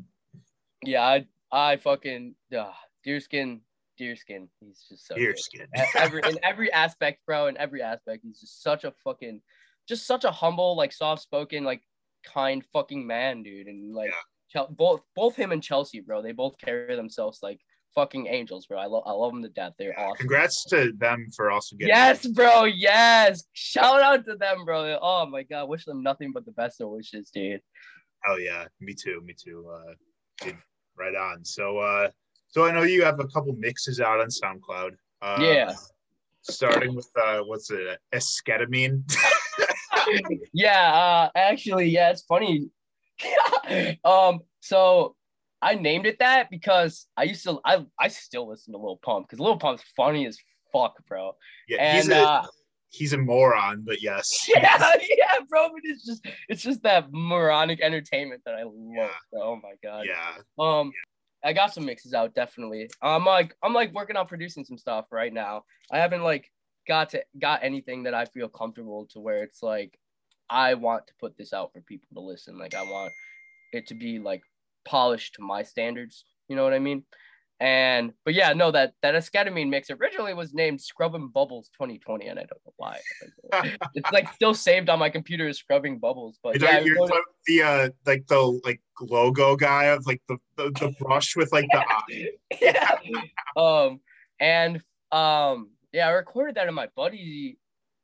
Yeah, 0.83 1.03
I 1.03 1.25
I 1.51 1.77
fucking 1.77 2.35
uh, 2.57 2.71
Deerskin 3.05 3.61
Deerskin. 3.99 4.47
He's 4.59 4.85
just 4.87 5.07
so 5.07 5.15
Deerskin. 5.15 5.67
every 5.95 6.21
in 6.23 6.39
every 6.43 6.71
aspect, 6.71 7.19
bro. 7.25 7.47
In 7.47 7.57
every 7.57 7.81
aspect, 7.81 8.23
he's 8.23 8.39
just 8.39 8.63
such 8.63 8.83
a 8.83 8.93
fucking, 9.03 9.41
just 9.87 10.07
such 10.07 10.23
a 10.23 10.31
humble, 10.31 10.75
like 10.75 10.93
soft 10.93 11.21
spoken, 11.21 11.63
like 11.63 11.81
kind 12.23 12.63
fucking 12.73 13.05
man, 13.05 13.43
dude. 13.43 13.67
And 13.67 13.93
like 13.93 14.11
yeah. 14.55 14.63
both 14.69 15.01
both 15.15 15.35
him 15.35 15.51
and 15.51 15.63
Chelsea, 15.63 16.01
bro. 16.01 16.21
They 16.21 16.31
both 16.31 16.57
carry 16.57 16.95
themselves 16.95 17.39
like 17.41 17.59
fucking 17.95 18.27
angels, 18.27 18.65
bro. 18.65 18.77
I 18.77 18.85
love 18.85 19.03
I 19.05 19.11
love 19.11 19.33
them 19.33 19.43
to 19.43 19.49
death. 19.49 19.73
They're 19.77 19.97
awesome. 19.99 20.17
Congrats 20.17 20.65
to 20.65 20.93
them 20.97 21.27
for 21.35 21.51
also 21.51 21.75
getting. 21.75 21.89
Yes, 21.89 22.25
bro. 22.27 22.65
Yes. 22.65 23.43
Shout 23.53 24.01
out 24.01 24.25
to 24.25 24.35
them, 24.35 24.65
bro. 24.65 24.97
Oh 25.01 25.25
my 25.25 25.43
god. 25.43 25.69
Wish 25.69 25.85
them 25.85 26.03
nothing 26.03 26.31
but 26.33 26.45
the 26.45 26.51
best 26.51 26.81
of 26.81 26.89
wishes, 26.89 27.29
dude. 27.29 27.61
Oh 28.27 28.37
yeah, 28.37 28.65
me 28.79 28.93
too. 28.93 29.21
Me 29.23 29.33
too. 29.33 29.69
Uh, 29.73 29.93
dude, 30.41 30.57
right 30.97 31.15
on. 31.15 31.43
So 31.45 31.77
uh 31.79 32.09
so 32.49 32.65
I 32.65 32.71
know 32.71 32.81
you 32.81 33.03
have 33.03 33.19
a 33.19 33.27
couple 33.27 33.53
mixes 33.53 33.99
out 33.99 34.19
on 34.19 34.27
SoundCloud. 34.27 34.91
Uh, 35.21 35.37
yeah. 35.39 35.73
Starting 36.41 36.95
with 36.95 37.09
uh, 37.21 37.41
what's 37.41 37.69
it, 37.69 37.99
esketamine? 38.13 39.03
yeah, 40.53 40.93
uh, 40.93 41.29
actually, 41.35 41.89
yeah, 41.89 42.11
it's 42.11 42.23
funny. 42.23 42.69
um, 44.05 44.39
so 44.61 45.15
I 45.61 45.75
named 45.75 46.05
it 46.05 46.19
that 46.19 46.49
because 46.49 47.07
I 47.17 47.23
used 47.23 47.43
to 47.43 47.59
I 47.65 47.85
I 47.99 48.07
still 48.07 48.47
listen 48.47 48.73
to 48.73 48.79
Lil 48.79 48.97
Pump 48.97 49.27
because 49.27 49.39
Lil 49.39 49.57
Pump's 49.57 49.83
funny 49.95 50.25
as 50.25 50.37
fuck, 50.71 50.95
bro. 51.07 51.33
Yeah, 51.67 51.81
And, 51.81 51.97
he's 51.97 52.09
a 52.09 52.21
uh, 52.21 52.45
he's 52.89 53.13
a 53.13 53.17
moron, 53.17 53.83
but 53.85 54.01
yes. 54.01 54.47
Yeah, 54.55 54.95
yeah, 55.01 55.39
bro. 55.49 55.69
But 55.69 55.81
it's 55.83 56.05
just 56.05 56.25
it's 56.47 56.61
just 56.61 56.83
that 56.83 57.11
moronic 57.11 57.81
entertainment 57.81 58.41
that 58.45 58.55
I 58.55 58.63
love. 58.63 58.73
Yeah. 58.95 59.09
Oh 59.35 59.55
my 59.57 59.73
god. 59.83 60.05
Yeah. 60.07 60.37
Um, 60.57 60.91
I 61.43 61.53
got 61.53 61.73
some 61.73 61.85
mixes 61.85 62.13
out 62.13 62.35
definitely. 62.35 62.89
I'm 63.01 63.25
like 63.25 63.55
I'm 63.63 63.73
like 63.73 63.93
working 63.93 64.15
on 64.15 64.27
producing 64.27 64.65
some 64.65 64.77
stuff 64.77 65.05
right 65.11 65.33
now. 65.33 65.63
I 65.91 65.99
haven't 65.99 66.23
like 66.23 66.49
got 66.89 67.11
to 67.11 67.23
got 67.39 67.63
anything 67.63 68.03
that 68.03 68.13
I 68.13 68.25
feel 68.25 68.49
comfortable 68.49 69.05
to 69.13 69.19
where 69.21 69.43
it's 69.43 69.63
like 69.63 69.97
I 70.49 70.73
want 70.73 71.07
to 71.07 71.13
put 71.19 71.37
this 71.37 71.53
out 71.53 71.71
for 71.71 71.81
people 71.81 72.09
to 72.15 72.19
listen. 72.19 72.57
Like 72.57 72.73
I 72.73 72.81
want 72.81 73.13
it 73.71 73.87
to 73.87 73.93
be 73.93 74.19
like 74.19 74.41
polished 74.85 75.35
to 75.35 75.43
my 75.43 75.63
standards. 75.63 76.25
You 76.49 76.55
know 76.55 76.63
what 76.63 76.73
I 76.73 76.79
mean? 76.79 77.05
And 77.61 78.13
but 78.25 78.33
yeah, 78.33 78.53
no, 78.53 78.71
that 78.71 78.93
that 79.03 79.15
esketamine 79.15 79.69
mix 79.69 79.91
originally 79.91 80.33
was 80.33 80.53
named 80.53 80.81
Scrubbing 80.81 81.27
Bubbles 81.27 81.69
2020, 81.73 82.27
and 82.27 82.39
I 82.39 82.43
don't 82.43 82.61
know 82.65 82.73
why. 82.77 82.99
it's 83.93 84.11
like 84.11 84.33
still 84.33 84.53
saved 84.53 84.89
on 84.89 84.97
my 84.97 85.09
computer 85.09 85.47
as 85.47 85.59
Scrubbing 85.59 85.99
Bubbles, 85.99 86.39
but 86.41 86.59
yeah, 86.59 86.71
that 86.71 86.81
I 86.81 86.85
your- 86.85 87.23
the 87.45 87.61
uh 87.61 87.89
like 88.05 88.25
the 88.27 88.59
like 88.63 88.81
logo 89.01 89.55
guy 89.57 89.85
of 89.85 90.07
like 90.07 90.21
the 90.29 90.37
the, 90.55 90.71
the 90.79 90.95
brush 90.99 91.35
with 91.35 91.51
like 91.51 91.67
the 91.71 91.79
eye. 91.79 92.29
yeah. 92.61 92.97
Um, 93.57 93.99
and 94.39 94.81
um, 95.11 95.69
yeah, 95.91 96.07
I 96.07 96.11
recorded 96.11 96.55
that 96.55 96.67
in 96.67 96.73
my 96.73 96.87
buddy 96.95 97.57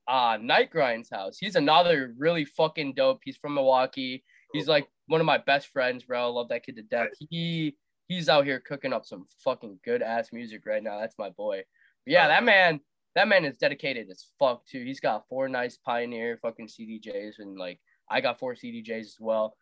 uh 0.07 0.37
Night 0.41 0.69
Grind's 0.69 1.09
house. 1.09 1.37
He's 1.39 1.55
another 1.55 2.13
really 2.17 2.45
fucking 2.45 2.93
dope. 2.93 3.21
He's 3.23 3.37
from 3.37 3.55
Milwaukee. 3.55 4.23
He's 4.53 4.67
like 4.67 4.87
one 5.07 5.19
of 5.19 5.25
my 5.25 5.37
best 5.37 5.67
friends, 5.67 6.03
bro. 6.03 6.23
I 6.23 6.27
love 6.27 6.49
that 6.49 6.65
kid 6.65 6.75
to 6.77 6.83
death. 6.83 7.09
He 7.29 7.75
he's 8.07 8.29
out 8.29 8.45
here 8.45 8.59
cooking 8.59 8.93
up 8.93 9.05
some 9.05 9.25
fucking 9.43 9.79
good 9.83 10.01
ass 10.01 10.29
music 10.31 10.65
right 10.65 10.83
now. 10.83 10.99
That's 10.99 11.17
my 11.17 11.29
boy. 11.29 11.63
But 12.05 12.11
yeah, 12.11 12.27
that 12.27 12.43
man, 12.43 12.79
that 13.15 13.27
man 13.27 13.45
is 13.45 13.57
dedicated 13.57 14.09
as 14.09 14.27
fuck 14.39 14.65
too. 14.65 14.83
He's 14.83 14.99
got 14.99 15.27
four 15.27 15.49
nice 15.49 15.77
Pioneer 15.77 16.37
fucking 16.41 16.67
CDJs, 16.67 17.39
and 17.39 17.57
like 17.57 17.79
I 18.09 18.21
got 18.21 18.39
four 18.39 18.55
CDJs 18.55 19.01
as 19.01 19.17
well. 19.19 19.55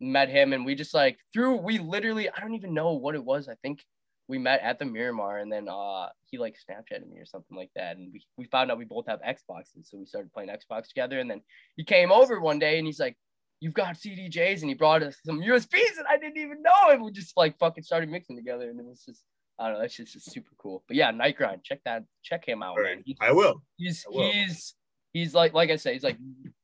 Met 0.00 0.28
him, 0.28 0.52
and 0.52 0.66
we 0.66 0.74
just 0.74 0.94
like 0.94 1.18
through. 1.32 1.56
We 1.56 1.78
literally, 1.78 2.28
I 2.28 2.40
don't 2.40 2.54
even 2.54 2.74
know 2.74 2.92
what 2.92 3.14
it 3.14 3.24
was. 3.24 3.48
I 3.48 3.54
think 3.62 3.84
we 4.28 4.38
met 4.38 4.60
at 4.60 4.78
the 4.78 4.84
Miramar, 4.84 5.38
and 5.38 5.50
then 5.50 5.68
uh 5.68 6.08
he 6.30 6.38
like 6.38 6.56
Snapchatted 6.56 7.08
me 7.08 7.18
or 7.18 7.26
something 7.26 7.56
like 7.56 7.70
that, 7.76 7.96
and 7.96 8.12
we 8.12 8.24
we 8.36 8.44
found 8.46 8.70
out 8.70 8.78
we 8.78 8.84
both 8.84 9.06
have 9.06 9.20
Xboxes, 9.20 9.84
so 9.90 9.98
we 9.98 10.06
started 10.06 10.32
playing 10.32 10.50
Xbox 10.50 10.88
together. 10.88 11.18
And 11.20 11.30
then 11.30 11.40
he 11.76 11.84
came 11.84 12.10
over 12.12 12.40
one 12.40 12.58
day, 12.58 12.78
and 12.78 12.86
he's 12.86 13.00
like, 13.00 13.16
"You've 13.60 13.74
got 13.74 13.96
CDJs," 13.96 14.60
and 14.60 14.68
he 14.68 14.74
brought 14.74 15.02
us 15.02 15.16
some 15.24 15.40
USBs, 15.40 15.98
and 15.98 16.06
I 16.08 16.16
didn't 16.18 16.38
even 16.38 16.62
know, 16.62 16.90
and 16.90 17.02
we 17.02 17.10
just 17.12 17.36
like 17.36 17.58
fucking 17.58 17.84
started 17.84 18.08
mixing 18.10 18.36
together, 18.36 18.68
and 18.70 18.78
it 18.80 18.86
was 18.86 19.02
just. 19.04 19.22
I 19.58 19.68
don't 19.68 19.76
know. 19.76 19.80
That's 19.80 19.96
just, 19.96 20.12
just 20.12 20.30
super 20.30 20.50
cool. 20.58 20.84
But 20.86 20.98
yeah, 20.98 21.10
Night 21.12 21.38
Grind. 21.38 21.64
Check 21.64 21.80
that. 21.86 22.04
Check 22.22 22.46
him 22.46 22.62
out, 22.62 22.76
right. 22.76 23.02
I 23.22 23.32
will. 23.32 23.62
he's 23.78 24.04
I 24.06 24.14
will. 24.14 24.30
he's 24.30 24.74
he's 25.14 25.32
like 25.32 25.54
like 25.54 25.70
I 25.70 25.76
say, 25.76 25.94
he's 25.94 26.02
like 26.04 26.18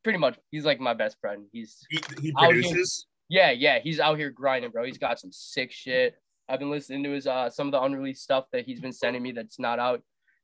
pretty 0.04 0.18
much 0.18 0.36
he's 0.50 0.66
like 0.66 0.78
my 0.78 0.92
best 0.92 1.16
friend. 1.18 1.46
He's 1.52 1.78
He, 1.88 2.02
he 2.20 2.34
Out 2.38 2.52
here. 2.52 2.60
produces. 2.62 3.06
yeah, 3.30 3.50
yeah, 3.50 3.78
he's 3.78 3.98
out 3.98 4.18
here 4.18 4.28
grinding, 4.28 4.72
bro. 4.72 4.84
He's 4.84 4.98
got 4.98 5.18
some 5.18 5.30
sick 5.32 5.72
shit. 5.72 6.16
I've 6.48 6.58
been 6.58 6.70
listening 6.70 7.02
to 7.04 7.10
his 7.10 7.26
uh 7.26 7.48
some 7.50 7.68
of 7.68 7.72
the 7.72 7.82
unreleased 7.82 8.22
stuff 8.22 8.44
that 8.52 8.64
he's 8.64 8.80
been 8.80 8.92
sending 8.92 9.22
me 9.22 9.32
that's 9.32 9.58
not 9.58 9.78
out, 9.78 10.02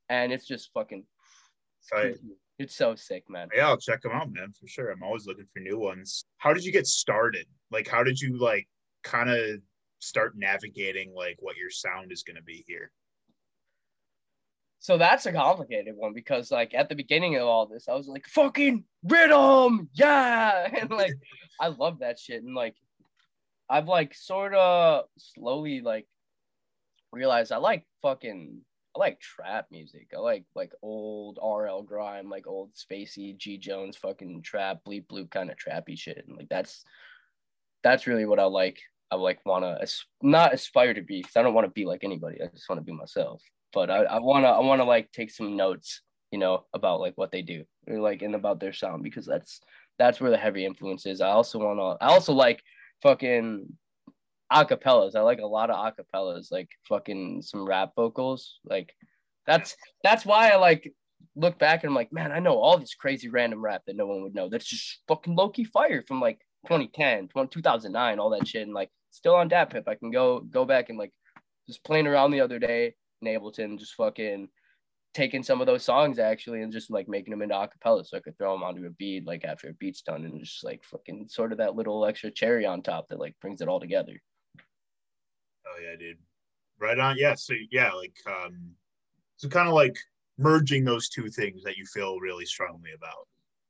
and 0.09 0.31
it's 0.31 0.47
just 0.47 0.71
fucking. 0.73 1.03
It's, 1.81 1.91
Right. 1.93 2.15
it's 2.57 2.75
so 2.75 2.95
sick, 2.95 3.23
man. 3.29 3.47
Yeah, 3.55 3.67
I'll 3.69 3.77
check 3.77 4.01
them 4.01 4.11
out, 4.11 4.31
man, 4.31 4.51
for 4.59 4.67
sure. 4.67 4.91
I'm 4.91 5.01
always 5.03 5.25
looking 5.25 5.47
for 5.53 5.59
new 5.59 5.77
ones. 5.79 6.25
How 6.37 6.53
did 6.53 6.63
you 6.65 6.71
get 6.71 6.87
started? 6.87 7.45
Like, 7.71 7.87
how 7.87 8.03
did 8.03 8.19
you 8.19 8.37
like 8.37 8.67
kind 9.03 9.29
of 9.29 9.61
start 9.99 10.33
navigating 10.35 11.13
like 11.15 11.37
what 11.39 11.55
your 11.57 11.69
sound 11.69 12.11
is 12.11 12.23
going 12.23 12.35
to 12.35 12.43
be 12.43 12.63
here? 12.67 12.91
So 14.81 14.97
that's 14.97 15.25
a 15.25 15.33
complicated 15.33 15.93
one 15.97 16.13
because 16.13 16.51
like 16.51 16.73
at 16.73 16.87
the 16.87 16.95
beginning 16.95 17.35
of 17.35 17.43
all 17.43 17.65
this, 17.65 17.87
I 17.89 17.95
was 17.95 18.07
like, 18.07 18.25
fucking 18.27 18.85
rhythm, 19.03 19.89
yeah. 19.93 20.69
And 20.81 20.89
like 20.89 21.13
I 21.59 21.67
love 21.67 21.99
that 21.99 22.17
shit. 22.19 22.43
And 22.43 22.55
like 22.55 22.75
I've 23.69 23.87
like 23.87 24.13
sort 24.15 24.53
of 24.53 25.05
slowly 25.17 25.81
like 25.81 26.07
realized 27.11 27.51
I 27.51 27.57
like 27.57 27.85
fucking 28.01 28.61
I 28.95 28.99
like 28.99 29.19
trap 29.19 29.67
music. 29.71 30.09
I 30.15 30.19
like 30.19 30.45
like 30.55 30.71
old 30.81 31.39
RL 31.41 31.83
grime, 31.83 32.29
like 32.29 32.47
old 32.47 32.71
spacey 32.73 33.37
G 33.37 33.57
Jones 33.57 33.97
fucking 33.97 34.41
trap, 34.41 34.79
bleep 34.87 35.07
bloop 35.07 35.29
kind 35.29 35.51
of 35.51 35.57
trappy 35.57 35.97
shit. 35.97 36.25
And 36.27 36.37
like 36.37 36.49
that's 36.49 36.83
that's 37.83 38.07
really 38.07 38.25
what 38.25 38.39
I 38.39 38.45
like. 38.45 38.79
I 39.11 39.15
like 39.15 39.39
wanna 39.45 39.77
as- 39.81 40.05
not 40.21 40.53
aspire 40.53 40.93
to 40.93 41.01
be 41.01 41.21
because 41.21 41.35
I 41.35 41.41
don't 41.41 41.53
want 41.53 41.65
to 41.65 41.71
be 41.71 41.85
like 41.85 42.03
anybody. 42.03 42.41
I 42.41 42.47
just 42.47 42.69
want 42.69 42.79
to 42.79 42.85
be 42.85 42.91
myself 42.91 43.41
but 43.73 43.89
I, 43.89 44.03
I 44.03 44.19
wanna 44.19 44.47
I 44.47 44.59
wanna 44.59 44.83
like 44.83 45.11
take 45.11 45.31
some 45.31 45.55
notes, 45.55 46.01
you 46.31 46.39
know, 46.39 46.65
about 46.73 46.99
like 46.99 47.13
what 47.15 47.31
they 47.31 47.41
do, 47.41 47.63
or, 47.87 47.99
like 47.99 48.21
and 48.21 48.35
about 48.35 48.59
their 48.59 48.73
sound 48.73 49.03
because 49.03 49.25
that's 49.25 49.61
that's 49.97 50.19
where 50.19 50.31
the 50.31 50.37
heavy 50.37 50.65
influence 50.65 51.05
is. 51.05 51.21
I 51.21 51.29
also 51.29 51.59
wanna 51.59 51.97
I 52.01 52.07
also 52.13 52.33
like 52.33 52.63
fucking 53.01 53.67
acapellas. 54.51 55.15
I 55.15 55.21
like 55.21 55.39
a 55.39 55.45
lot 55.45 55.69
of 55.69 55.75
acapellas, 55.75 56.51
like 56.51 56.69
fucking 56.87 57.41
some 57.41 57.65
rap 57.65 57.91
vocals. 57.95 58.59
Like 58.65 58.93
that's 59.45 59.75
that's 60.03 60.25
why 60.25 60.49
I 60.49 60.57
like 60.57 60.93
look 61.35 61.59
back 61.59 61.83
and 61.83 61.89
I'm 61.89 61.95
like, 61.95 62.11
man, 62.11 62.31
I 62.31 62.39
know 62.39 62.57
all 62.57 62.77
this 62.77 62.95
crazy 62.95 63.29
random 63.29 63.63
rap 63.63 63.83
that 63.87 63.95
no 63.95 64.07
one 64.07 64.23
would 64.23 64.35
know. 64.35 64.49
That's 64.49 64.65
just 64.65 64.99
fucking 65.07 65.35
low 65.35 65.49
key 65.49 65.63
fire 65.63 66.03
from 66.07 66.19
like 66.19 66.39
2010, 66.67 67.29
20, 67.29 67.49
2009, 67.49 68.19
all 68.19 68.29
that 68.31 68.47
shit, 68.47 68.63
and 68.63 68.73
like 68.73 68.89
still 69.11 69.35
on 69.35 69.49
DatPiff. 69.49 69.87
I 69.87 69.95
can 69.95 70.11
go 70.11 70.39
go 70.39 70.65
back 70.65 70.89
and 70.89 70.97
like 70.97 71.13
just 71.67 71.83
playing 71.83 72.07
around 72.07 72.31
the 72.31 72.41
other 72.41 72.59
day 72.59 72.95
in 73.21 73.27
Ableton, 73.27 73.79
just 73.79 73.95
fucking 73.95 74.49
taking 75.13 75.41
some 75.41 75.59
of 75.59 75.67
those 75.67 75.83
songs 75.83 76.19
actually 76.19 76.61
and 76.61 76.71
just 76.71 76.91
like 76.91 77.07
making 77.07 77.31
them 77.31 77.41
into 77.41 77.55
acapella 77.55 78.05
so 78.05 78.17
I 78.17 78.19
could 78.19 78.37
throw 78.37 78.53
them 78.53 78.63
onto 78.63 78.85
a 78.85 78.91
beat 78.91 79.25
like 79.25 79.43
after 79.43 79.69
a 79.69 79.73
beat's 79.73 80.01
done 80.01 80.23
and 80.23 80.39
just 80.39 80.63
like 80.63 80.83
fucking 80.83 81.27
sort 81.29 81.51
of 81.51 81.57
that 81.57 81.75
little 81.75 82.05
extra 82.05 82.29
cherry 82.29 82.65
on 82.65 82.81
top 82.81 83.07
that 83.09 83.19
like 83.19 83.35
brings 83.41 83.61
it 83.61 83.67
all 83.67 83.79
together. 83.79 84.21
Oh 85.67 85.81
yeah, 85.81 85.95
dude. 85.97 86.17
Right 86.79 86.99
on. 86.99 87.17
Yeah. 87.17 87.35
So 87.35 87.53
yeah, 87.71 87.91
like 87.91 88.15
um, 88.27 88.71
so 89.37 89.49
kind 89.49 89.67
of 89.67 89.73
like 89.73 89.97
merging 90.37 90.85
those 90.85 91.09
two 91.09 91.29
things 91.29 91.63
that 91.63 91.77
you 91.77 91.85
feel 91.85 92.19
really 92.19 92.45
strongly 92.45 92.91
about. 92.95 93.27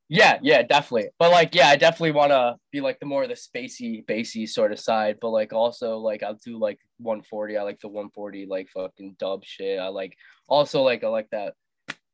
Yeah, 0.09 0.39
yeah, 0.41 0.63
definitely. 0.63 1.09
But 1.19 1.31
like, 1.31 1.53
yeah, 1.53 1.67
I 1.67 1.75
definitely 1.75 2.11
want 2.13 2.31
to 2.31 2.55
be 2.71 2.81
like 2.81 2.99
the 2.99 3.05
more 3.05 3.23
of 3.23 3.29
the 3.29 3.35
spacey, 3.35 4.05
bassy 4.07 4.47
sort 4.47 4.71
of 4.71 4.79
side. 4.79 5.17
But 5.21 5.29
like, 5.29 5.53
also 5.53 5.99
like 5.99 6.23
I'll 6.23 6.39
do 6.43 6.57
like 6.57 6.79
140. 6.97 7.57
I 7.57 7.61
like 7.63 7.79
the 7.79 7.89
140 7.89 8.47
like 8.49 8.69
fucking 8.73 9.17
dub 9.19 9.45
shit. 9.45 9.79
I 9.79 9.87
like 9.89 10.17
also 10.47 10.81
like 10.81 11.03
I 11.03 11.07
like 11.09 11.29
that. 11.31 11.53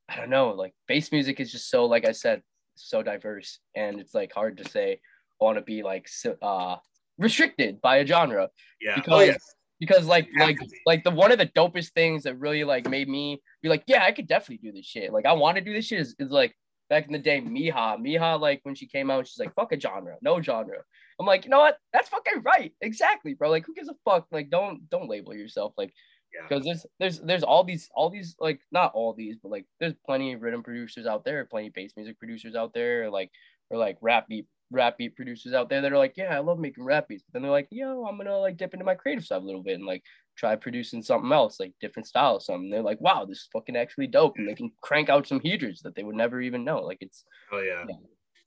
I 0.09 0.17
don't 0.17 0.29
know. 0.29 0.49
Like 0.49 0.73
bass 0.87 1.11
music 1.11 1.39
is 1.39 1.51
just 1.51 1.69
so 1.69 1.85
like 1.85 2.05
I 2.05 2.11
said, 2.11 2.41
so 2.75 3.01
diverse, 3.01 3.59
and 3.75 4.01
it's 4.01 4.13
like 4.13 4.33
hard 4.33 4.57
to 4.57 4.69
say 4.69 4.99
I 5.41 5.43
want 5.45 5.57
to 5.57 5.63
be 5.63 5.81
like 5.81 6.09
uh 6.41 6.75
restricted 7.17 7.79
by 7.81 7.97
a 7.97 8.05
genre 8.05 8.49
Yeah. 8.81 8.95
Because- 8.95 9.13
oh 9.13 9.21
yeah. 9.21 9.37
because 9.79 10.05
like 10.05 10.27
like 10.37 10.57
like 10.85 11.03
the 11.05 11.11
one 11.11 11.31
of 11.31 11.37
the 11.37 11.45
dopest 11.47 11.91
things 11.93 12.23
that 12.23 12.37
really 12.37 12.65
like 12.65 12.89
made 12.89 13.07
me 13.07 13.41
be 13.61 13.69
like 13.69 13.83
yeah 13.87 14.03
i 14.03 14.11
could 14.11 14.27
definitely 14.27 14.57
do 14.57 14.73
this 14.73 14.85
shit 14.85 15.11
like 15.13 15.25
i 15.25 15.31
want 15.33 15.57
to 15.57 15.63
do 15.63 15.73
this 15.73 15.85
shit 15.85 15.99
is, 15.99 16.15
is 16.19 16.29
like 16.29 16.53
back 16.89 17.05
in 17.07 17.13
the 17.13 17.19
day 17.19 17.41
Mija. 17.41 17.97
Mija 17.99 18.39
like 18.39 18.59
when 18.63 18.75
she 18.75 18.87
came 18.87 19.09
out 19.11 19.27
she's 19.27 19.39
like 19.39 19.53
fuck 19.55 19.71
a 19.71 19.79
genre 19.79 20.15
no 20.21 20.41
genre. 20.41 20.77
I'm 21.19 21.25
like 21.25 21.45
you 21.45 21.49
know 21.51 21.59
what? 21.59 21.77
That's 21.93 22.09
fucking 22.09 22.43
right. 22.43 22.73
Exactly 22.81 23.33
bro. 23.33 23.49
Like 23.49 23.65
who 23.65 23.73
gives 23.73 23.89
a 23.89 23.95
fuck? 24.05 24.27
Like 24.31 24.49
don't 24.49 24.89
don't 24.89 25.09
label 25.09 25.33
yourself 25.33 25.73
like 25.77 25.93
Yeah. 26.33 26.47
because 26.47 26.65
there's 26.65 26.85
there's 26.99 27.19
there's 27.21 27.43
all 27.43 27.63
these 27.63 27.89
all 27.95 28.09
these 28.09 28.35
like 28.39 28.59
not 28.71 28.91
all 28.93 29.13
these 29.13 29.37
but 29.41 29.51
like 29.51 29.65
there's 29.79 29.93
plenty 30.05 30.33
of 30.33 30.41
rhythm 30.41 30.63
producers 30.63 31.05
out 31.05 31.23
there 31.23 31.45
plenty 31.45 31.67
of 31.67 31.73
bass 31.73 31.93
music 31.95 32.19
producers 32.19 32.55
out 32.55 32.73
there 32.73 33.09
like 33.09 33.31
or 33.69 33.77
like 33.77 33.97
rap 34.01 34.27
beat 34.27 34.45
rap 34.71 34.97
beat 34.97 35.15
producers 35.15 35.53
out 35.53 35.69
there 35.69 35.81
that 35.81 35.93
are 35.93 35.97
like 35.97 36.15
yeah 36.17 36.35
i 36.35 36.39
love 36.39 36.59
making 36.59 36.83
rap 36.83 37.07
beats. 37.07 37.23
But 37.23 37.33
then 37.33 37.41
they're 37.43 37.51
like 37.59 37.67
yo 37.71 38.05
i'm 38.05 38.17
gonna 38.17 38.37
like 38.37 38.57
dip 38.57 38.73
into 38.73 38.83
my 38.85 38.95
creative 38.95 39.25
side 39.25 39.41
a 39.41 39.45
little 39.45 39.63
bit 39.63 39.75
and 39.75 39.85
like 39.85 40.03
try 40.35 40.55
producing 40.55 41.01
something 41.01 41.31
else 41.31 41.59
like 41.59 41.73
different 41.79 42.07
style 42.07 42.39
something 42.39 42.69
they're 42.69 42.81
like 42.81 42.99
wow 43.01 43.25
this 43.25 43.39
is 43.39 43.49
fucking 43.53 43.75
actually 43.75 44.07
dope 44.07 44.37
and 44.37 44.47
they 44.47 44.53
can 44.53 44.71
crank 44.81 45.09
out 45.09 45.25
some 45.27 45.39
heaters 45.39 45.81
that 45.81 45.95
they 45.95 46.03
would 46.03 46.15
never 46.15 46.41
even 46.41 46.63
know 46.63 46.81
like 46.81 46.97
it's 47.01 47.23
Oh 47.51 47.59
yeah. 47.61 47.85
Yeah. 47.87 47.95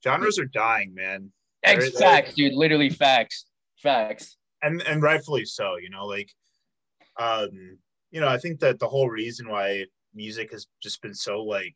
Genres 0.04 0.38
are 0.38 0.44
dying, 0.44 0.94
man. 0.94 1.32
Very- 1.64 1.90
facts 1.90 2.34
dude 2.34 2.52
literally 2.54 2.90
facts 2.90 3.46
facts 3.78 4.36
and 4.62 4.80
and 4.82 5.02
rightfully 5.02 5.44
so 5.44 5.76
you 5.76 5.90
know 5.90 6.06
like 6.06 6.30
um 7.20 7.78
you 8.10 8.20
know 8.20 8.28
i 8.28 8.38
think 8.38 8.60
that 8.60 8.78
the 8.78 8.88
whole 8.88 9.08
reason 9.08 9.48
why 9.48 9.84
music 10.14 10.50
has 10.52 10.66
just 10.82 11.00
been 11.02 11.14
so 11.14 11.42
like 11.42 11.74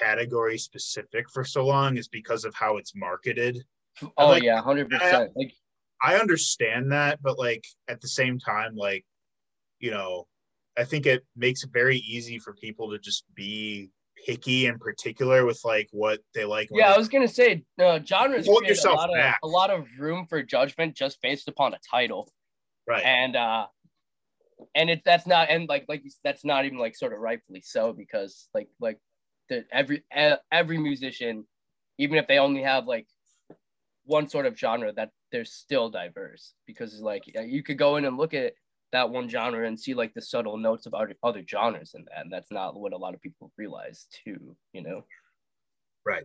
category 0.00 0.58
specific 0.58 1.26
for 1.32 1.44
so 1.44 1.64
long 1.66 1.96
is 1.96 2.08
because 2.08 2.44
of 2.44 2.54
how 2.54 2.76
it's 2.76 2.94
marketed 2.94 3.58
oh 4.16 4.28
like- 4.28 4.42
yeah 4.42 4.60
100% 4.60 5.28
like 5.36 5.52
i 6.02 6.16
understand 6.16 6.92
that 6.92 7.20
but 7.22 7.38
like 7.38 7.64
at 7.88 8.00
the 8.00 8.08
same 8.08 8.38
time 8.38 8.74
like 8.74 9.04
you 9.78 9.90
know 9.90 10.26
i 10.78 10.84
think 10.84 11.06
it 11.06 11.24
makes 11.36 11.62
it 11.64 11.70
very 11.72 11.98
easy 11.98 12.38
for 12.38 12.54
people 12.54 12.90
to 12.90 12.98
just 12.98 13.24
be 13.34 13.90
picky 14.26 14.66
and 14.66 14.80
particular 14.80 15.44
with 15.44 15.60
like 15.64 15.88
what 15.90 16.20
they 16.34 16.44
like 16.44 16.68
Yeah, 16.70 16.92
I 16.92 16.98
was 16.98 17.08
gonna 17.08 17.26
say 17.28 17.64
uh, 17.82 17.98
genres 18.04 18.46
Hold 18.46 18.58
create 18.58 18.70
a 18.70 18.74
yourself 18.74 18.96
lot, 18.96 19.18
of, 19.18 19.34
a 19.42 19.46
lot 19.48 19.70
of 19.70 19.86
room 19.98 20.26
for 20.28 20.42
judgment 20.42 20.94
just 20.94 21.20
based 21.22 21.48
upon 21.48 21.74
a 21.74 21.78
title. 21.90 22.30
Right. 22.86 23.04
and 23.04 23.36
uh 23.36 23.66
and 24.74 24.90
it 24.90 25.02
that's 25.04 25.26
not 25.26 25.48
and 25.50 25.68
like 25.68 25.84
like 25.88 26.02
that's 26.24 26.44
not 26.44 26.64
even 26.64 26.78
like 26.78 26.96
sort 26.96 27.12
of 27.12 27.20
rightfully 27.20 27.62
so 27.64 27.92
because 27.92 28.48
like 28.54 28.68
like 28.80 28.98
the 29.48 29.64
every 29.72 30.02
every 30.50 30.78
musician 30.78 31.44
even 31.98 32.16
if 32.16 32.26
they 32.26 32.38
only 32.38 32.62
have 32.62 32.86
like 32.86 33.06
one 34.04 34.28
sort 34.28 34.46
of 34.46 34.58
genre 34.58 34.92
that 34.92 35.10
they're 35.32 35.44
still 35.44 35.90
diverse 35.90 36.54
because 36.66 37.00
like 37.00 37.24
you 37.26 37.62
could 37.62 37.78
go 37.78 37.96
in 37.96 38.04
and 38.04 38.16
look 38.16 38.34
at 38.34 38.54
that 38.92 39.08
one 39.10 39.28
genre 39.28 39.66
and 39.66 39.80
see 39.80 39.94
like 39.94 40.12
the 40.12 40.20
subtle 40.20 40.58
notes 40.58 40.84
of 40.86 40.94
other, 40.94 41.14
other 41.22 41.42
genres 41.48 41.94
in 41.94 42.04
that 42.04 42.20
and 42.20 42.32
that's 42.32 42.50
not 42.50 42.78
what 42.78 42.92
a 42.92 42.96
lot 42.96 43.14
of 43.14 43.20
people 43.22 43.50
realize 43.56 44.06
too 44.24 44.56
you 44.72 44.82
know 44.82 45.04
Right. 46.04 46.24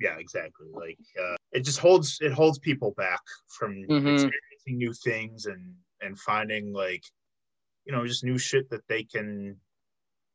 yeah, 0.00 0.18
exactly. 0.18 0.66
Like 0.72 0.98
uh, 1.20 1.36
it 1.52 1.60
just 1.60 1.78
holds 1.78 2.18
it 2.20 2.32
holds 2.32 2.58
people 2.58 2.92
back 2.92 3.20
from 3.48 3.72
Mhm. 3.88 4.08
experiencing 4.08 4.76
new 4.76 4.92
things 4.92 5.46
and 5.46 5.74
and 6.00 6.18
finding 6.18 6.72
like 6.72 7.04
you 7.84 7.92
know 7.92 8.06
just 8.06 8.24
new 8.24 8.38
shit 8.38 8.68
that 8.70 8.86
they 8.88 9.04
can 9.04 9.58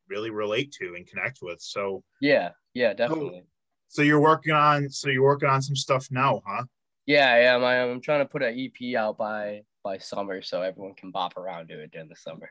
really 0.08 0.30
relate 0.30 0.72
to 0.72 0.94
and 0.96 1.06
connect 1.06 1.38
with. 1.42 1.60
So 1.60 2.02
yeah 2.20 2.50
yeah 2.74 2.92
definitely 2.92 3.44
so 3.88 4.02
you're 4.02 4.20
working 4.20 4.52
on 4.52 4.88
so 4.90 5.08
you're 5.08 5.22
working 5.22 5.48
on 5.48 5.62
some 5.62 5.76
stuff 5.76 6.08
now, 6.10 6.42
huh? 6.46 6.64
Yeah 7.10 7.30
i 7.32 7.38
am 7.38 7.64
i 7.64 7.74
am 7.76 7.90
i'm 7.90 8.00
trying 8.00 8.20
to 8.20 8.30
put 8.34 8.42
an 8.42 8.56
ep 8.58 8.96
out 8.96 9.16
by 9.18 9.60
by 9.82 9.98
summer 9.98 10.40
so 10.42 10.62
everyone 10.62 10.94
can 10.94 11.10
bop 11.10 11.36
around 11.36 11.68
to 11.68 11.82
it 11.82 11.90
during 11.92 12.08
the 12.08 12.16
summer 12.16 12.50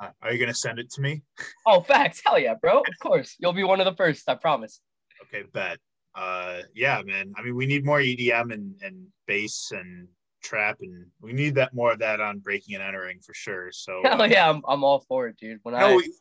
Uh, 0.00 0.10
Are 0.22 0.32
you 0.32 0.38
gonna 0.40 0.54
send 0.54 0.78
it 0.78 0.90
to 0.94 1.00
me? 1.00 1.22
Oh, 1.66 1.80
facts. 1.80 2.20
Hell 2.24 2.38
yeah, 2.38 2.54
bro. 2.60 2.78
Of 2.80 2.98
course. 3.00 3.36
You'll 3.38 3.52
be 3.52 3.62
one 3.62 3.80
of 3.80 3.86
the 3.86 3.94
first. 3.94 4.28
I 4.28 4.34
promise. 4.34 4.80
Okay, 5.24 5.44
bet. 5.52 5.78
Uh, 6.14 6.62
yeah, 6.74 7.00
man. 7.04 7.32
I 7.36 7.42
mean, 7.42 7.54
we 7.54 7.66
need 7.66 7.84
more 7.84 8.00
EDM 8.00 8.52
and 8.52 8.74
and 8.82 8.96
bass 9.28 9.70
and 9.70 10.08
trap, 10.42 10.78
and 10.80 11.06
we 11.20 11.32
need 11.32 11.54
that 11.54 11.72
more 11.72 11.92
of 11.92 12.00
that 12.00 12.20
on 12.20 12.40
breaking 12.40 12.74
and 12.74 12.82
entering 12.82 13.20
for 13.24 13.34
sure. 13.34 13.70
So 13.70 14.00
Hell 14.04 14.26
yeah, 14.28 14.50
I'm, 14.50 14.60
I'm 14.66 14.82
all 14.82 15.00
for 15.08 15.28
it, 15.28 15.36
dude. 15.36 15.60
When 15.62 15.74
No, 15.74 15.86
I 15.86 15.96
we, 15.96 16.12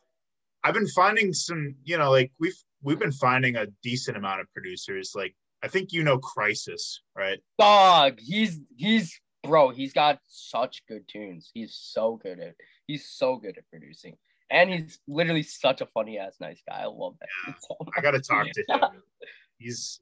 I've 0.64 0.76
been 0.76 0.88
finding 0.90 1.34
some, 1.34 1.74
you 1.84 1.98
know, 1.98 2.12
like 2.12 2.32
we've 2.40 2.60
we've 2.84 3.00
been 3.00 3.18
finding 3.28 3.56
a 3.56 3.66
decent 3.82 4.16
amount 4.16 4.42
of 4.42 4.48
producers. 4.54 5.14
Like 5.16 5.36
I 5.64 5.68
think 5.68 5.92
you 5.92 6.04
know 6.04 6.18
Crisis, 6.18 7.02
right? 7.16 7.40
dog, 7.60 8.20
he's 8.20 8.60
he's 8.76 9.20
bro, 9.44 9.70
he's 9.70 9.94
got 9.94 10.20
such 10.28 10.84
good 10.88 11.08
tunes. 11.08 11.52
He's 11.54 11.76
so 11.76 12.20
good 12.22 12.40
at 12.40 12.56
he's 12.88 13.08
so 13.10 13.38
good 13.38 13.58
at 13.58 13.70
producing. 13.70 14.18
And 14.50 14.70
he's 14.70 15.00
literally 15.08 15.44
such 15.44 15.80
a 15.80 15.86
funny 15.86 16.18
ass 16.20 16.36
nice 16.42 16.62
guy. 16.68 16.82
I 16.82 16.86
love 16.86 17.16
that. 17.22 17.30
Yeah. 17.48 17.54
so. 17.60 17.78
I 17.98 18.02
got 18.02 18.12
to 18.12 18.20
talk 18.20 18.48
to 18.52 18.64
him. 18.68 18.80
He's 19.58 20.02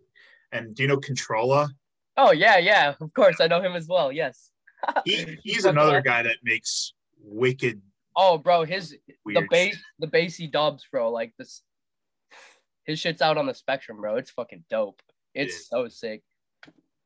and 0.53 0.73
do 0.73 0.83
you 0.83 0.87
know 0.87 0.97
Controlla? 0.97 1.69
Oh 2.15 2.31
yeah, 2.31 2.57
yeah. 2.57 2.95
Of 2.99 3.13
course, 3.13 3.41
I 3.41 3.47
know 3.47 3.61
him 3.61 3.73
as 3.75 3.87
well. 3.87 4.11
Yes. 4.11 4.51
He 5.05 5.37
he's 5.43 5.65
another 5.65 6.01
guy 6.01 6.23
that 6.23 6.37
makes 6.41 6.93
wicked 7.21 7.81
Oh, 8.21 8.37
bro, 8.37 8.65
his 8.65 8.97
the 9.25 9.47
bass 9.49 9.75
shit. 9.75 9.83
the 9.99 10.07
bassy 10.07 10.47
dubs, 10.47 10.85
bro. 10.91 11.09
Like 11.09 11.33
this, 11.37 11.61
his 12.83 12.99
shit's 12.99 13.21
out 13.21 13.37
on 13.37 13.45
the 13.45 13.53
spectrum, 13.53 14.01
bro. 14.01 14.15
It's 14.15 14.31
fucking 14.31 14.65
dope. 14.69 15.01
It's 15.33 15.69
so 15.69 15.87
sick. 15.87 16.23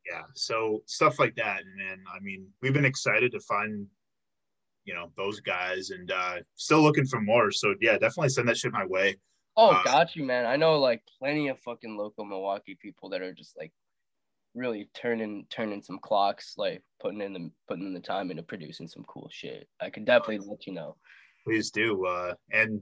Yeah, 0.10 0.24
so 0.34 0.84
stuff 0.86 1.20
like 1.20 1.36
that, 1.36 1.62
man. 1.78 2.04
I 2.14 2.20
mean, 2.22 2.48
we've 2.62 2.74
been 2.74 2.86
excited 2.86 3.32
to 3.32 3.40
find, 3.42 3.88
you 4.86 4.94
know, 4.94 5.12
those 5.16 5.40
guys, 5.40 5.92
and 5.92 6.12
uh 6.12 6.36
still 6.56 6.82
looking 6.82 7.06
for 7.06 7.22
more. 7.22 7.52
So 7.52 7.74
yeah, 7.80 7.94
definitely 7.94 8.30
send 8.30 8.48
that 8.50 8.58
shit 8.58 8.74
my 8.74 8.86
way. 8.86 9.16
Oh, 9.56 9.70
Uh, 9.70 9.84
got 9.84 10.16
you, 10.16 10.24
man. 10.24 10.46
I 10.46 10.56
know 10.56 10.80
like 10.80 11.02
plenty 11.20 11.48
of 11.48 11.60
fucking 11.60 11.96
local 11.96 12.26
Milwaukee 12.26 12.78
people 12.82 13.10
that 13.10 13.22
are 13.22 13.34
just 13.34 13.58
like 13.58 13.72
really 14.56 14.90
turning 14.94 15.46
turning 15.50 15.82
some 15.82 16.00
clocks, 16.00 16.56
like 16.58 16.84
putting 17.02 17.22
in 17.22 17.34
the 17.34 17.50
putting 17.68 17.86
in 17.86 17.94
the 17.94 18.00
time 18.00 18.30
into 18.30 18.44
producing 18.44 18.88
some 18.88 19.04
cool 19.08 19.30
shit. 19.32 19.68
I 19.82 19.90
could 19.90 20.06
definitely 20.06 20.40
let 20.40 20.68
you 20.68 20.74
know. 20.74 20.98
Please 21.46 21.72
do, 21.72 22.06
uh, 22.06 22.34
and 22.52 22.82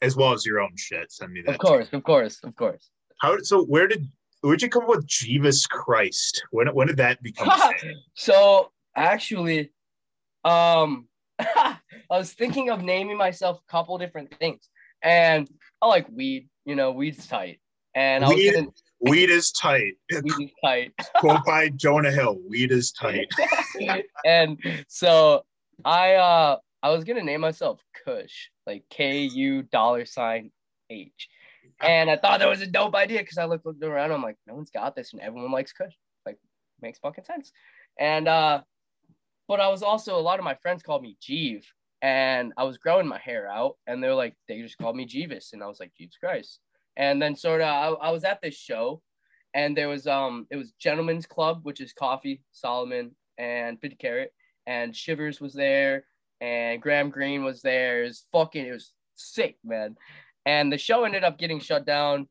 as 0.00 0.16
well 0.16 0.32
as 0.32 0.44
your 0.44 0.60
own 0.60 0.76
shit. 0.76 1.10
Send 1.12 1.32
me 1.32 1.42
that. 1.42 1.52
Of 1.54 1.58
course, 1.58 1.88
of 1.92 2.02
course, 2.02 2.40
of 2.44 2.54
course. 2.56 2.90
How 3.20 3.36
so? 3.38 3.64
Where 3.64 3.88
did 3.88 4.06
where'd 4.42 4.62
you 4.62 4.68
come 4.68 4.82
up 4.84 4.88
with 4.90 5.06
Jeebus 5.06 5.68
Christ? 5.68 6.44
When 6.50 6.68
when 6.68 6.86
did 6.88 6.98
that 6.98 7.22
become? 7.22 7.50
so 8.14 8.70
actually, 8.94 9.72
um, 10.44 11.08
I 11.38 11.78
was 12.10 12.32
thinking 12.32 12.70
of 12.70 12.82
naming 12.82 13.16
myself 13.16 13.60
a 13.66 13.70
couple 13.70 13.96
different 13.98 14.34
things, 14.38 14.68
and 15.02 15.48
I 15.80 15.86
like 15.86 16.06
weed. 16.10 16.48
You 16.64 16.76
know, 16.76 16.92
weed's 16.92 17.26
tight, 17.26 17.60
and 17.94 18.24
I 18.24 18.28
was 18.28 18.36
Weed? 18.36 18.54
gonna 18.54 18.66
Weed 19.00 19.30
is 19.30 19.50
tight. 19.50 19.94
weed 20.10 20.44
is 20.44 20.50
tight. 20.64 20.92
Quote 21.16 21.44
by 21.44 21.70
Jonah 21.70 22.12
Hill. 22.12 22.38
Weed 22.48 22.70
is 22.70 22.92
tight. 22.92 23.26
and 24.24 24.58
so 24.88 25.44
I 25.84 26.14
uh 26.14 26.56
I 26.82 26.90
was 26.90 27.04
gonna 27.04 27.22
name 27.22 27.40
myself 27.40 27.80
Kush, 28.04 28.48
like 28.66 28.84
K 28.90 29.22
U 29.22 29.62
dollar 29.62 30.04
sign 30.04 30.52
H. 30.90 31.28
And 31.82 32.08
I 32.10 32.16
thought 32.16 32.38
that 32.40 32.48
was 32.48 32.60
a 32.60 32.66
dope 32.66 32.94
idea 32.94 33.20
because 33.20 33.38
I 33.38 33.44
looked, 33.44 33.66
looked 33.66 33.82
around, 33.82 34.12
I'm 34.12 34.22
like, 34.22 34.36
no 34.46 34.54
one's 34.54 34.70
got 34.70 34.94
this, 34.94 35.12
and 35.12 35.20
everyone 35.20 35.50
likes 35.50 35.72
Kush. 35.72 35.94
Like, 36.24 36.38
makes 36.80 37.00
fucking 37.00 37.24
sense. 37.24 37.52
And 37.98 38.28
uh, 38.28 38.62
but 39.48 39.60
I 39.60 39.68
was 39.68 39.82
also 39.82 40.18
a 40.18 40.20
lot 40.20 40.38
of 40.38 40.44
my 40.44 40.54
friends 40.54 40.82
called 40.82 41.02
me 41.02 41.16
Jeeve, 41.20 41.66
and 42.00 42.52
I 42.56 42.64
was 42.64 42.78
growing 42.78 43.08
my 43.08 43.18
hair 43.18 43.48
out, 43.50 43.76
and 43.86 44.02
they're 44.02 44.14
like, 44.14 44.34
they 44.48 44.60
just 44.62 44.78
called 44.78 44.96
me 44.96 45.04
Jeeves, 45.04 45.52
and 45.52 45.62
I 45.62 45.66
was 45.66 45.80
like, 45.80 45.92
Jeeves 45.96 46.16
Christ. 46.16 46.60
And 46.96 47.20
then 47.20 47.34
sort 47.34 47.60
of 47.60 47.68
I, 47.68 48.08
I 48.08 48.10
was 48.10 48.24
at 48.24 48.40
this 48.42 48.54
show, 48.54 49.02
and 49.54 49.76
there 49.76 49.88
was 49.88 50.06
um 50.06 50.46
it 50.50 50.56
was 50.56 50.72
Gentlemen's 50.78 51.26
Club, 51.26 51.60
which 51.64 51.80
is 51.80 51.92
Coffi, 51.92 52.40
Soloman, 52.54 53.10
and 53.38 53.80
50 53.80 53.96
Carat, 53.96 54.32
and 54.66 54.94
Shivers 54.94 55.40
was 55.40 55.52
there, 55.54 56.04
and 56.40 56.80
Graham 56.80 57.10
Green 57.10 57.44
was 57.44 57.62
there. 57.62 58.02
It 58.02 58.08
was 58.08 58.24
fucking, 58.32 58.66
it 58.66 58.72
was 58.72 58.92
sick, 59.14 59.56
man. 59.64 59.96
And 60.46 60.72
the 60.72 60.78
show 60.78 61.04
ended 61.04 61.24
up 61.24 61.38
getting 61.38 61.60
shut 61.60 61.86
down 61.86 62.28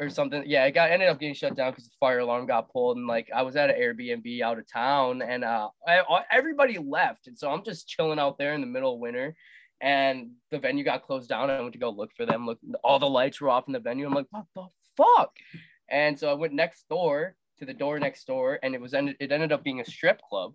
or 0.00 0.08
something. 0.08 0.44
Yeah, 0.46 0.64
it 0.64 0.72
got 0.72 0.90
ended 0.90 1.08
up 1.08 1.18
getting 1.18 1.34
shut 1.34 1.56
down 1.56 1.72
because 1.72 1.84
the 1.84 1.96
fire 1.98 2.20
alarm 2.20 2.46
got 2.46 2.70
pulled. 2.70 2.96
And 2.96 3.06
like 3.06 3.28
I 3.34 3.42
was 3.42 3.56
at 3.56 3.70
an 3.70 3.80
Airbnb 3.80 4.40
out 4.42 4.58
of 4.58 4.70
town, 4.70 5.22
and 5.22 5.44
uh, 5.44 5.68
I, 5.86 6.22
everybody 6.30 6.78
left, 6.78 7.26
and 7.26 7.38
so 7.38 7.50
I'm 7.50 7.64
just 7.64 7.88
chilling 7.88 8.18
out 8.18 8.38
there 8.38 8.54
in 8.54 8.60
the 8.60 8.66
middle 8.66 8.94
of 8.94 9.00
winter. 9.00 9.34
And 9.80 10.30
the 10.50 10.58
venue 10.58 10.82
got 10.82 11.04
closed 11.04 11.28
down. 11.28 11.50
I 11.50 11.60
went 11.60 11.72
to 11.72 11.78
go 11.78 11.90
look 11.90 12.10
for 12.16 12.26
them. 12.26 12.46
Look, 12.46 12.58
all 12.82 12.98
the 12.98 13.08
lights 13.08 13.40
were 13.40 13.48
off 13.48 13.68
in 13.68 13.72
the 13.72 13.78
venue. 13.78 14.06
I'm 14.06 14.14
like, 14.14 14.26
what 14.30 14.46
the 14.56 14.66
fuck? 14.96 15.30
And 15.88 16.18
so 16.18 16.28
I 16.28 16.34
went 16.34 16.52
next 16.52 16.88
door 16.88 17.36
to 17.58 17.64
the 17.64 17.74
door 17.74 17.98
next 17.98 18.26
door, 18.26 18.58
and 18.62 18.74
it 18.74 18.80
was 18.80 18.94
ended. 18.94 19.16
It 19.20 19.32
ended 19.32 19.52
up 19.52 19.64
being 19.64 19.80
a 19.80 19.84
strip 19.84 20.20
club. 20.28 20.54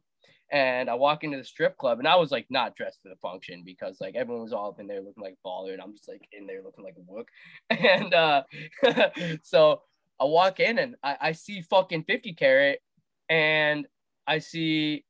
And 0.53 0.87
I 0.87 0.93
walk 0.93 1.23
into 1.23 1.37
the 1.37 1.43
strip 1.43 1.77
club, 1.79 1.97
and 1.97 2.07
I 2.07 2.15
was 2.15 2.31
like 2.31 2.45
not 2.51 2.75
dressed 2.75 3.01
for 3.01 3.09
the 3.09 3.15
function 3.15 3.63
because 3.65 3.97
like 3.99 4.15
everyone 4.15 4.43
was 4.43 4.53
all 4.53 4.69
up 4.69 4.79
in 4.79 4.85
there 4.85 5.01
looking 5.01 5.23
like 5.23 5.35
baller, 5.45 5.73
and 5.73 5.81
I'm 5.81 5.93
just 5.93 6.07
like 6.07 6.21
in 6.31 6.45
there 6.45 6.61
looking 6.63 6.83
like 6.83 6.95
a 6.95 7.11
wook. 7.11 7.25
And 7.71 8.13
uh, 8.13 8.43
so 9.43 9.81
I 10.21 10.25
walk 10.25 10.59
in, 10.59 10.77
and 10.77 10.95
I, 11.03 11.17
I 11.19 11.31
see 11.31 11.61
fucking 11.61 12.03
50 12.03 12.33
carat, 12.33 12.79
and 13.29 13.87
I 14.27 14.37
see, 14.37 15.05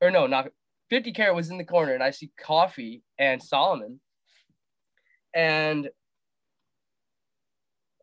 or 0.00 0.10
no, 0.10 0.26
not 0.26 0.48
50 0.88 1.12
carat 1.12 1.36
was 1.36 1.50
in 1.50 1.58
the 1.58 1.64
corner, 1.64 1.92
and 1.92 2.02
I 2.02 2.10
see 2.10 2.32
Coffi 2.42 3.02
and 3.18 3.42
Soloman, 3.42 3.98
and 5.34 5.90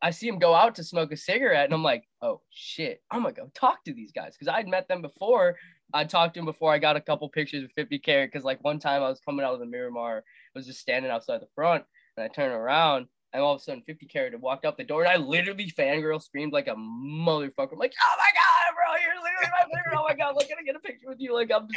I 0.02 0.12
see 0.12 0.28
him 0.28 0.40
go 0.40 0.54
out 0.54 0.76
to 0.76 0.84
smoke 0.84 1.12
a 1.12 1.18
cigarette, 1.18 1.66
and 1.66 1.74
I'm 1.74 1.84
like, 1.84 2.04
oh 2.22 2.42
shit, 2.50 3.02
I'm 3.12 3.22
gonna 3.22 3.34
go 3.34 3.52
talk 3.54 3.84
to 3.86 3.94
these 3.94 4.12
guys 4.12 4.36
because 4.38 4.48
I'd 4.48 4.68
met 4.68 4.88
them 4.88 5.02
before. 5.02 5.58
I 5.94 6.04
talked 6.06 6.34
to 6.36 6.40
him 6.40 6.46
before 6.46 6.72
I 6.72 6.80
got 6.80 6.96
a 6.96 7.02
couple 7.02 7.28
pictures 7.30 7.64
of 7.64 7.72
50 7.74 8.00
carat 8.00 8.32
because 8.32 8.46
like 8.46 8.64
one 8.64 8.80
time 8.80 9.04
I 9.04 9.10
was 9.10 9.20
coming 9.20 9.46
out 9.46 9.54
of 9.54 9.60
the 9.60 9.66
Miramar, 9.66 10.18
I 10.18 10.60
was 10.60 10.66
just 10.66 10.80
standing 10.80 11.12
outside 11.12 11.42
the 11.42 11.48
front, 11.56 11.84
and 12.18 12.24
I 12.24 12.28
turn 12.28 12.52
around, 12.52 13.08
and 13.34 13.42
all 13.42 13.54
of 13.54 13.62
a 13.62 13.64
sudden 13.64 13.84
50 13.86 14.06
carat 14.08 14.34
had 14.34 14.42
walked 14.42 14.66
out 14.66 14.78
the 14.78 14.84
door, 14.84 15.04
and 15.04 15.12
I 15.12 15.18
literally 15.18 15.72
fangirl 15.78 16.22
screamed 16.22 16.54
like 16.54 16.68
a 16.68 16.76
motherfucker. 16.76 17.74
I'm 17.74 17.80
like, 17.80 17.94
oh 18.04 18.16
my 18.18 18.32
god, 18.34 18.76
bro, 18.76 18.96
you're 19.02 19.16
literally 19.16 19.52
my 19.52 19.78
favorite. 19.78 20.00
Oh 20.00 20.06
my 20.08 20.16
god, 20.16 20.36
look, 20.36 20.48
can 20.48 20.58
I 20.60 20.64
get 20.64 20.76
a 20.76 20.80
picture 20.80 21.08
with 21.08 21.20
you? 21.20 21.34
Like 21.34 21.52
I'm 21.52 21.68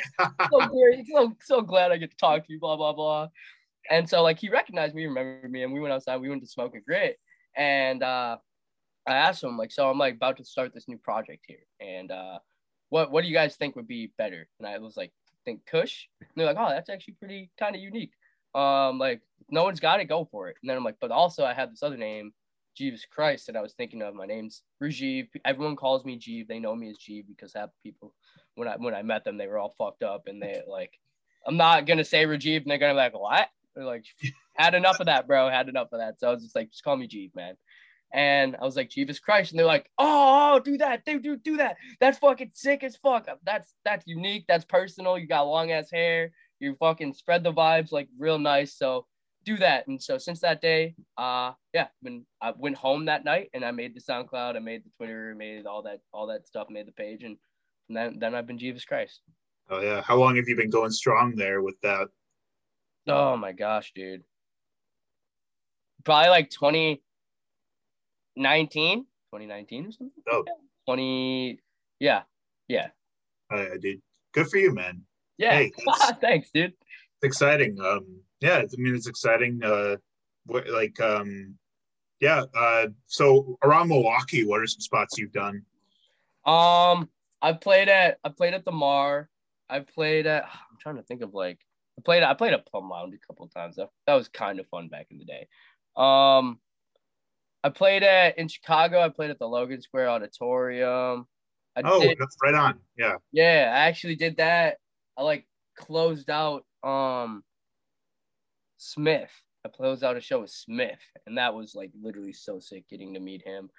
so 0.50 0.60
so 1.12 1.36
so 1.40 1.60
glad 1.62 1.92
I 1.92 1.96
get 1.96 2.10
to 2.10 2.16
talk 2.16 2.46
to 2.46 2.52
you, 2.52 2.58
blah 2.58 2.76
blah 2.76 2.92
blah. 2.92 3.28
And 3.90 4.08
so 4.08 4.22
like 4.22 4.38
he 4.38 4.48
recognized 4.48 4.94
me, 4.94 5.06
remembered 5.06 5.50
me, 5.50 5.62
and 5.62 5.72
we 5.72 5.80
went 5.80 5.92
outside. 5.92 6.20
We 6.20 6.30
went 6.30 6.42
to 6.42 6.48
smoke 6.48 6.74
a 6.74 6.80
grit, 6.80 7.18
and 7.56 8.02
uh, 8.02 8.38
I 9.06 9.14
asked 9.14 9.44
him 9.44 9.58
like, 9.58 9.72
so 9.72 9.90
I'm 9.90 9.98
like 9.98 10.14
about 10.14 10.38
to 10.38 10.44
start 10.44 10.72
this 10.74 10.88
new 10.88 10.98
project 10.98 11.44
here, 11.46 11.66
and 11.80 12.10
uh, 12.10 12.38
what 12.88 13.10
what 13.10 13.22
do 13.22 13.28
you 13.28 13.34
guys 13.34 13.56
think 13.56 13.76
would 13.76 13.88
be 13.88 14.12
better? 14.18 14.48
And 14.58 14.66
I 14.68 14.78
was 14.78 14.96
like, 14.96 15.12
think 15.44 15.66
Kush. 15.66 16.06
And 16.20 16.28
they're 16.36 16.46
like, 16.46 16.56
oh, 16.58 16.68
that's 16.70 16.90
actually 16.90 17.14
pretty 17.14 17.50
kind 17.58 17.74
of 17.74 17.82
unique. 17.82 18.12
Um, 18.54 18.98
like 18.98 19.20
no 19.50 19.64
one's 19.64 19.80
got 19.80 20.00
it, 20.00 20.06
go 20.06 20.28
for 20.30 20.48
it. 20.48 20.56
And 20.62 20.70
then 20.70 20.76
I'm 20.76 20.84
like, 20.84 20.96
but 21.00 21.10
also 21.10 21.44
I 21.44 21.54
have 21.54 21.70
this 21.70 21.82
other 21.82 21.96
name, 21.96 22.32
Jeebus 22.78 23.02
Christ, 23.10 23.48
and 23.48 23.58
I 23.58 23.62
was 23.62 23.74
thinking 23.74 24.02
of. 24.02 24.14
My 24.14 24.26
name's 24.26 24.62
Rajiv. 24.82 25.28
Everyone 25.44 25.76
calls 25.76 26.04
me 26.04 26.18
Jeev. 26.18 26.48
They 26.48 26.58
know 26.58 26.74
me 26.74 26.90
as 26.90 26.98
Jeev 26.98 27.24
because 27.28 27.52
half 27.54 27.70
people 27.82 28.14
when 28.54 28.68
I 28.68 28.76
when 28.76 28.94
I 28.94 29.02
met 29.02 29.24
them, 29.24 29.36
they 29.36 29.46
were 29.46 29.58
all 29.58 29.74
fucked 29.76 30.02
up 30.02 30.26
and 30.26 30.40
they 30.40 30.62
like, 30.68 30.98
I'm 31.46 31.56
not 31.56 31.86
gonna 31.86 32.04
say 32.04 32.24
Rajiv, 32.24 32.62
and 32.62 32.70
they're 32.70 32.78
gonna 32.78 32.92
be 32.92 32.98
like, 32.98 33.18
what? 33.18 33.48
They're 33.74 33.84
like, 33.84 34.04
had 34.54 34.74
enough 34.74 35.00
of 35.00 35.06
that, 35.06 35.26
bro. 35.26 35.48
Had 35.48 35.68
enough 35.68 35.88
of 35.92 35.98
that. 35.98 36.20
So 36.20 36.28
I 36.28 36.32
was 36.32 36.42
just 36.42 36.54
like, 36.54 36.70
just 36.70 36.84
call 36.84 36.96
me 36.96 37.08
Jeev, 37.08 37.34
man. 37.34 37.56
And 38.14 38.56
I 38.60 38.64
was 38.64 38.76
like, 38.76 38.90
Jeebus 38.90 39.20
Christ. 39.20 39.50
And 39.50 39.58
they're 39.58 39.66
like, 39.66 39.90
oh, 39.98 40.60
do 40.64 40.78
that. 40.78 41.04
Do, 41.04 41.18
do, 41.18 41.36
do 41.36 41.56
that. 41.56 41.76
That's 41.98 42.18
fucking 42.18 42.52
sick 42.54 42.84
as 42.84 42.96
fuck. 42.96 43.26
That's 43.44 43.74
that's 43.84 44.06
unique. 44.06 44.44
That's 44.46 44.64
personal. 44.64 45.18
You 45.18 45.26
got 45.26 45.42
long 45.42 45.72
ass 45.72 45.90
hair. 45.90 46.30
You 46.60 46.76
fucking 46.78 47.14
spread 47.14 47.42
the 47.42 47.52
vibes 47.52 47.90
like 47.90 48.08
real 48.16 48.38
nice. 48.38 48.78
So 48.78 49.06
do 49.44 49.56
that. 49.56 49.88
And 49.88 50.00
so 50.00 50.16
since 50.16 50.38
that 50.40 50.62
day, 50.62 50.94
uh, 51.18 51.52
yeah, 51.74 51.88
when 52.02 52.24
I 52.40 52.52
went 52.56 52.76
home 52.76 53.06
that 53.06 53.24
night 53.24 53.50
and 53.52 53.64
I 53.64 53.72
made 53.72 53.96
the 53.96 54.00
SoundCloud, 54.00 54.54
I 54.54 54.60
made 54.60 54.84
the 54.84 54.90
Twitter, 54.96 55.34
made 55.36 55.66
all 55.66 55.82
that, 55.82 55.98
all 56.12 56.28
that 56.28 56.46
stuff, 56.46 56.68
made 56.70 56.86
the 56.86 56.92
page, 56.92 57.24
and, 57.24 57.36
and 57.88 57.96
then 57.96 58.18
then 58.20 58.34
I've 58.36 58.46
been 58.46 58.58
Jeebus 58.58 58.86
Christ. 58.86 59.22
Oh 59.70 59.80
yeah, 59.80 60.02
how 60.02 60.16
long 60.16 60.36
have 60.36 60.48
you 60.48 60.56
been 60.56 60.70
going 60.70 60.92
strong 60.92 61.34
there 61.34 61.62
with 61.62 61.80
that? 61.82 62.08
Oh 63.08 63.36
my 63.36 63.50
gosh, 63.50 63.92
dude. 63.92 64.22
Probably 66.04 66.30
like 66.30 66.50
2019, 68.36 69.00
2019 69.00 69.86
or 69.86 69.92
something. 69.92 70.22
Oh, 70.30 70.44
20, 70.86 71.58
yeah, 72.00 72.22
yeah, 72.68 72.88
uh, 73.50 73.76
dude, 73.80 74.00
good 74.32 74.48
for 74.48 74.58
you, 74.58 74.72
man. 74.74 75.02
yeah. 75.38 75.52
Hey, 75.54 75.72
Thanks, 76.20 76.50
dude. 76.52 76.72
It's 76.72 77.24
exciting. 77.24 77.80
Um, 77.80 78.20
yeah, 78.40 78.58
I 78.58 78.66
mean 78.76 78.94
it's 78.94 79.06
exciting. 79.06 79.62
Uh, 79.62 79.96
what 80.46 80.68
like 80.68 81.00
um, 81.00 81.54
yeah. 82.20 82.44
Uh, 82.54 82.88
so 83.06 83.58
around 83.62 83.88
Milwaukee, 83.88 84.44
what 84.44 84.60
are 84.60 84.66
some 84.66 84.80
spots 84.80 85.18
you've 85.18 85.32
done? 85.32 85.62
Um, 86.44 87.08
I 87.40 87.52
played 87.58 87.88
at 87.88 88.18
I 88.24 88.28
played 88.30 88.54
at 88.54 88.64
the 88.64 88.72
Mar. 88.72 89.30
I 89.68 89.80
played 89.80 90.26
at 90.26 90.44
I'm 90.70 90.78
trying 90.80 90.96
to 90.96 91.02
think 91.02 91.22
of 91.22 91.34
like 91.34 91.58
I 91.98 92.02
played 92.02 92.22
I 92.22 92.34
played 92.34 92.52
at 92.52 92.66
Plum 92.66 92.88
Lounge 92.88 93.14
a 93.14 93.26
couple 93.26 93.46
of 93.46 93.54
times. 93.54 93.76
That, 93.76 93.88
that 94.06 94.14
was 94.14 94.28
kind 94.28 94.60
of 94.60 94.66
fun 94.68 94.88
back 94.88 95.06
in 95.10 95.18
the 95.18 95.24
day. 95.24 95.46
Um, 95.96 96.58
I 97.64 97.70
played 97.70 98.02
at 98.02 98.38
in 98.38 98.46
Chicago. 98.46 99.00
I 99.00 99.08
played 99.08 99.30
at 99.30 99.38
the 99.38 99.48
Logan 99.48 99.80
Square 99.80 100.10
Auditorium. 100.10 101.26
I 101.74 101.80
Oh, 101.82 102.00
did, 102.00 102.18
that's 102.20 102.36
right 102.42 102.54
on. 102.54 102.78
Yeah. 102.96 103.14
yeah, 103.32 103.72
I 103.74 103.88
actually 103.88 104.16
did 104.16 104.36
that. 104.36 104.76
I 105.16 105.22
like 105.22 105.46
closed 105.76 106.28
out 106.28 106.64
um 106.84 107.42
Smith. 108.76 109.32
I 109.64 109.70
closed 109.70 110.04
out 110.04 110.18
a 110.18 110.20
show 110.20 110.42
with 110.42 110.50
Smith, 110.50 111.00
and 111.26 111.38
that 111.38 111.54
was 111.54 111.74
like 111.74 111.90
literally 112.00 112.34
so 112.34 112.60
sick 112.60 112.86
getting 112.88 113.14
to 113.14 113.20
meet 113.20 113.42
him. 113.42 113.70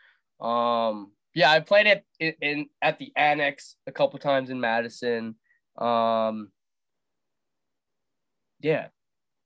Um, 0.46 1.12
yeah, 1.36 1.52
I 1.52 1.60
played 1.60 1.86
it 1.86 2.06
in, 2.20 2.34
in 2.42 2.70
at 2.82 2.98
the 2.98 3.12
Annex 3.16 3.76
a 3.86 3.92
couple 3.92 4.18
times 4.18 4.50
in 4.50 4.60
Madison. 4.60 5.36
Um, 5.78 6.52
yeah, 8.62 8.88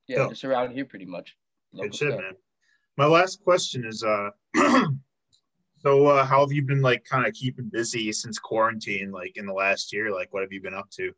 yeah, 0.08 0.16
Dope. 0.16 0.30
just 0.30 0.44
around 0.44 0.72
here 0.72 0.86
pretty 0.86 1.04
much. 1.04 1.36
Good 1.78 1.94
shit, 1.94 2.08
stuff. 2.08 2.20
man. 2.22 2.34
My 3.00 3.06
last 3.06 3.42
question 3.42 3.86
is 3.86 4.04
uh 4.04 4.28
so 5.78 6.06
uh 6.06 6.22
how 6.22 6.40
have 6.40 6.52
you 6.52 6.60
been 6.60 6.82
like 6.82 7.02
kind 7.02 7.26
of 7.26 7.32
keeping 7.32 7.70
busy 7.72 8.12
since 8.12 8.38
quarantine, 8.38 9.10
like 9.10 9.38
in 9.38 9.46
the 9.46 9.54
last 9.54 9.90
year? 9.90 10.12
Like 10.12 10.28
what 10.34 10.42
have 10.42 10.52
you 10.52 10.60
been 10.60 10.74
up 10.74 10.90
to? 10.98 11.10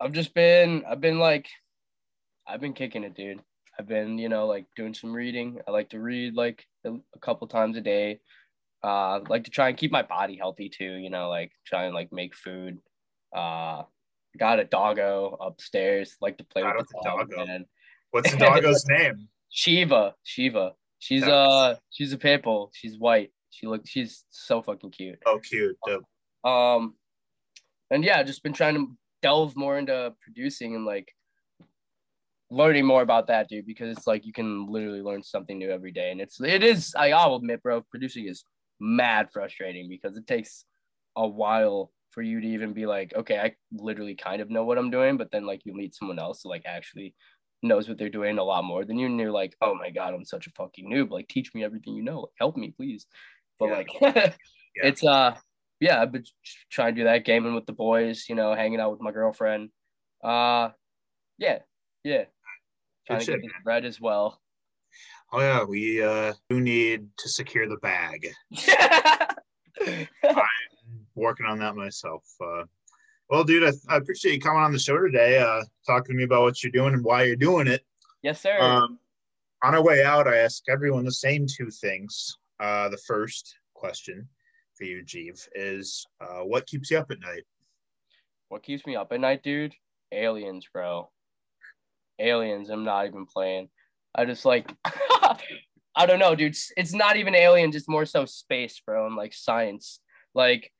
I've 0.00 0.12
just 0.12 0.32
been 0.32 0.82
I've 0.88 1.02
been 1.02 1.18
like 1.18 1.48
I've 2.46 2.62
been 2.62 2.72
kicking 2.72 3.04
it, 3.04 3.14
dude. 3.14 3.42
I've 3.78 3.86
been, 3.86 4.16
you 4.16 4.30
know, 4.30 4.46
like 4.46 4.64
doing 4.74 4.94
some 4.94 5.12
reading. 5.12 5.60
I 5.68 5.70
like 5.70 5.90
to 5.90 6.00
read 6.00 6.34
like 6.34 6.64
a, 6.86 6.94
couple 7.20 7.46
times 7.46 7.76
a 7.76 7.82
day. 7.82 8.20
Uh 8.82 8.86
I 8.86 9.22
like 9.28 9.44
to 9.44 9.50
try 9.50 9.68
and 9.68 9.76
keep 9.76 9.92
my 9.92 10.02
body 10.02 10.38
healthy 10.38 10.70
too, 10.70 10.94
you 10.94 11.10
know, 11.10 11.28
like 11.28 11.52
try 11.66 11.84
and 11.84 11.94
like 11.94 12.10
make 12.10 12.34
food. 12.34 12.78
Uh 13.36 13.82
got 14.38 14.60
a 14.60 14.64
doggo 14.64 15.36
upstairs, 15.42 16.16
like 16.22 16.38
to 16.38 16.44
play 16.44 16.62
Shout 16.62 16.76
with 16.78 16.88
the 16.88 17.02
dog, 17.04 17.28
Doggo. 17.28 17.44
man. 17.44 17.66
What's 18.12 18.30
the 18.30 18.38
doggo's 18.46 18.86
name? 18.86 19.28
Shiva, 19.56 20.16
Shiva. 20.24 20.72
She's 20.98 21.20
Nice. 21.22 21.30
uh 21.30 21.76
she's 21.90 22.12
a 22.12 22.18
pit 22.18 22.42
bull. 22.42 22.72
She's 22.74 22.98
white. 22.98 23.30
She 23.50 23.68
looks 23.68 23.88
she's 23.88 24.24
so 24.30 24.60
fucking 24.62 24.90
cute. 24.90 25.20
Oh 25.24 25.38
cute. 25.38 25.78
Dope. 25.86 26.04
Um, 26.42 26.96
and 27.90 28.02
yeah, 28.04 28.20
just 28.24 28.42
been 28.42 28.52
trying 28.52 28.74
to 28.74 28.96
delve 29.22 29.54
more 29.56 29.78
into 29.78 30.12
producing 30.20 30.74
and 30.74 30.84
like 30.84 31.08
learning 32.50 32.84
more 32.84 33.02
about 33.02 33.28
that, 33.28 33.48
dude, 33.48 33.64
because 33.66 33.96
it's 33.96 34.08
like 34.08 34.26
you 34.26 34.32
can 34.32 34.66
literally 34.66 35.02
learn 35.02 35.22
something 35.22 35.56
new 35.56 35.70
every 35.70 35.92
day. 35.92 36.10
And 36.10 36.20
it's 36.20 36.40
it 36.40 36.64
is 36.64 36.92
I 36.96 37.12
I'll 37.12 37.36
admit, 37.36 37.62
bro, 37.62 37.82
producing 37.82 38.26
is 38.26 38.44
mad 38.80 39.28
frustrating 39.32 39.88
because 39.88 40.16
it 40.16 40.26
takes 40.26 40.64
a 41.14 41.28
while 41.28 41.92
for 42.10 42.22
you 42.22 42.40
to 42.40 42.46
even 42.46 42.72
be 42.72 42.86
like, 42.86 43.12
okay, 43.14 43.38
I 43.38 43.54
literally 43.72 44.16
kind 44.16 44.42
of 44.42 44.50
know 44.50 44.64
what 44.64 44.78
I'm 44.78 44.90
doing, 44.90 45.16
but 45.16 45.30
then 45.30 45.46
like 45.46 45.62
you 45.64 45.74
meet 45.74 45.94
someone 45.94 46.18
else 46.18 46.40
who 46.42 46.48
like 46.48 46.64
actually 46.66 47.14
knows 47.64 47.88
what 47.88 47.98
they're 47.98 48.08
doing 48.08 48.38
a 48.38 48.44
lot 48.44 48.64
more 48.64 48.84
than 48.84 48.98
you, 48.98 49.06
and 49.06 49.18
you're 49.18 49.32
like, 49.32 49.56
oh 49.60 49.74
my 49.74 49.90
god, 49.90 50.14
I'm 50.14 50.24
such 50.24 50.46
a 50.46 50.50
fucking 50.50 50.88
noob. 50.88 51.10
Like, 51.10 51.28
teach 51.28 51.52
me 51.54 51.64
everything 51.64 51.94
you 51.94 52.02
know. 52.02 52.20
Like, 52.20 52.32
help 52.38 52.56
me, 52.56 52.70
please. 52.70 53.06
But 53.58 53.68
Yeah. 53.68 53.82
like, 54.00 54.36
it's 54.76 55.04
uh, 55.04 55.34
yeah, 55.80 56.00
I've 56.00 56.12
been 56.12 56.24
trying 56.70 56.94
to 56.94 57.00
do 57.00 57.04
that, 57.04 57.24
gaming 57.24 57.54
with 57.54 57.66
the 57.66 57.72
boys, 57.72 58.26
you 58.28 58.34
know, 58.34 58.54
hanging 58.54 58.80
out 58.80 58.92
with 58.92 59.00
my 59.00 59.10
girlfriend. 59.10 59.70
Uh, 60.22 60.70
yeah, 61.38 61.58
yeah, 62.04 62.24
trying 63.06 63.20
to 63.20 63.24
shit, 63.24 63.42
get 63.42 63.48
this 63.48 63.62
bread 63.64 63.84
as 63.84 64.00
well. 64.00 64.40
Oh 65.32 65.40
yeah, 65.40 65.64
we 65.64 66.02
uh 66.02 66.32
do 66.48 66.60
need 66.60 67.08
to 67.18 67.28
secure 67.28 67.68
the 67.68 67.78
bag. 67.78 68.28
I'm 69.86 70.06
working 71.14 71.46
on 71.46 71.58
that 71.58 71.74
myself. 71.74 72.22
Uh, 72.40 72.64
well, 73.30 73.44
dude, 73.44 73.64
I, 73.64 73.72
I 73.88 73.96
appreciate 73.96 74.34
you 74.34 74.40
coming 74.40 74.62
on 74.62 74.72
the 74.72 74.78
show 74.78 74.98
today, 74.98 75.38
uh, 75.38 75.62
talking 75.86 76.14
to 76.14 76.16
me 76.16 76.24
about 76.24 76.42
what 76.42 76.62
you're 76.62 76.72
doing 76.72 76.94
and 76.94 77.04
why 77.04 77.22
you're 77.24 77.36
doing 77.36 77.66
it. 77.66 77.84
yes, 78.22 78.40
sir. 78.40 78.58
Um, 78.60 78.98
on 79.62 79.74
our 79.74 79.82
way 79.82 80.04
out, 80.04 80.28
I 80.28 80.36
ask 80.36 80.62
everyone 80.68 81.04
the 81.04 81.12
same 81.12 81.46
two 81.46 81.70
things. 81.70 82.36
Uh, 82.60 82.88
the 82.90 82.98
first 82.98 83.56
question 83.74 84.28
for 84.74 84.84
you, 84.84 85.02
Jeeve, 85.02 85.40
is 85.54 86.06
uh, 86.20 86.40
what 86.40 86.66
keeps 86.66 86.90
you 86.90 86.98
up 86.98 87.10
at 87.10 87.20
night? 87.20 87.42
what 88.48 88.62
keeps 88.62 88.86
me 88.86 88.94
up 88.94 89.10
at 89.12 89.20
night, 89.20 89.42
dude? 89.42 89.74
Aliens, 90.12 90.68
bro. 90.72 91.10
Aliens. 92.20 92.70
I'm 92.70 92.84
not 92.84 93.06
even 93.06 93.26
playing. 93.26 93.68
I 94.14 94.24
just 94.26 94.44
like, 94.44 94.72
I 94.84 96.06
don't 96.06 96.18
know, 96.20 96.34
dude. 96.36 96.48
It's- 96.52 96.70
It's 96.76 96.92
not 96.92 97.16
even 97.16 97.34
aliens. 97.34 97.74
It's 97.74 97.88
more 97.88 98.06
so 98.06 98.24
space, 98.26 98.80
bro, 98.84 99.06
and 99.06 99.16
like 99.16 99.32
science. 99.32 99.98
Like, 100.34 100.72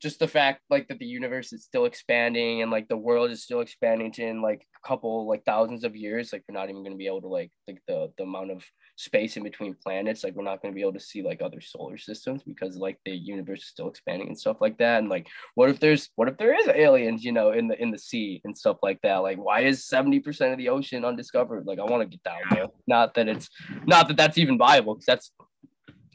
just 0.00 0.18
the 0.18 0.28
fact 0.28 0.62
like 0.70 0.88
that 0.88 0.98
the 0.98 1.06
universe 1.06 1.52
is 1.52 1.64
still 1.64 1.84
expanding 1.84 2.62
and 2.62 2.70
like 2.70 2.88
the 2.88 2.96
world 2.96 3.30
is 3.30 3.42
still 3.42 3.60
expanding 3.60 4.12
to 4.12 4.22
in 4.22 4.42
like 4.42 4.66
a 4.84 4.88
couple 4.88 5.26
like 5.26 5.44
thousands 5.44 5.84
of 5.84 5.96
years 5.96 6.32
like 6.32 6.42
we're 6.48 6.58
not 6.58 6.68
even 6.68 6.82
going 6.82 6.92
to 6.92 6.98
be 6.98 7.06
able 7.06 7.20
to 7.20 7.28
like 7.28 7.50
like 7.66 7.80
the 7.88 8.12
the 8.18 8.24
amount 8.24 8.50
of 8.50 8.62
space 8.96 9.36
in 9.36 9.42
between 9.42 9.76
planets 9.82 10.24
like 10.24 10.34
we're 10.34 10.42
not 10.42 10.60
going 10.62 10.72
to 10.72 10.74
be 10.74 10.80
able 10.80 10.92
to 10.92 11.00
see 11.00 11.22
like 11.22 11.42
other 11.42 11.60
solar 11.60 11.96
systems 11.96 12.42
because 12.42 12.76
like 12.76 12.98
the 13.04 13.12
universe 13.12 13.62
is 13.62 13.68
still 13.68 13.88
expanding 13.88 14.28
and 14.28 14.38
stuff 14.38 14.56
like 14.60 14.78
that. 14.78 14.98
And 14.98 15.08
like 15.08 15.26
what 15.54 15.68
if 15.68 15.80
there's 15.80 16.10
what 16.16 16.28
if 16.28 16.36
there 16.38 16.58
is 16.58 16.68
aliens 16.68 17.24
you 17.24 17.32
know 17.32 17.52
in 17.52 17.68
the 17.68 17.80
in 17.80 17.90
the 17.90 17.98
sea 17.98 18.40
and 18.44 18.56
stuff 18.56 18.78
like 18.82 19.00
that? 19.02 19.18
Like 19.18 19.38
why 19.38 19.60
is 19.60 19.86
70% 19.86 20.52
of 20.52 20.58
the 20.58 20.68
ocean 20.68 21.04
undiscovered? 21.04 21.66
Like 21.66 21.78
i 21.78 21.84
want 21.84 22.02
to 22.02 22.08
get 22.08 22.22
down 22.22 22.40
there. 22.50 22.66
Not 22.86 23.14
that 23.14 23.28
it's 23.28 23.48
not 23.86 24.08
that 24.08 24.16
that's 24.16 24.38
even 24.38 24.58
viable 24.58 24.94
because 24.94 25.06
that's 25.06 25.30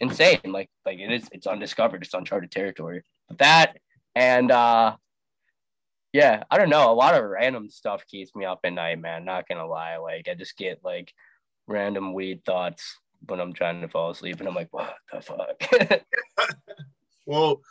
insane. 0.01 0.39
Like 0.45 0.69
like 0.85 0.99
it 0.99 1.11
is 1.11 1.27
it's 1.31 1.47
undiscovered. 1.47 2.03
It's 2.03 2.13
uncharted 2.13 2.51
territory. 2.51 3.03
But 3.29 3.37
that 3.39 3.77
and 4.15 4.51
uh 4.51 4.95
yeah 6.11 6.43
i 6.51 6.57
don't 6.57 6.69
know. 6.69 6.91
A 6.91 6.93
lot 6.93 7.15
of 7.15 7.23
random 7.23 7.69
stuff 7.69 8.05
keeps 8.07 8.35
me 8.35 8.45
up 8.45 8.59
at 8.63 8.73
night 8.73 8.99
man. 8.99 9.25
Not 9.25 9.47
gonna 9.47 9.65
lie. 9.65 9.97
Like 9.97 10.27
i 10.27 10.33
just 10.33 10.57
get 10.57 10.79
like 10.83 11.13
random 11.67 12.13
weed 12.13 12.43
thoughts 12.43 12.97
when 13.27 13.39
i'm 13.39 13.53
trying 13.53 13.79
to 13.79 13.87
fall 13.87 14.09
asleep 14.09 14.39
and 14.39 14.49
i'm 14.49 14.55
like 14.55 14.67
what 14.71 14.95
the 15.13 15.21
fuck? 15.21 16.01
Well, 17.27 17.61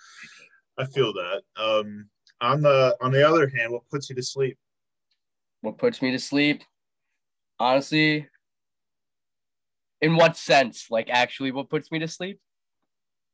I 0.78 0.86
feel 0.86 1.12
that. 1.12 1.42
Um, 1.56 2.08
on 2.40 2.62
the 2.62 2.96
on 3.00 3.10
the 3.10 3.28
other 3.28 3.48
hand, 3.48 3.72
what 3.72 3.88
puts 3.90 4.08
you 4.08 4.16
to 4.16 4.22
sleep? 4.22 4.56
what 5.62 5.76
puts 5.76 6.00
me 6.00 6.10
to 6.10 6.18
sleep? 6.18 6.62
Honestly 7.58 8.26
in 10.02 10.16
what 10.16 10.36
sense? 10.36 10.86
Like 10.90 11.10
actually 11.10 11.52
what 11.52 11.68
puts 11.68 11.90
me 11.90 11.98
to 12.00 12.08
sleep? 12.08 12.40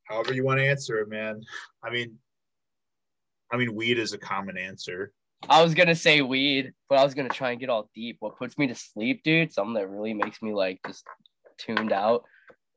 However 0.05 0.33
you 0.33 0.43
want 0.43 0.59
to 0.59 0.67
answer 0.67 0.99
it, 0.99 1.09
man. 1.09 1.41
I 1.83 1.89
mean, 1.89 2.17
I 3.51 3.57
mean, 3.57 3.75
weed 3.75 3.97
is 3.99 4.13
a 4.13 4.17
common 4.17 4.57
answer. 4.57 5.13
i 5.49 5.61
was 5.61 5.73
gonna 5.73 5.95
say 5.95 6.21
weed 6.21 6.73
but 6.89 6.97
i 6.97 7.03
was 7.03 7.13
gonna 7.13 7.29
try 7.29 7.51
and 7.51 7.59
get 7.59 7.69
all 7.69 7.89
deep. 7.93 8.17
What 8.19 8.37
puts 8.37 8.57
me 8.57 8.67
to 8.67 8.75
sleep 8.75 9.23
dude? 9.23 9.53
Something 9.53 9.75
that 9.75 9.89
really 9.89 10.13
makes 10.13 10.41
me 10.41 10.53
like 10.53 10.79
just 10.85 11.05
tuned 11.57 11.91
out. 11.91 12.23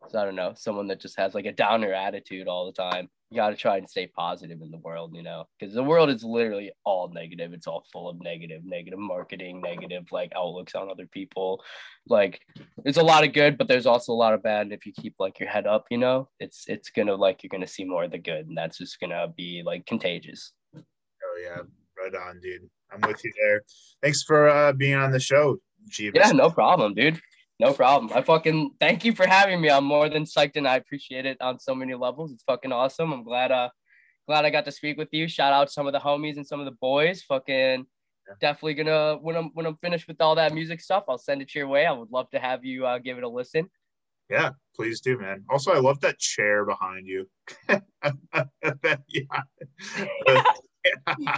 So 0.08 0.18
i 0.20 0.24
don't 0.24 0.36
know. 0.36 0.52
Someone 0.56 0.88
that 0.88 1.00
just 1.00 1.18
has 1.18 1.34
like 1.34 1.46
a 1.46 1.52
downer 1.52 1.92
attitude 1.92 2.48
all 2.48 2.66
the 2.66 2.72
time 2.72 3.08
you 3.30 3.36
got 3.36 3.50
to 3.50 3.56
try 3.56 3.76
and 3.76 3.88
stay 3.88 4.06
positive 4.08 4.60
in 4.60 4.70
the 4.70 4.78
world 4.78 5.14
you 5.14 5.22
know 5.22 5.44
because 5.58 5.74
the 5.74 5.82
world 5.82 6.10
is 6.10 6.24
literally 6.24 6.72
all 6.84 7.08
negative. 7.12 7.52
It's 7.52 7.66
all 7.66 7.84
full 7.92 8.08
of 8.08 8.20
negative 8.20 8.62
negative 8.64 8.98
marketing 8.98 9.60
negative 9.60 10.04
like 10.10 10.32
outlooks 10.36 10.74
on 10.74 10.90
other 10.90 11.06
people. 11.06 11.62
Like 12.08 12.40
it's 12.84 12.98
a 12.98 13.02
lot 13.02 13.24
of 13.24 13.32
good 13.32 13.56
but 13.56 13.68
there's 13.68 13.86
also 13.86 14.12
a 14.12 14.14
lot 14.14 14.34
of 14.34 14.42
bad. 14.42 14.62
And 14.62 14.72
if 14.72 14.84
you 14.84 14.92
keep 14.92 15.14
like 15.18 15.38
your 15.38 15.48
head 15.48 15.66
up 15.66 15.86
you 15.90 15.98
know 15.98 16.28
it's 16.40 16.64
it's 16.66 16.90
gonna 16.90 17.14
like 17.14 17.42
you're 17.42 17.48
gonna 17.48 17.66
see 17.66 17.84
more 17.84 18.04
of 18.04 18.10
the 18.10 18.18
good. 18.18 18.46
And 18.48 18.56
that's 18.56 18.78
just 18.78 18.98
gonna 19.00 19.28
be 19.36 19.62
like 19.64 19.86
contagious. 19.86 20.52
Oh 20.74 21.40
yeah, 21.42 21.62
right 21.98 22.14
on, 22.14 22.40
dude. 22.40 22.68
I'm 22.92 23.00
with 23.08 23.24
you 23.24 23.32
there. 23.40 23.62
Thanks 24.02 24.24
for 24.24 24.48
uh, 24.48 24.72
being 24.72 24.94
on 24.94 25.12
the 25.12 25.20
show, 25.20 25.58
Jeeves. 25.88 26.14
yeah 26.14 26.32
no 26.32 26.50
problem 26.50 26.94
dude 26.94 27.20
no 27.60 27.72
problem 27.72 28.10
i 28.14 28.22
fucking 28.22 28.70
thank 28.80 29.04
you 29.04 29.14
for 29.14 29.26
having 29.26 29.60
me 29.60 29.70
i'm 29.70 29.84
more 29.84 30.08
than 30.08 30.24
psyched 30.24 30.56
and 30.56 30.66
i 30.66 30.76
appreciate 30.76 31.26
it 31.26 31.36
on 31.40 31.58
so 31.58 31.74
many 31.74 31.94
levels 31.94 32.32
it's 32.32 32.42
fucking 32.44 32.72
awesome 32.72 33.12
i'm 33.12 33.22
glad 33.22 33.52
uh 33.52 33.68
glad 34.26 34.44
i 34.44 34.50
got 34.50 34.64
to 34.64 34.72
speak 34.72 34.96
with 34.96 35.08
you 35.12 35.28
shout 35.28 35.52
out 35.52 35.70
some 35.70 35.86
of 35.86 35.92
the 35.92 35.98
homies 35.98 36.36
and 36.36 36.46
some 36.46 36.58
of 36.58 36.66
the 36.66 36.76
boys 36.80 37.22
fucking 37.22 37.86
definitely 38.40 38.74
gonna 38.74 39.16
when 39.20 39.36
I'm 39.36 39.50
when 39.54 39.66
I'm 39.66 39.76
finished 39.76 40.06
with 40.06 40.20
all 40.20 40.34
that 40.36 40.54
music 40.54 40.80
stuff, 40.80 41.04
I'll 41.08 41.18
send 41.18 41.42
it 41.42 41.54
your 41.54 41.66
way. 41.66 41.86
I 41.86 41.92
would 41.92 42.10
love 42.12 42.30
to 42.30 42.38
have 42.38 42.64
you 42.64 42.86
uh, 42.86 42.98
give 42.98 43.18
it 43.18 43.24
a 43.24 43.28
listen. 43.28 43.68
Yeah, 44.28 44.50
please 44.76 45.00
do, 45.00 45.18
man. 45.18 45.42
Also, 45.50 45.72
I 45.72 45.78
love 45.78 46.00
that 46.00 46.18
chair 46.18 46.64
behind 46.64 47.06
you. 47.06 47.28
yeah. 47.68 47.80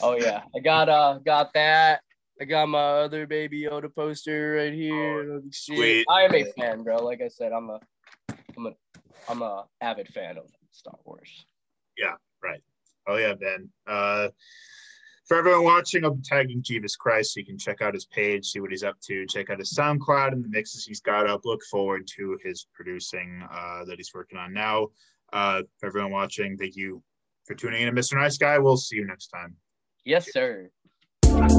oh 0.00 0.16
yeah, 0.16 0.42
I 0.54 0.60
got 0.60 0.88
uh 0.88 1.18
got 1.24 1.52
that. 1.54 2.00
I 2.40 2.44
got 2.44 2.68
my 2.68 2.78
other 2.78 3.26
baby 3.26 3.62
Yoda 3.62 3.94
poster 3.94 4.54
right 4.58 4.72
here. 4.72 5.34
Oh, 5.34 5.42
sweet. 5.52 6.04
I 6.10 6.22
am 6.22 6.34
a 6.34 6.44
fan, 6.44 6.82
bro. 6.82 6.96
Like 6.96 7.22
I 7.22 7.28
said, 7.28 7.52
I'm 7.52 7.70
a 7.70 7.80
I'm 8.56 8.66
a 8.66 8.70
I'm 9.28 9.42
a 9.42 9.64
avid 9.80 10.08
fan 10.08 10.36
of 10.38 10.50
Star 10.70 10.96
Wars. 11.04 11.46
Yeah, 11.96 12.14
right. 12.42 12.62
Oh 13.06 13.16
yeah, 13.16 13.34
Ben. 13.34 13.70
Uh 13.86 14.28
for 15.26 15.38
everyone 15.38 15.64
watching, 15.64 16.04
I'll 16.04 16.14
be 16.14 16.22
tagging 16.22 16.62
Jeebus 16.62 16.98
Christ 16.98 17.32
so 17.32 17.40
you 17.40 17.46
can 17.46 17.56
check 17.56 17.80
out 17.80 17.94
his 17.94 18.04
page, 18.04 18.44
see 18.44 18.60
what 18.60 18.70
he's 18.70 18.82
up 18.84 19.00
to, 19.06 19.24
check 19.26 19.48
out 19.48 19.58
his 19.58 19.72
SoundCloud 19.72 20.32
and 20.32 20.44
the 20.44 20.50
mixes 20.50 20.84
he's 20.84 21.00
got 21.00 21.26
up. 21.26 21.46
Look 21.46 21.62
forward 21.70 22.06
to 22.16 22.38
his 22.44 22.66
producing 22.74 23.42
uh, 23.50 23.86
that 23.86 23.96
he's 23.96 24.12
working 24.12 24.38
on 24.38 24.52
now. 24.52 24.88
Uh, 25.32 25.62
for 25.80 25.86
everyone 25.86 26.12
watching, 26.12 26.58
thank 26.58 26.76
you 26.76 27.02
for 27.46 27.54
tuning 27.54 27.80
in 27.80 27.94
to 27.94 27.98
Mr. 27.98 28.18
Nice 28.18 28.36
Guy. 28.36 28.58
We'll 28.58 28.76
see 28.76 28.96
you 28.96 29.06
next 29.06 29.28
time. 29.28 29.56
Yes, 30.04 30.30
sir. 30.30 30.68
Let 31.36 31.50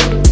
it 0.00 0.25